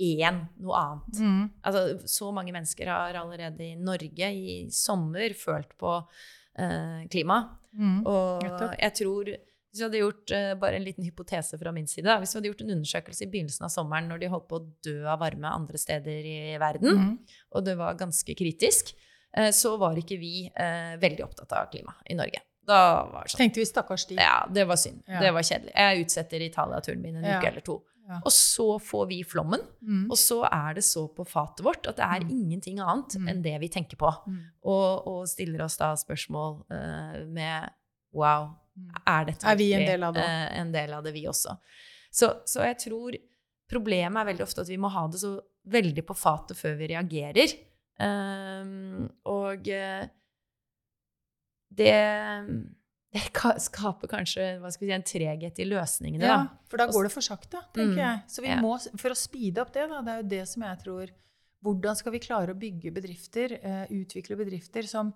én 0.00 0.42
noe 0.60 0.80
annet. 0.80 1.20
Mm. 1.20 1.44
Altså, 1.66 1.82
så 2.08 2.30
mange 2.34 2.54
mennesker 2.56 2.88
har 2.88 3.18
allerede 3.20 3.64
i 3.66 3.76
Norge 3.76 4.32
i 4.32 4.56
sommer 4.72 5.34
følt 5.36 5.72
på 5.80 5.94
eh, 5.98 7.06
klima. 7.12 7.42
Mm. 7.76 8.02
Og 8.08 8.44
jeg 8.80 8.94
tror 9.02 9.30
hvis 9.30 9.78
vi 9.78 9.84
hadde 9.84 10.00
gjort 10.00 10.32
eh, 10.34 10.52
bare 10.58 10.80
en 10.80 10.86
liten 10.86 11.06
hypotese 11.06 11.58
fra 11.60 11.70
min 11.74 11.86
side, 11.86 12.16
hvis 12.18 12.32
vi 12.34 12.40
hadde 12.40 12.50
gjort 12.50 12.64
en 12.64 12.74
undersøkelse 12.74 13.26
i 13.26 13.30
begynnelsen 13.30 13.68
av 13.68 13.70
sommeren 13.70 14.08
når 14.10 14.22
de 14.22 14.32
holdt 14.32 14.48
på 14.50 14.58
å 14.58 14.64
dø 14.82 14.96
av 15.04 15.20
varme 15.22 15.52
andre 15.52 15.78
steder 15.78 16.26
i 16.26 16.40
verden, 16.58 16.96
mm. 16.96 17.36
og 17.54 17.68
det 17.68 17.76
var 17.78 18.00
ganske 18.00 18.34
kritisk, 18.38 18.90
eh, 19.36 19.52
så 19.54 19.76
var 19.80 20.00
ikke 20.00 20.18
vi 20.18 20.48
veldig 20.50 21.28
opptatt 21.28 21.54
av 21.54 21.70
klima 21.70 21.94
i 22.10 22.18
Norge. 22.18 22.42
Da 22.70 22.80
var 23.10 23.26
det 23.26 23.34
sånn. 23.34 23.42
Tenkte 23.44 23.62
vi 23.62 23.68
stakkars 23.68 24.06
de. 24.10 24.18
Ja, 24.20 24.44
det 24.50 24.66
var 24.70 24.78
synd. 24.80 25.02
Ja. 25.10 25.22
Det 25.24 25.32
var 25.36 25.46
kjedelig. 25.46 25.72
Jeg 25.74 26.04
utsetter 26.04 26.44
Italia-turen 26.46 27.02
min 27.02 27.18
en 27.20 27.26
ja. 27.26 27.38
uke 27.40 27.50
eller 27.50 27.66
to. 27.66 27.80
Ja. 28.10 28.18
Og 28.26 28.32
så 28.34 28.66
får 28.82 29.04
vi 29.06 29.20
flommen, 29.22 29.60
mm. 29.86 30.06
og 30.10 30.18
så 30.18 30.40
er 30.48 30.74
det 30.80 30.82
så 30.82 31.04
på 31.14 31.22
fatet 31.28 31.62
vårt 31.62 31.86
at 31.86 32.00
det 32.00 32.06
er 32.06 32.24
mm. 32.24 32.32
ingenting 32.34 32.80
annet 32.82 33.14
mm. 33.20 33.28
enn 33.30 33.42
det 33.44 33.52
vi 33.62 33.68
tenker 33.70 34.00
på. 34.00 34.10
Mm. 34.26 34.40
Og, 34.66 35.06
og, 35.06 35.20
stiller 35.30 35.62
oss 35.62 35.78
da 35.78 35.92
spørsmål 35.98 36.56
uh, 36.72 37.20
med 37.30 37.70
Wow, 38.16 38.48
mm. 38.74 38.88
er 39.06 39.28
dette 39.28 39.46
er 39.46 39.58
vi 39.60 39.68
en 39.76 39.86
del 39.86 40.08
av 40.08 40.16
det? 40.16 40.26
Uh, 40.26 40.46
en 40.58 40.72
del 40.74 40.96
av 40.96 41.06
det, 41.06 41.14
vi 41.14 41.22
også. 41.30 41.54
Så, 42.10 42.32
så, 42.50 42.64
jeg 42.66 42.80
tror 42.82 43.14
problemet 43.70 44.18
er 44.18 44.30
veldig 44.32 44.46
ofte 44.48 44.64
at 44.64 44.72
vi 44.72 44.80
må 44.82 44.90
ha 44.90 45.06
det 45.06 45.22
så 45.22 45.36
veldig 45.70 46.04
på 46.08 46.16
fatet 46.18 46.58
før 46.58 46.74
vi 46.80 46.90
reagerer. 46.90 47.54
Um, 48.00 49.06
og 49.30 49.70
uh, 49.70 50.02
det, 51.70 51.94
det 53.14 53.22
skaper 53.62 54.10
kanskje 54.10 54.44
si, 54.74 54.90
en 54.90 55.06
treghet 55.06 55.62
i 55.62 55.66
løsningene. 55.68 56.26
Ja, 56.26 56.42
for 56.70 56.82
da 56.82 56.88
går 56.90 57.08
det 57.08 57.14
for 57.14 57.26
sakte, 57.26 57.62
tenker 57.74 57.96
mm, 57.96 58.02
jeg. 58.02 58.20
Så 58.30 58.44
vi 58.44 58.52
ja. 58.52 58.60
må, 58.62 58.76
for 59.00 59.14
å 59.14 59.18
speede 59.18 59.62
opp 59.62 59.72
det, 59.74 59.86
da, 59.90 60.02
det 60.06 60.12
er 60.12 60.22
jo 60.22 60.30
det 60.36 60.44
som 60.50 60.68
jeg 60.68 60.84
tror 60.84 61.16
Hvordan 61.60 61.92
skal 61.92 62.14
vi 62.14 62.22
klare 62.24 62.54
å 62.54 62.56
bygge 62.56 62.88
bedrifter, 62.96 63.52
uh, 63.60 63.82
utvikle 63.92 64.38
bedrifter 64.40 64.86
som 64.88 65.10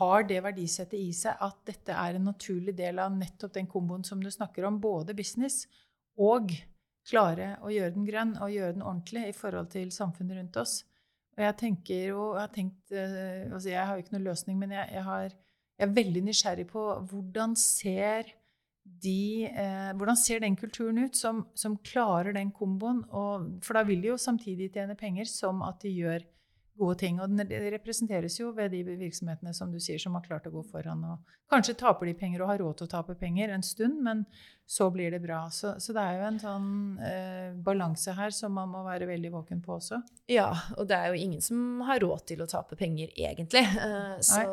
har 0.00 0.22
det 0.24 0.38
verdisettet 0.40 0.96
i 0.96 1.10
seg 1.12 1.36
at 1.44 1.58
dette 1.68 1.92
er 1.92 2.16
en 2.16 2.24
naturlig 2.30 2.72
del 2.78 3.02
av 3.04 3.12
nettopp 3.12 3.52
den 3.52 3.68
komboen 3.68 4.06
som 4.08 4.22
du 4.24 4.30
snakker 4.32 4.64
om, 4.64 4.78
både 4.80 5.12
business 5.18 5.66
og 6.16 6.54
klare 7.04 7.50
å 7.60 7.72
gjøre 7.74 7.92
den 7.98 8.08
grønn 8.08 8.32
og 8.40 8.54
gjøre 8.54 8.78
den 8.78 8.86
ordentlig 8.86 9.26
i 9.28 9.36
forhold 9.36 9.68
til 9.74 9.92
samfunnet 9.92 10.40
rundt 10.40 10.56
oss. 10.62 10.78
Og 11.36 11.44
jeg 11.44 11.58
tenker 11.60 12.02
jo, 12.14 12.24
jeg 12.32 12.46
har 12.46 12.56
tenkt, 12.56 12.80
uh, 12.96 13.52
altså 13.52 13.74
jeg 13.74 13.84
har 13.84 13.92
jo 13.92 14.06
ikke 14.06 14.16
noen 14.16 14.28
løsning, 14.30 14.56
men 14.62 14.72
jeg, 14.78 14.88
jeg 14.96 15.04
har 15.10 15.36
jeg 15.80 15.88
er 15.88 15.96
veldig 15.96 16.22
nysgjerrig 16.26 16.66
på 16.68 16.82
hvordan 17.08 17.54
ser, 17.56 18.28
de, 18.84 19.46
eh, 19.48 19.92
hvordan 19.96 20.18
ser 20.18 20.42
den 20.44 20.58
kulturen 20.60 21.06
ut 21.06 21.16
som, 21.16 21.46
som 21.56 21.78
klarer 21.86 22.36
den 22.36 22.52
komboen? 22.52 23.00
Og, 23.08 23.46
for 23.64 23.78
da 23.78 23.84
vil 23.88 24.02
de 24.04 24.12
jo 24.12 24.18
samtidig 24.20 24.68
tjene 24.74 24.98
penger 24.98 25.30
som 25.30 25.64
at 25.64 25.80
de 25.80 25.94
gjør 25.94 26.26
gode 26.78 26.98
ting. 27.02 27.20
Og 27.20 27.34
det 27.38 27.60
representeres 27.74 28.38
jo 28.40 28.52
ved 28.56 28.72
de 28.74 28.84
virksomhetene 28.86 29.54
som 29.56 29.72
du 29.72 29.80
sier, 29.82 30.00
som 30.00 30.16
har 30.16 30.24
klart 30.26 30.48
å 30.48 30.54
gå 30.54 30.62
foran. 30.70 31.04
og 31.04 31.36
Kanskje 31.50 31.76
taper 31.80 32.06
de 32.06 32.14
penger 32.14 32.44
og 32.44 32.52
har 32.52 32.62
råd 32.62 32.78
til 32.78 32.88
å 32.88 32.94
tape 32.94 33.16
penger 33.18 33.50
en 33.50 33.64
stund, 33.66 34.00
men 34.06 34.24
så 34.70 34.86
blir 34.94 35.10
det 35.10 35.18
bra. 35.24 35.42
Så, 35.50 35.72
så 35.82 35.94
det 35.96 36.02
er 36.02 36.20
jo 36.20 36.26
en 36.28 36.38
sånn 36.38 36.68
eh, 37.02 37.48
balanse 37.66 38.14
her 38.14 38.30
som 38.34 38.54
man 38.54 38.70
må 38.70 38.84
være 38.86 39.08
veldig 39.08 39.32
våken 39.34 39.62
på 39.64 39.74
også. 39.80 39.98
Ja, 40.30 40.52
og 40.76 40.86
det 40.90 40.94
er 40.94 41.10
jo 41.10 41.24
ingen 41.24 41.42
som 41.42 41.82
har 41.88 41.98
råd 42.04 42.22
til 42.30 42.44
å 42.44 42.46
tape 42.50 42.78
penger, 42.78 43.10
egentlig. 43.18 43.64
Eh, 43.66 44.14
så 44.22 44.44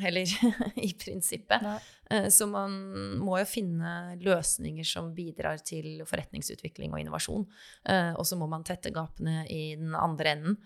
heller 0.00 0.32
i 0.88 0.88
prinsippet. 0.96 1.68
Eh, 2.10 2.30
så 2.32 2.48
man 2.48 2.80
må 3.20 3.36
jo 3.42 3.50
finne 3.50 4.16
løsninger 4.24 4.88
som 4.88 5.12
bidrar 5.16 5.60
til 5.60 6.00
forretningsutvikling 6.08 6.96
og 6.96 7.04
innovasjon. 7.04 7.46
Eh, 7.92 8.12
og 8.16 8.24
så 8.24 8.40
må 8.40 8.48
man 8.48 8.64
tette 8.64 8.94
gapene 8.94 9.44
i 9.52 9.76
den 9.76 9.92
andre 10.00 10.32
enden. 10.32 10.58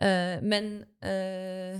Uh, 0.00 0.40
men 0.44 0.78
uh, 1.04 1.76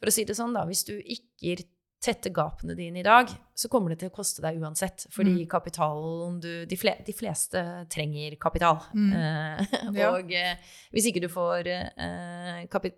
for 0.00 0.10
å 0.10 0.14
si 0.14 0.24
det 0.26 0.36
sånn, 0.38 0.54
da, 0.56 0.64
hvis 0.66 0.84
du 0.88 0.96
ikke 0.98 1.62
tetter 2.02 2.32
gapene 2.34 2.74
dine 2.74 2.98
i 2.98 3.04
dag, 3.06 3.28
så 3.54 3.68
kommer 3.70 3.92
det 3.92 4.00
til 4.00 4.10
å 4.10 4.14
koste 4.14 4.42
deg 4.42 4.56
uansett. 4.58 5.04
Fordi 5.14 5.36
mm. 5.36 5.50
kapitalen 5.50 6.40
du 6.42 6.50
de, 6.66 6.78
fle, 6.78 6.96
de, 7.06 7.14
fleste 7.14 7.60
trenger 7.92 8.34
kapital. 8.42 8.80
Mm. 8.90 9.12
Uh, 9.14 9.76
ja. 10.00 10.08
Og 10.16 10.32
hvis 10.90 11.06
ikke 11.12 11.22
du 11.22 11.28
får 11.30 11.70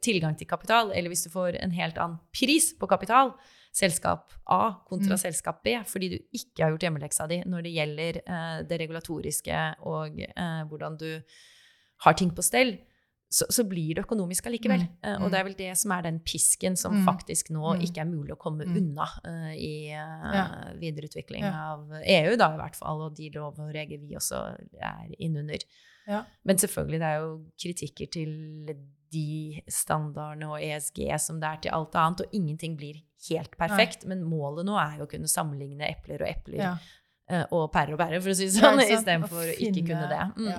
tilgang 0.00 0.38
til 0.40 0.48
kapital, 0.48 0.94
eller 0.94 1.12
hvis 1.12 1.26
du 1.26 1.34
får 1.34 1.60
en 1.60 1.76
helt 1.76 2.00
annen 2.00 2.16
pris 2.32 2.70
på 2.78 2.88
kapital, 2.88 3.34
selskap 3.74 4.30
A 4.54 4.86
kontra 4.86 5.18
mm. 5.18 5.20
selskap 5.20 5.60
B, 5.66 5.74
fordi 5.90 6.08
du 6.14 6.18
ikke 6.38 6.62
har 6.62 6.72
gjort 6.72 6.84
hjemmeleksa 6.86 7.26
di 7.28 7.40
når 7.42 7.66
det 7.66 7.72
gjelder 7.74 8.18
det 8.70 8.78
regulatoriske 8.84 9.62
og 9.90 10.20
hvordan 10.70 10.98
du 11.00 11.08
har 12.06 12.16
ting 12.16 12.30
på 12.30 12.44
stell, 12.46 12.76
så, 13.34 13.46
så, 13.50 13.64
blir 13.66 13.96
det 13.96 14.04
økonomisk 14.04 14.46
allikevel. 14.46 14.84
Mm. 14.86 14.98
Uh, 15.02 15.24
og 15.24 15.32
det 15.32 15.38
er 15.40 15.46
vel 15.48 15.56
det 15.58 15.70
som 15.80 15.90
er 15.96 16.04
den 16.06 16.20
pisken 16.22 16.76
som 16.78 16.94
Mm. 17.00 17.04
faktisk 17.08 17.50
nå 17.50 17.74
Mm. 17.74 17.82
ikke 17.86 18.00
er 18.04 18.10
mulig 18.10 18.34
å 18.36 18.38
komme 18.38 18.64
Mm. 18.68 18.76
unna 18.78 19.06
uh, 19.26 19.50
i 19.54 19.90
uh, 19.90 20.34
Ja. 20.34 20.44
videreutvikling 20.78 21.42
Ja. 21.42 21.72
av 21.74 21.90
EU, 22.04 22.36
da 22.36 22.52
i 22.54 22.60
hvert 22.60 22.76
fall, 22.78 23.02
og 23.02 23.16
de 23.16 23.30
lov 23.34 23.58
og 23.58 23.74
regler 23.74 23.98
vi 23.98 24.14
også 24.14 24.56
er 24.80 25.10
innunder. 25.18 25.58
Ja. 26.06 26.24
Men 26.44 26.56
selvfølgelig, 26.56 26.98
det 27.00 27.08
er 27.10 27.18
jo 27.20 27.44
kritikker 27.58 28.10
til 28.12 28.76
de 29.14 29.62
standardene 29.70 30.48
og 30.50 30.60
ESG 30.62 31.18
som 31.22 31.38
det 31.40 31.48
er 31.48 31.60
til 31.62 31.70
alt 31.72 31.94
annet, 31.94 32.20
og 32.20 32.32
ingenting 32.34 32.76
blir 32.76 33.02
helt 33.30 33.56
perfekt. 33.56 34.04
Men 34.06 34.22
målet 34.24 34.66
nå 34.66 34.74
er 34.78 34.98
jo 34.98 35.06
å 35.06 35.10
kunne 35.10 35.30
sammenligne 35.30 35.86
epler 35.88 36.20
og 36.22 36.28
epler 36.28 36.58
Ja. 36.58 36.76
Og 37.24 37.70
pære 37.72 37.94
og 37.94 38.00
pære, 38.00 38.18
for 38.20 38.34
å 38.34 38.36
si 38.36 38.50
Ja, 38.50 38.52
sånn, 38.52 38.80
sant? 38.82 38.90
istedenfor 38.98 39.46
Å 39.48 39.54
ikke 39.56 39.84
kunne 39.88 40.08
det. 40.10 40.24
Mm. 40.36 40.48
ja. 40.50 40.58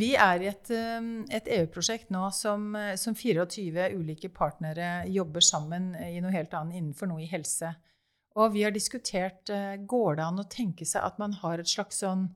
Vi 0.00 0.08
er 0.18 0.42
i 0.42 0.48
et, 0.50 0.72
um, 0.74 1.12
et 1.30 1.50
EU-prosjekt 1.58 2.10
nå 2.10 2.24
som, 2.34 2.74
eh, 2.74 2.96
som 2.98 3.14
24 3.14 3.92
ulike 3.94 4.32
partnere 4.34 5.04
jobber 5.06 5.44
sammen 5.44 5.92
i 6.08 6.18
noe 6.22 6.34
helt 6.34 6.56
annet 6.58 6.80
innenfor 6.80 7.12
noe 7.12 7.22
i 7.22 7.30
helse. 7.30 7.70
Og 8.38 8.52
vi 8.54 8.62
har 8.66 8.74
diskutert 8.74 9.50
eh, 9.50 9.76
går 9.78 10.18
det 10.18 10.26
an 10.26 10.42
å 10.42 10.50
tenke 10.50 10.86
seg 10.86 11.06
at 11.06 11.18
man 11.22 11.34
har 11.40 11.62
et 11.62 11.70
slags 11.70 12.02
sånn 12.02 12.28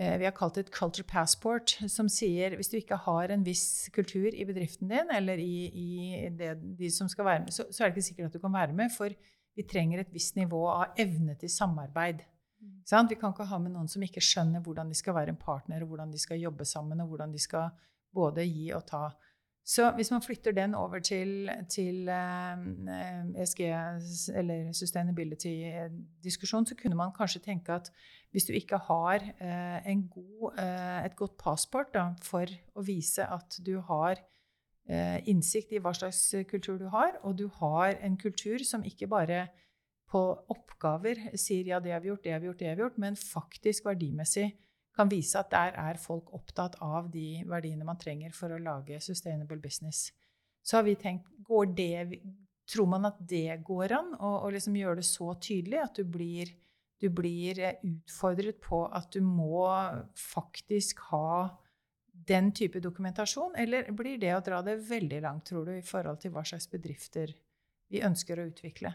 eh, 0.00 0.16
vi 0.20 0.28
har 0.28 0.36
kalt 0.36 0.56
det 0.56 0.66
et 0.66 0.72
culture 0.74 1.04
passport, 1.08 1.76
som 1.90 2.08
sier 2.12 2.56
hvis 2.56 2.72
du 2.72 2.78
ikke 2.80 3.00
har 3.04 3.34
en 3.34 3.44
viss 3.44 3.88
kultur 3.94 4.28
i 4.32 4.46
bedriften 4.48 4.92
din, 4.92 5.12
eller 5.12 5.40
i, 5.40 5.68
i 5.68 5.90
det, 6.36 6.54
de 6.78 6.92
som 6.92 7.10
skal 7.12 7.28
være 7.28 7.44
med, 7.44 7.56
så, 7.56 7.68
så 7.68 7.84
er 7.84 7.88
det 7.88 7.98
ikke 7.98 8.08
sikkert 8.10 8.30
at 8.30 8.38
du 8.38 8.44
kan 8.44 8.56
være 8.56 8.76
med, 8.76 8.92
for 8.94 9.12
vi 9.58 9.66
trenger 9.68 10.00
et 10.00 10.12
visst 10.14 10.36
nivå 10.38 10.62
av 10.70 10.98
evne 11.00 11.34
til 11.40 11.50
samarbeid. 11.50 12.22
Sant? 12.88 13.10
Vi 13.10 13.18
kan 13.20 13.34
ikke 13.34 13.46
ha 13.48 13.58
med 13.62 13.74
noen 13.74 13.88
som 13.90 14.02
ikke 14.02 14.22
skjønner 14.24 14.62
hvordan 14.64 14.90
de 14.90 14.96
skal 14.98 15.16
være 15.16 15.34
en 15.34 15.40
partner, 15.40 15.82
og 15.84 15.92
hvordan 15.92 16.12
de 16.12 16.20
skal 16.20 16.40
jobbe 16.40 16.66
sammen, 16.66 17.00
og 17.04 17.10
hvordan 17.12 17.32
de 17.34 17.40
skal 17.42 17.70
både 18.14 18.46
gi 18.48 18.70
og 18.74 18.86
ta. 18.88 19.08
Så 19.68 19.90
hvis 19.98 20.08
man 20.10 20.22
flytter 20.24 20.54
den 20.56 20.74
over 20.74 21.02
til, 21.04 21.50
til 21.68 22.08
eh, 22.08 23.42
ESG, 23.42 23.60
eller 24.40 24.72
sustainability-diskusjon, 24.72 26.66
så 26.66 26.76
kunne 26.78 26.96
man 26.96 27.12
kanskje 27.12 27.42
tenke 27.44 27.76
at 27.76 27.90
hvis 28.32 28.48
du 28.48 28.54
ikke 28.56 28.80
har 28.88 29.20
eh, 29.44 29.92
god, 30.08 30.56
eh, 30.58 31.04
et 31.04 31.16
godt 31.16 31.36
passport 31.36 31.92
da, 31.92 32.06
for 32.24 32.48
å 32.48 32.84
vise 32.86 33.28
at 33.28 33.60
du 33.66 33.74
har 33.90 34.16
eh, 34.88 35.20
innsikt 35.28 35.76
i 35.76 35.82
hva 35.84 35.92
slags 35.92 36.22
kultur 36.48 36.80
du 36.80 36.88
har, 36.88 37.20
og 37.22 37.36
du 37.36 37.50
har 37.60 38.00
en 38.00 38.16
kultur 38.16 38.64
som 38.64 38.84
ikke 38.88 39.06
bare 39.12 39.50
på 40.08 40.20
oppgaver 40.54 41.20
sier 41.36 41.74
ja, 41.74 41.80
det 41.80 41.92
har 41.92 42.00
vi 42.00 42.10
gjort, 42.12 42.24
det 42.24 42.32
har 42.32 42.40
vi 42.40 42.48
gjort, 42.48 42.58
det 42.58 42.70
har 42.70 42.78
vi 42.78 42.84
gjort, 42.86 42.98
men 43.02 43.18
faktisk 43.18 43.86
verdimessig 43.88 44.48
kan 44.98 45.10
vise 45.10 45.38
at 45.38 45.52
der 45.52 45.76
er 45.78 46.00
folk 46.02 46.32
opptatt 46.34 46.78
av 46.82 47.10
de 47.12 47.44
verdiene 47.46 47.86
man 47.86 48.00
trenger 48.00 48.34
for 48.34 48.50
å 48.50 48.60
lage 48.62 48.98
sustainable 49.04 49.60
business. 49.62 50.08
Så 50.62 50.80
har 50.80 50.86
vi 50.88 50.96
tenkt 50.98 51.28
går 51.46 51.74
det, 51.78 52.20
Tror 52.68 52.84
man 52.84 53.08
at 53.08 53.16
det 53.24 53.62
går 53.64 53.94
an, 53.96 54.10
å 54.20 54.50
liksom 54.52 54.74
gjøre 54.76 54.98
det 54.98 55.06
så 55.08 55.30
tydelig 55.40 55.78
at 55.80 55.96
du 55.96 56.04
blir, 56.04 56.50
du 57.00 57.06
blir 57.08 57.62
utfordret 57.80 58.58
på 58.60 58.82
at 58.92 59.08
du 59.14 59.22
må 59.24 59.62
faktisk 60.20 61.00
ha 61.08 61.48
den 62.28 62.50
type 62.52 62.82
dokumentasjon, 62.84 63.56
eller 63.56 63.88
blir 63.96 64.20
det 64.20 64.34
å 64.36 64.42
dra 64.44 64.60
det 64.66 64.76
veldig 64.84 65.22
langt, 65.24 65.46
tror 65.48 65.64
du, 65.64 65.78
i 65.78 65.86
forhold 65.86 66.20
til 66.20 66.34
hva 66.34 66.44
slags 66.44 66.68
bedrifter 66.68 67.32
vi 67.88 68.04
ønsker 68.04 68.36
å 68.36 68.48
utvikle? 68.50 68.92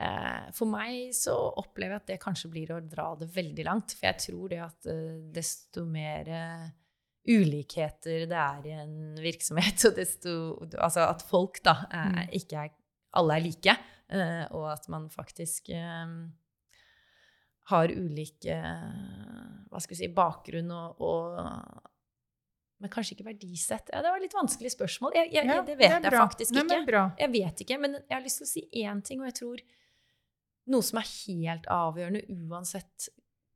Eh, 0.00 0.50
For 0.56 0.64
meg 0.70 1.10
så 1.16 1.34
opplever 1.60 1.96
jeg 1.98 2.00
at 2.02 2.06
det 2.14 2.20
kanskje 2.22 2.48
blir 2.52 2.70
å 2.72 2.80
dra 2.80 3.10
det 3.20 3.28
veldig 3.34 3.64
langt. 3.68 3.92
For 3.98 4.08
jeg 4.08 4.22
tror 4.26 4.48
det 4.52 4.60
at 4.64 4.86
eh, 4.88 5.18
desto 5.36 5.84
mer 5.84 6.30
eh, 6.32 6.68
ulikheter 7.30 8.24
det 8.30 8.38
er 8.40 8.66
i 8.70 8.74
en 8.80 8.94
virksomhet, 9.20 9.84
og 9.90 9.96
desto 9.98 10.34
Altså 10.80 11.04
at 11.10 11.22
folk 11.28 11.60
da 11.66 11.76
er, 11.90 12.10
Mm. 12.16 12.36
ikke 12.40 12.64
er 12.66 12.70
Alle 13.20 13.36
er 13.36 13.44
like, 13.44 13.76
og 14.54 14.64
at 14.72 14.88
man 14.88 15.08
faktisk 15.10 15.68
har 17.70 17.92
ulik 17.94 18.44
eh, 18.50 18.82
Hva 19.70 19.78
skal 19.82 19.94
vi 19.94 19.98
si 20.00 20.08
bakgrunn 20.14 20.70
og, 20.74 21.00
og 21.04 21.86
men 22.80 22.88
kanskje 22.88 23.12
ikke 23.12 23.26
verdisett. 23.26 23.90
Ja, 23.92 24.00
det 24.00 24.08
var 24.08 24.16
et 24.16 24.24
litt 24.24 24.32
vanskelig 24.38 24.70
spørsmål. 24.72 25.12
Jeg, 25.12 25.28
jeg, 25.34 25.44
Ja, 25.50 25.58
det 25.60 25.74
vet 25.76 25.98
det 26.00 26.08
jeg 26.08 26.16
faktisk 26.16 26.54
Nei, 26.56 26.62
ikke. 26.64 26.78
men. 26.88 27.10
Jeg 27.20 27.30
vet 27.34 27.60
ikke, 27.66 27.76
men 27.82 27.96
jeg 27.98 28.14
har 28.14 28.22
lyst 28.24 28.40
til 28.40 28.46
å 28.46 28.48
si 28.48 28.62
én 28.80 29.02
ting, 29.04 29.20
og 29.20 29.28
jeg 29.28 29.36
tror 29.36 29.60
noe 30.70 30.82
som 30.86 30.98
er 31.00 31.08
helt 31.26 31.66
avgjørende 31.66 32.22
uansett 32.48 33.08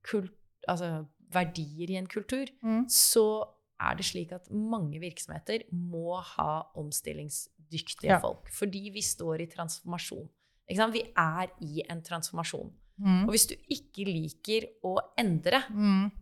kult, 0.05 0.33
altså, 0.69 1.07
verdier 1.35 1.91
i 1.91 1.97
en 1.99 2.07
kultur, 2.11 2.47
Mm. 2.63 2.85
så 2.89 3.45
er 3.81 3.97
det 3.97 4.05
slik 4.07 4.33
at 4.33 4.51
mange 4.51 5.01
virksomheter 5.03 5.65
må 5.73 6.21
ha 6.23 6.63
omstillingsdyktige 6.77 8.11
Ja. 8.11 8.19
folk. 8.21 8.49
Fordi 8.53 8.91
vi 8.93 9.01
står 9.03 9.41
i 9.43 9.47
transformasjon. 9.47 10.29
Vi 10.69 11.03
er 11.17 11.49
i 11.61 11.83
en 11.91 12.01
transformasjon. 12.03 12.73
Mm. 13.01 13.25
Og 13.27 13.31
hvis 13.35 13.49
du 13.49 13.55
ikke 13.69 14.05
liker 14.07 14.69
å 14.85 14.97
endre, 15.19 15.65
Mm. 15.71 16.13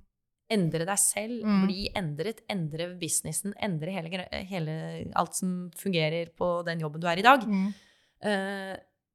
endre 0.50 0.84
deg 0.86 0.98
selv, 0.98 1.42
Mm. 1.44 1.66
bli 1.66 1.88
endret, 1.94 2.40
endre 2.48 2.98
businessen, 2.98 3.54
endre 3.60 3.92
hele, 3.92 4.28
hele, 4.46 5.12
alt 5.14 5.34
som 5.34 5.70
fungerer 5.76 6.30
på 6.34 6.64
den 6.64 6.80
jobben 6.80 7.00
du 7.00 7.06
er 7.06 7.18
i 7.18 7.22
dag, 7.22 7.40
Mm. 7.42 7.74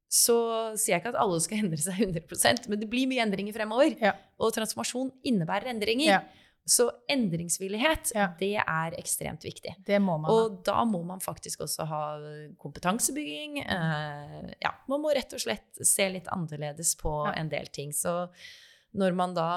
Eh, 0.07 0.13
så 0.17 0.37
sier 0.79 0.95
jeg 0.95 1.01
ikke 1.03 1.13
at 1.15 1.21
alle 1.21 1.39
skal 1.43 1.59
endre 1.65 1.79
seg 1.83 1.99
100% 2.07 2.67
men 2.71 2.79
det 2.79 2.89
blir 2.89 3.07
mye 3.11 3.23
endringer 3.25 3.55
fremover. 3.55 3.95
Ja. 4.01 4.13
Og 4.39 4.53
transformasjon 4.55 5.11
innebærer 5.27 5.73
endringer. 5.73 6.07
Ja. 6.17 6.21
Så 6.67 6.89
endringsvillighet, 7.07 8.09
Ja. 8.15 8.25
det 8.39 8.57
er 8.59 8.95
ekstremt 8.99 9.45
viktig. 9.47 9.71
Det 9.87 10.01
må 10.03 10.17
man. 10.19 10.31
Og 10.31 10.57
da 10.67 10.81
må 10.83 10.99
man 11.07 11.21
faktisk 11.23 11.61
også 11.63 11.85
ha 11.87 12.01
kompetansebygging. 12.59 13.61
Eh, 13.63 14.49
ja, 14.59 14.73
man 14.91 14.99
må 14.99 15.13
rett 15.15 15.31
og 15.31 15.39
slett 15.39 15.79
se 15.79 16.09
litt 16.11 16.27
annerledes 16.27 16.95
på 16.99 17.13
en 17.31 17.47
del 17.47 17.67
ting. 17.71 17.93
Så 17.95 18.27
når 18.99 19.15
man 19.15 19.33
da 19.37 19.47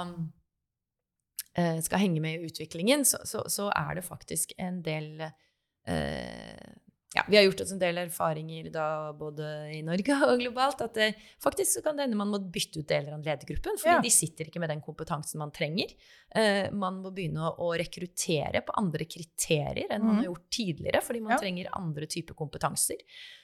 eh, 1.58 1.80
skal 1.82 1.98
henge 2.04 2.22
med 2.22 2.38
i 2.38 2.46
utviklingen, 2.46 3.02
så, 3.04 3.18
så, 3.26 3.42
så 3.50 3.70
er 3.74 3.98
det 3.98 4.06
faktisk 4.06 4.54
en 4.58 4.78
del 4.86 5.24
eh, 5.26 6.70
ja, 7.14 7.24
Vi 7.28 7.36
har 7.36 7.42
gjort 7.44 7.60
oss 7.64 7.72
en 7.72 7.78
del 7.80 7.96
erfaringer 7.98 8.70
da, 8.70 9.12
både 9.12 9.42
i 9.74 9.82
Norge 9.82 10.14
og 10.28 10.38
globalt, 10.38 10.80
at 10.84 10.94
det, 10.94 11.08
faktisk 11.42 11.72
så 11.78 11.82
kan 11.82 11.96
det 11.96 12.04
hende 12.06 12.16
man 12.20 12.28
må 12.30 12.38
bytte 12.52 12.78
ut 12.84 12.86
deler 12.88 13.16
av 13.16 13.24
ledergruppen, 13.26 13.78
fordi 13.82 13.96
Ja. 13.96 14.00
de 14.00 14.10
sitter 14.10 14.44
ikke 14.46 14.60
med 14.60 14.70
den 14.70 14.80
kompetansen 14.80 15.38
man 15.38 15.50
trenger. 15.50 15.90
Eh, 16.34 16.70
man 16.70 17.02
må 17.02 17.10
begynne 17.12 17.50
å, 17.58 17.72
rekruttere 17.76 18.62
på 18.62 18.72
andre 18.78 19.04
kriterier 19.04 19.88
enn 19.90 20.04
man 20.04 20.16
Mhm. 20.16 20.22
har 20.24 20.28
gjort 20.34 20.50
tidligere, 20.50 21.02
fordi 21.02 21.20
man 21.22 21.32
Ja. 21.32 21.38
trenger 21.38 21.66
andre 21.72 22.06
typer 22.06 22.34
kompetanser. 22.34 22.96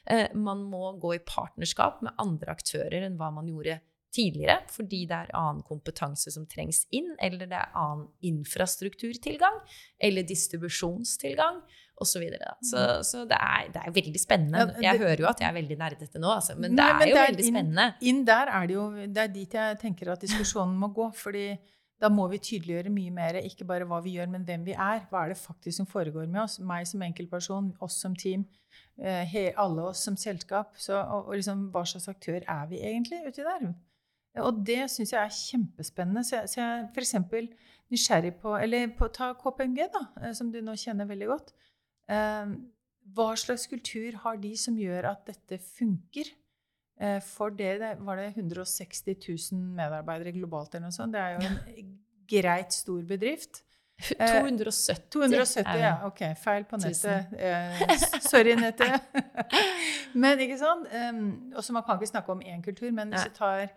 Eh, 0.06 0.28
man 0.34 0.58
må 0.70 1.00
gå 1.00 1.14
i 1.16 1.18
partnerskap 1.18 2.02
med 2.02 2.12
andre 2.18 2.54
aktører 2.54 3.02
enn 3.04 3.16
hva 3.18 3.32
man 3.32 3.46
gjorde 3.48 3.80
tidligere, 4.14 4.62
fordi 4.70 5.06
det 5.06 5.10
er 5.12 5.30
annen 5.34 5.62
kompetanse 5.62 6.30
som 6.32 6.46
trengs 6.46 6.86
inn, 6.92 7.16
eller 7.20 7.46
det 7.46 7.52
er 7.58 7.68
annen 7.74 8.08
infrastrukturtilgang, 8.22 9.60
eller 10.00 10.22
distribusjonstilgang, 10.22 11.62
osv. 12.00 12.12
Så, 12.12 12.20
videre. 12.20 12.54
så 12.62 12.82
Så 13.02 13.22
det 13.28 13.38
er, 13.40 13.68
det 13.72 13.82
er 13.86 13.90
veldig 13.96 14.20
spennende. 14.20 14.58
Ja, 14.58 14.66
det- 14.66 14.82
Jeg 14.82 14.98
hører 15.00 15.16
jo 15.24 15.26
at 15.30 15.40
jeg 15.40 15.48
er 15.48 15.56
veldig 15.62 15.78
nerdete 15.78 16.18
nå, 16.20 16.28
altså, 16.34 16.54
men 16.58 16.70
det 16.70 16.76
Nei, 16.76 16.90
er 16.90 16.98
men 16.98 17.08
jo 17.08 17.14
det 17.14 17.22
er 17.22 17.30
veldig 17.32 17.48
spennende. 17.52 17.86
Inn 18.02 18.24
der 18.24 18.46
er 18.48 18.66
det 18.66 18.74
jo 18.74 18.90
Det 19.06 19.18
er 19.18 19.28
dit 19.28 19.52
jeg 19.52 19.78
tenker 19.78 20.12
at 20.12 20.20
diskusjonen 20.20 20.76
må 20.76 20.92
gå. 20.94 21.14
fordi 21.14 21.58
da 21.98 22.08
må 22.12 22.28
vi 22.28 22.36
tydeliggjøre 22.38 22.90
mye 22.92 23.10
mer, 23.10 23.32
ikke 23.40 23.64
bare 23.64 23.86
hva 23.88 24.02
vi 24.04 24.16
gjør, 24.18 24.28
men 24.28 24.44
hvem 24.44 24.64
vi 24.66 24.72
er. 24.72 25.06
Hva 25.10 25.24
er 25.24 25.28
det 25.32 25.38
faktisk 25.38 25.76
som 25.78 25.86
foregår 25.86 26.26
med 26.28 26.42
oss? 26.42 26.58
Meg 26.60 26.86
som 26.86 27.00
enkeltperson, 27.00 27.74
oss 27.80 27.96
som 28.02 28.14
team, 28.14 28.44
eh, 29.02 29.52
alle 29.56 29.80
oss 29.88 30.04
som 30.04 30.14
selskap. 30.14 30.74
Så, 30.76 30.92
og, 30.92 31.28
og 31.28 31.34
liksom, 31.38 31.70
hva 31.72 31.86
slags 31.88 32.08
aktør 32.12 32.42
er 32.46 32.66
vi 32.68 32.82
egentlig 32.82 33.22
uti 33.26 33.42
der? 33.42 33.72
Og 34.44 34.58
det 34.66 34.90
syns 34.92 35.12
jeg 35.14 35.22
er 35.24 35.32
kjempespennende. 35.32 36.22
Så 36.22 36.36
jeg, 36.36 36.48
så 36.52 36.60
jeg 36.60 36.88
for 36.92 37.00
eksempel 37.00 37.48
nysgjerrig 37.90 38.34
på 38.42 38.52
Eller 38.60 38.88
på, 38.88 39.08
ta 39.14 39.32
KPMG, 39.32 39.88
da, 39.94 40.02
eh, 40.22 40.32
som 40.36 40.50
du 40.52 40.60
nå 40.60 40.72
kjenner 40.76 41.06
veldig 41.08 41.26
godt. 41.32 41.52
Eh, 42.08 42.56
hva 43.16 43.28
slags 43.38 43.66
kultur 43.70 44.18
har 44.24 44.40
de 44.42 44.52
som 44.58 44.76
gjør 44.78 45.10
at 45.12 45.22
dette 45.28 45.60
funker? 45.62 46.32
Eh, 46.96 47.20
For 47.20 47.52
dere 47.52 47.94
var 48.00 48.20
det 48.20 48.32
160 48.34 49.16
000 49.52 49.62
medarbeidere 49.76 50.32
globalt 50.36 50.74
eller 50.74 50.88
noe 50.88 50.96
sånt. 50.96 51.14
Det 51.14 51.20
er 51.20 51.36
jo 51.36 51.48
en 51.50 51.94
greit 52.26 52.72
stor 52.74 53.02
bedrift. 53.06 53.62
Eh, 53.96 54.28
270. 54.28 55.08
270, 55.10 55.70
er 55.72 55.80
ja. 55.80 55.92
Ok, 56.04 56.20
feil 56.36 56.66
på 56.68 56.76
nettet. 56.76 57.32
Eh, 57.38 57.94
sorry, 58.20 58.52
nettet. 58.60 59.00
men 60.22 60.40
ikke 60.44 60.58
sant? 60.60 60.88
Um, 60.92 61.52
også 61.56 61.72
man 61.72 61.84
kan 61.86 61.96
ikke 61.96 62.10
snakke 62.10 62.32
om 62.32 62.42
én 62.44 62.64
kultur, 62.64 62.90
men 62.92 63.12
hvis 63.12 63.24
du 63.30 63.36
tar 63.38 63.68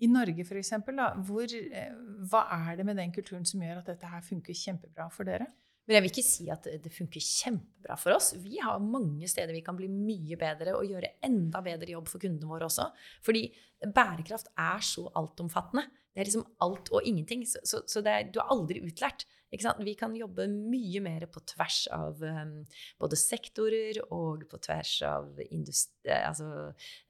i 0.00 0.08
Norge 0.08 0.42
eh, 0.42 1.92
hva 2.30 2.44
er 2.56 2.76
det 2.76 2.86
med 2.86 2.96
den 2.96 3.12
kulturen 3.12 3.44
som 3.46 3.62
gjør 3.62 3.82
at 3.82 3.92
dette 3.92 4.06
her 4.06 4.22
funker 4.24 4.56
kjempebra 4.56 5.10
for 5.12 5.28
dere? 5.28 5.46
Men 5.90 5.96
jeg 5.96 6.04
vil 6.04 6.12
ikke 6.12 6.22
si 6.22 6.44
at 6.54 6.66
det 6.84 6.92
funker 6.94 7.24
kjempebra 7.24 7.96
for 7.98 8.14
oss. 8.14 8.28
Vi 8.38 8.60
har 8.62 8.78
mange 8.78 9.26
steder 9.26 9.50
vi 9.56 9.64
kan 9.66 9.74
bli 9.74 9.88
mye 9.90 10.36
bedre 10.38 10.76
og 10.78 10.86
gjøre 10.86 11.16
enda 11.26 11.58
bedre 11.66 11.90
jobb 11.96 12.06
for 12.06 12.22
kundene 12.22 12.46
våre 12.46 12.68
også. 12.68 12.86
Fordi 13.26 13.48
bærekraft 13.82 14.52
er 14.54 14.86
så 14.86 15.08
altomfattende. 15.18 15.88
det 16.14 16.22
er 16.22 16.28
liksom 16.30 16.46
alt 16.62 16.92
og 16.94 17.02
ingenting. 17.02 17.42
Så, 17.42 17.58
så, 17.66 17.82
så 17.90 18.04
er, 18.06 18.30
du 18.30 18.38
er 18.38 18.54
aldri 18.54 18.84
utlært. 18.86 19.26
Vi 19.50 19.96
kan 19.98 20.14
jobbe 20.14 20.46
mye 20.46 21.02
mer 21.02 21.26
på 21.26 21.42
tvers 21.56 21.82
av 21.90 22.22
um, 22.22 22.54
både 23.02 23.18
sektorer 23.18 23.98
og 24.14 24.46
på 24.46 24.62
tvers 24.62 24.94
av 25.02 25.34
altså, 25.42 26.50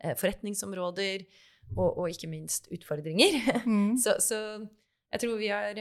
eh, 0.00 0.16
forretningsområder, 0.16 1.28
og, 1.76 1.98
og, 1.98 2.06
ikke 2.08 2.32
minst 2.32 2.72
utfordringer. 2.72 3.42
Mm. 3.66 3.98
så, 4.00 4.16
så, 4.24 4.38
jeg 5.12 5.20
tror 5.20 5.36
vi 5.36 5.52
har 5.52 5.76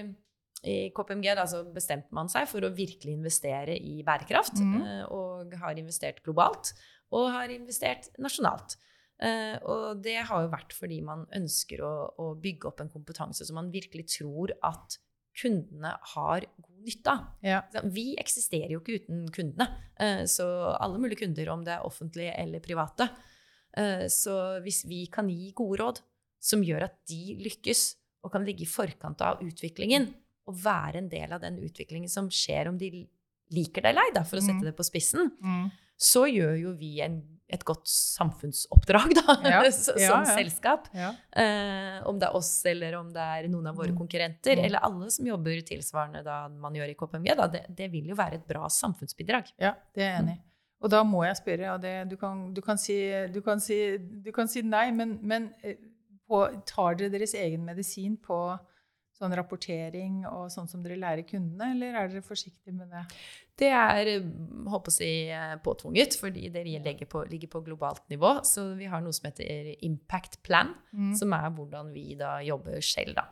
i 0.67 0.89
KPMG 0.91 1.31
da, 1.37 1.45
så 1.47 1.61
bestemte 1.71 2.11
man 2.15 2.27
seg 2.31 2.47
for 2.51 2.65
å 2.65 2.73
virkelig 2.75 3.13
investere 3.15 3.77
i 3.79 4.01
bærekraft, 4.05 4.59
mm. 4.59 4.79
Eh, 4.79 5.03
og 5.15 5.53
har 5.61 5.79
investert 5.79 6.19
globalt 6.25 6.73
og 7.15 7.29
har 7.33 7.51
investert 7.53 8.11
nasjonalt. 8.21 8.75
Uh, 9.19 9.55
og 9.67 9.99
det 10.03 10.15
har 10.29 10.45
jo 10.45 10.51
vært 10.51 10.71
fordi 10.71 11.01
man 11.03 11.25
ønsker 11.35 11.81
å, 11.83 11.93
å, 12.23 12.27
bygge 12.39 12.69
opp 12.69 12.79
en 12.79 12.91
kompetanse 12.91 13.43
som 13.43 13.57
man 13.59 13.71
virkelig 13.73 14.05
tror 14.13 14.53
at 14.63 14.95
kundene 15.39 15.91
har 16.13 16.45
god 16.47 16.85
nytte 16.85 17.11
av. 17.11 17.25
Ja. 17.43 17.59
Vi 17.91 18.13
eksisterer 18.19 18.71
jo 18.75 18.79
ikke 18.79 19.01
uten 19.01 19.25
kundene. 19.35 19.67
Uh, 19.99 20.23
så 20.29 20.47
alle 20.75 21.01
mulige 21.01 21.25
kunder, 21.25 21.51
om 21.51 21.65
det 21.67 21.75
er 21.75 21.87
offentlige 21.87 22.35
eller 22.39 22.63
private. 22.63 23.09
Så 24.09 24.33
hvis 24.65 24.79
vi 24.89 25.03
kan 25.13 25.27
gi 25.29 25.51
gode 25.55 25.77
råd 25.79 25.99
som 26.43 26.63
gjør 26.65 26.87
at 26.87 26.95
de 27.07 27.35
lykkes, 27.37 27.83
og 28.25 28.33
kan 28.33 28.43
ligge 28.43 28.65
i 28.65 28.67
forkant 28.67 29.21
av 29.23 29.43
utviklingen, 29.45 30.07
og 30.49 30.57
være 30.63 31.03
en 31.03 31.09
del 31.11 31.35
av 31.35 31.43
den 31.43 31.59
utviklingen 31.61 32.11
som 32.11 32.29
skjer 32.33 32.71
om 32.71 32.79
de 32.79 33.05
liker 33.53 33.85
det 33.85 33.93
eller 33.93 34.09
ei, 34.09 34.23
for 34.25 34.41
å 34.41 34.43
sette 34.43 34.61
mm. 34.61 34.67
det 34.69 34.77
på 34.77 34.85
spissen, 34.85 35.31
mm. 35.41 35.67
så 36.09 36.25
gjør 36.29 36.57
jo 36.67 36.73
vi 36.77 36.97
en 37.05 37.21
et 37.49 37.63
godt 37.65 37.87
samfunnsoppdrag 37.89 39.13
da, 39.17 39.35
ja, 39.49 39.61
som 39.73 39.97
ja, 39.97 40.19
ja. 40.21 40.35
selskap. 40.37 40.89
Eh, 40.93 41.97
om 42.09 42.19
det 42.21 42.29
er 42.29 42.37
oss 42.37 42.51
eller 42.69 42.99
om 42.99 43.09
det 43.13 43.23
er 43.39 43.47
noen 43.49 43.71
av 43.71 43.79
våre 43.79 43.93
mm. 43.93 43.97
konkurrenter, 43.97 44.59
mm. 44.59 44.67
eller 44.67 44.85
alle 44.85 45.09
som 45.13 45.27
jobber 45.27 45.63
tilsvarende 45.65 46.21
da 46.25 46.43
man 46.51 46.77
gjør 46.77 46.93
i 46.93 46.97
KPMG, 46.99 47.31
da, 47.39 47.49
det, 47.55 47.63
det, 47.73 47.89
vil 47.93 48.11
jo 48.13 48.19
være 48.19 48.37
et 48.37 48.45
bra 48.49 48.69
samfunnsbidrag. 48.73 49.49
Ja, 49.61 49.73
det 49.97 50.05
er 50.05 50.11
jeg 50.11 50.23
enig 50.23 50.37
i. 50.37 50.43
Og 50.79 50.93
da 50.93 51.01
må 51.03 51.25
jeg 51.25 51.35
spørre, 51.41 51.73
og 51.73 51.81
det, 51.83 51.93
du, 52.07 52.15
kan, 52.21 52.45
du, 52.55 52.61
kan 52.63 52.77
si, 52.79 52.95
du, 53.33 53.41
kan 53.43 53.59
si, 53.59 53.79
du, 53.97 54.29
kan 54.35 54.47
si, 54.47 54.61
nei, 54.63 54.85
men, 54.95 55.17
men 55.27 55.49
eh, 55.65 55.81
på, 56.29 56.45
tar 56.69 56.99
dere 57.01 57.11
deres 57.17 57.33
egen 57.35 57.65
medisin 57.67 58.13
på 58.21 58.37
sånn 59.19 59.35
rapportering 59.35 60.23
og 60.29 60.47
sånn 60.53 60.69
som 60.71 60.83
dere 60.83 60.99
lærer 60.99 61.25
kundene, 61.27 61.73
eller 61.75 61.97
er 61.99 62.11
dere 62.11 62.25
forsiktige 62.25 62.75
med 62.75 62.91
det? 62.93 63.03
Det 63.59 63.71
er 63.75 64.11
håper 64.71 64.91
å 64.91 64.95
si, 64.95 65.11
påtvunget, 65.65 66.15
fordi 66.19 66.47
det 66.53 66.63
på, 67.11 67.25
ligger 67.27 67.51
på 67.51 67.63
globalt 67.65 68.05
nivå. 68.11 68.37
Så 68.47 68.69
vi 68.79 68.87
har 68.87 69.03
noe 69.03 69.15
som 69.15 69.27
heter 69.27 69.73
Impact 69.85 70.39
Plan, 70.47 70.71
mm. 70.95 71.11
som 71.19 71.35
er 71.35 71.49
hvordan 71.57 71.91
vi 71.95 72.13
da 72.19 72.37
jobber 72.45 72.79
selv, 72.85 73.17
da. 73.19 73.27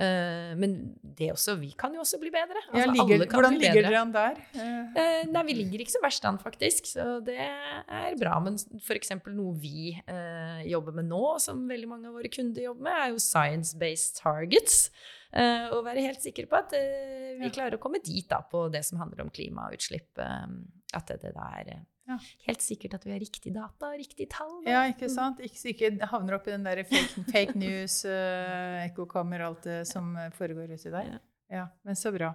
Uh, 0.00 0.56
men 0.56 0.76
det 1.18 1.28
også, 1.34 1.58
vi 1.60 1.74
kan 1.76 1.92
jo 1.92 2.00
også 2.00 2.16
bli 2.22 2.30
bedre. 2.32 2.62
Altså, 2.70 2.80
ja, 2.80 2.86
ligger, 2.88 3.26
hvordan 3.28 3.56
bli 3.58 3.66
ligger 3.66 3.84
dere 3.84 4.00
an 4.00 4.14
der? 4.14 4.38
Uh, 4.56 5.28
nei, 5.28 5.42
Vi 5.50 5.56
ligger 5.58 5.84
ikke 5.84 5.92
så 5.92 6.00
verst 6.00 6.24
an, 6.28 6.38
faktisk. 6.40 6.88
Så 6.88 7.06
det 7.26 7.36
er 7.36 8.16
bra. 8.20 8.38
Men 8.40 8.56
f.eks. 8.80 9.12
noe 9.28 9.52
vi 9.60 9.92
eh, 9.92 10.62
jobber 10.70 10.96
med 10.96 11.10
nå, 11.10 11.22
som 11.42 11.62
veldig 11.68 11.90
mange 11.90 12.08
av 12.08 12.16
våre 12.16 12.30
kunder 12.32 12.64
jobber 12.64 12.86
med, 12.86 12.96
er 12.96 13.12
jo 13.12 13.22
science-based 13.24 14.22
targets. 14.22 14.82
og 15.30 15.84
være 15.86 16.06
helt 16.08 16.24
sikre 16.24 16.48
på 16.50 16.58
at 16.58 16.72
vi 16.74 17.46
ja. 17.46 17.52
klarer 17.54 17.76
å 17.76 17.82
komme 17.82 18.00
dit 18.02 18.26
da, 18.30 18.40
på 18.42 18.66
det 18.72 18.82
som 18.86 18.98
handler 19.02 19.26
om 19.26 19.30
klimautslipp. 19.30 20.18
at 20.18 21.12
det, 21.12 21.20
det 21.22 21.34
er 21.36 21.84
ja. 22.10 22.18
Helt 22.48 22.64
sikkert 22.64 22.96
at 22.98 23.06
vi 23.06 23.12
har 23.14 23.22
riktig 23.22 23.52
data 23.54 23.90
og 23.92 23.98
riktig 24.00 24.26
tall. 24.32 24.56
Da. 24.64 24.72
Ja, 24.72 24.82
ikke 24.90 25.08
sant? 25.12 25.40
Ikke 25.44 25.60
sikkert 25.60 26.02
havner 26.10 26.38
opp 26.38 26.48
i 26.48 26.54
den 26.54 26.66
der 26.66 26.82
fake, 26.88 27.24
fake 27.30 27.56
news, 27.60 28.00
uh, 28.08 28.80
ekkokammer, 28.88 29.46
alt 29.46 29.68
det 29.68 29.80
som 29.90 30.12
foregår 30.36 30.74
uti 30.74 30.92
der. 30.92 31.14
Ja. 31.14 31.20
ja. 31.54 31.64
men 31.86 31.98
så 31.98 32.12
bra. 32.14 32.32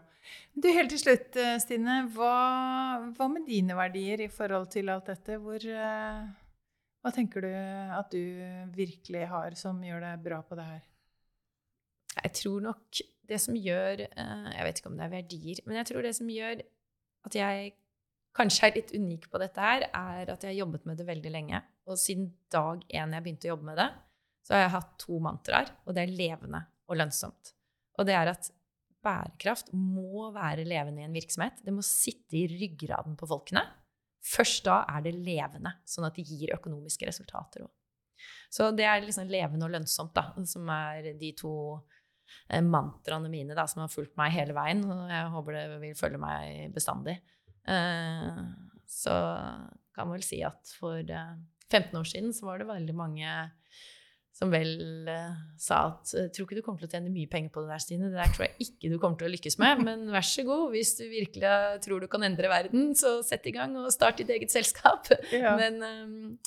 Du, 0.56 0.70
Helt 0.74 0.90
til 0.94 1.02
slutt, 1.02 1.36
eh, 1.38 1.58
Stine. 1.62 2.00
Hva, 2.16 2.32
hva, 3.14 3.30
med 3.30 3.46
dine 3.50 3.78
verdier 3.78 4.26
i 4.26 4.32
forhold 4.32 4.72
til 4.74 4.90
alt 4.94 5.12
dette? 5.12 5.38
Hvor, 5.44 5.62
uh, 5.62 6.26
hva 7.04 7.14
tenker 7.14 7.46
du 7.46 7.52
at 7.54 8.14
du 8.14 8.24
virkelig 8.74 9.28
har 9.30 9.60
som 9.60 9.84
gjør 9.86 10.08
deg 10.08 10.24
bra 10.26 10.42
på 10.46 10.58
det 10.58 10.70
her? 10.72 10.86
Jeg 12.16 12.38
tror 12.40 12.64
nok 12.64 13.04
det 13.28 13.38
som 13.42 13.58
gjør 13.58 14.06
uh, 14.06 14.50
Jeg 14.54 14.66
vet 14.68 14.80
ikke 14.80 14.92
om 14.92 14.96
det 14.98 15.06
er 15.06 15.18
verdier, 15.18 15.66
men 15.68 15.82
jeg 15.82 15.92
tror 15.92 16.06
det 16.06 16.16
som 16.18 16.30
gjør 16.32 16.64
at 17.26 17.38
jeg 17.38 17.74
kanskje 18.36 18.68
er 18.68 18.76
litt 18.76 18.94
unik 18.96 19.30
på 19.32 19.40
dette 19.42 19.64
her, 19.64 19.88
er 19.90 20.32
at 20.34 20.44
jeg 20.44 20.52
har 20.52 20.60
jobbet 20.64 20.86
med 20.90 21.00
det 21.00 21.08
veldig 21.08 21.32
lenge. 21.34 21.62
Og 21.90 22.00
siden 22.02 22.30
dag 22.52 22.84
én 22.90 23.16
jeg 23.16 23.26
begynte 23.26 23.50
å 23.50 23.54
jobbe 23.54 23.70
med 23.70 23.80
det, 23.80 23.90
så 24.46 24.56
har 24.56 24.66
jeg 24.66 24.76
hatt 24.76 24.92
to 25.02 25.20
mantraer, 25.24 25.72
og 25.86 25.96
det 25.96 26.04
er 26.04 26.18
levende 26.20 26.62
og 26.90 27.00
lønnsomt. 27.00 27.56
Og 27.98 28.08
det 28.08 28.18
er 28.18 28.30
at 28.34 28.52
bærekraft 29.06 29.72
må 29.78 30.30
være 30.36 30.66
levende 30.68 31.04
i 31.04 31.08
en 31.08 31.16
virksomhet. 31.16 31.62
Det 31.66 31.74
må 31.74 31.84
sitte 31.86 32.38
i 32.40 32.46
ryggraden 32.50 33.16
på 33.18 33.30
folkene. 33.30 33.64
Først 34.26 34.66
da 34.66 34.82
er 34.90 35.04
det 35.06 35.14
levende, 35.16 35.76
sånn 35.86 36.08
at 36.08 36.16
det 36.18 36.26
gir 36.26 36.56
økonomiske 36.56 37.08
resultater 37.08 37.66
òg. 37.68 37.74
Så 38.50 38.72
det 38.74 38.88
er 38.88 39.04
liksom 39.04 39.30
levende 39.30 39.68
og 39.68 39.74
lønnsomt, 39.76 40.16
da, 40.16 40.32
som 40.50 40.70
er 40.74 41.12
de 41.20 41.32
to 41.38 41.54
eh, 42.50 42.64
mantraene 42.64 43.30
mine 43.30 43.58
da, 43.58 43.68
som 43.70 43.84
har 43.84 43.92
fulgt 43.92 44.16
meg 44.18 44.34
hele 44.34 44.56
veien. 44.58 44.82
Og 44.88 45.12
jeg 45.12 45.32
håper 45.36 45.58
det 45.58 45.66
vil 45.84 45.98
følge 46.00 46.22
meg 46.22 46.74
bestandig. 46.74 47.20
Eh, 47.68 48.40
så 48.86 49.16
kan 49.96 50.08
man 50.08 50.18
vel 50.18 50.26
si 50.26 50.42
at 50.46 50.76
for 50.80 51.02
15 51.02 51.80
eh, 51.80 52.00
år 52.00 52.10
siden 52.10 52.34
så 52.36 52.50
var 52.50 52.62
det 52.62 52.70
veldig 52.70 52.96
mange 52.98 53.36
som 54.36 54.50
vel 54.52 55.08
uh, 55.08 55.36
sa 55.56 55.78
at 55.94 56.10
tror 56.36 56.44
ikke 56.44 56.58
du 56.58 56.66
kommer 56.66 56.82
til 56.82 56.90
å 56.90 56.92
tjene 56.92 57.08
mye 57.08 57.30
penger 57.32 57.54
på 57.56 57.62
det 57.64 57.70
der, 57.72 57.80
Stine. 57.80 58.10
Det 58.12 58.20
der 58.20 58.34
tror 58.36 58.44
jeg 58.44 58.66
ikke 58.66 58.90
du 58.92 58.98
kommer 59.00 59.22
til 59.22 59.30
å 59.30 59.32
lykkes 59.32 59.56
med, 59.64 59.84
men 59.88 60.04
vær 60.12 60.28
så 60.28 60.44
god. 60.44 60.66
Hvis 60.74 60.92
du 61.00 61.06
virkelig 61.08 61.54
tror 61.86 62.04
du 62.04 62.10
kan 62.12 62.28
endre 62.28 62.52
verden, 62.52 62.90
så 63.00 63.22
sett 63.24 63.48
i 63.48 63.54
gang 63.56 63.78
og 63.80 63.88
start 63.96 64.20
ditt 64.20 64.34
eget 64.36 64.52
selskap. 64.52 65.08
Ja. 65.32 65.56
Men 65.56 65.80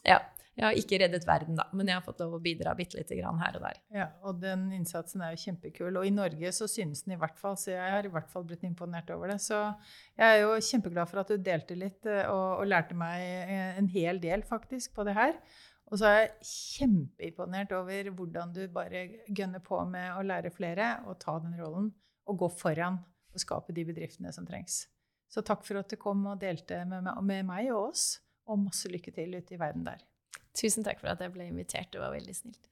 ja, 0.04 0.18
jeg 0.58 0.66
har 0.66 0.78
ikke 0.80 0.98
reddet 0.98 1.22
verden, 1.22 1.54
da, 1.54 1.68
men 1.70 1.86
jeg 1.86 1.94
har 1.94 2.02
fått 2.02 2.18
lov 2.18 2.32
å 2.34 2.40
bidra 2.42 2.72
bitte 2.74 2.98
lite 2.98 3.14
grann 3.14 3.38
her 3.38 3.54
og 3.60 3.62
der. 3.62 3.76
Ja, 3.94 4.06
og 4.26 4.40
den 4.42 4.64
innsatsen 4.74 5.22
er 5.22 5.36
jo 5.36 5.38
kjempekul. 5.44 5.92
Og 6.00 6.08
i 6.08 6.10
Norge 6.10 6.50
så 6.56 6.66
synes 6.66 7.04
den 7.04 7.14
i 7.14 7.18
hvert 7.20 7.38
fall, 7.38 7.54
så 7.60 7.76
jeg 7.76 7.92
har 7.94 8.08
i 8.08 8.10
hvert 8.10 8.26
fall 8.32 8.42
blitt 8.48 8.64
imponert 8.66 9.12
over 9.14 9.30
det. 9.30 9.38
Så 9.44 9.60
jeg 10.18 10.26
er 10.26 10.42
jo 10.42 10.56
kjempeglad 10.58 11.10
for 11.12 11.22
at 11.22 11.30
du 11.30 11.38
delte 11.46 11.78
litt 11.78 12.10
eh, 12.10 12.26
og, 12.26 12.64
og 12.64 12.66
lærte 12.72 12.98
meg 12.98 13.22
eh, 13.22 13.78
en 13.78 13.90
hel 13.92 14.18
del 14.24 14.42
faktisk 14.50 14.98
på 14.98 15.06
det 15.06 15.14
her. 15.20 15.38
Og 15.88 16.02
så 16.02 16.10
er 16.10 16.18
jeg 16.18 16.50
kjempeimponert 16.50 17.78
over 17.78 18.10
hvordan 18.18 18.58
du 18.58 18.64
bare 18.74 19.06
gønner 19.30 19.62
på 19.62 19.78
med 19.88 20.10
å 20.18 20.26
lære 20.26 20.52
flere 20.52 20.96
og 21.06 21.20
ta 21.22 21.38
den 21.44 21.54
rollen 21.62 21.92
og 22.28 22.42
gå 22.42 22.50
foran 22.58 22.98
og 23.30 23.46
skape 23.46 23.78
de 23.78 23.86
bedriftene 23.88 24.34
som 24.34 24.46
trengs. 24.48 24.88
Så 25.30 25.46
takk 25.46 25.62
for 25.62 25.78
at 25.78 25.88
du 25.92 25.94
kom 26.00 26.26
og 26.26 26.42
delte 26.42 26.82
med, 26.88 27.06
med 27.22 27.46
meg 27.46 27.70
og 27.70 27.92
oss, 27.92 28.16
og 28.48 28.64
masse 28.66 28.88
lykke 28.90 29.12
til 29.14 29.38
ute 29.38 29.54
i 29.54 29.60
verden 29.60 29.84
der. 29.86 30.07
Tusen 30.58 30.86
takk 30.86 30.98
for 30.98 31.12
at 31.12 31.22
jeg 31.22 31.34
ble 31.36 31.46
invitert. 31.46 31.92
Det 31.94 32.02
var 32.02 32.10
veldig 32.16 32.34
snilt. 32.34 32.64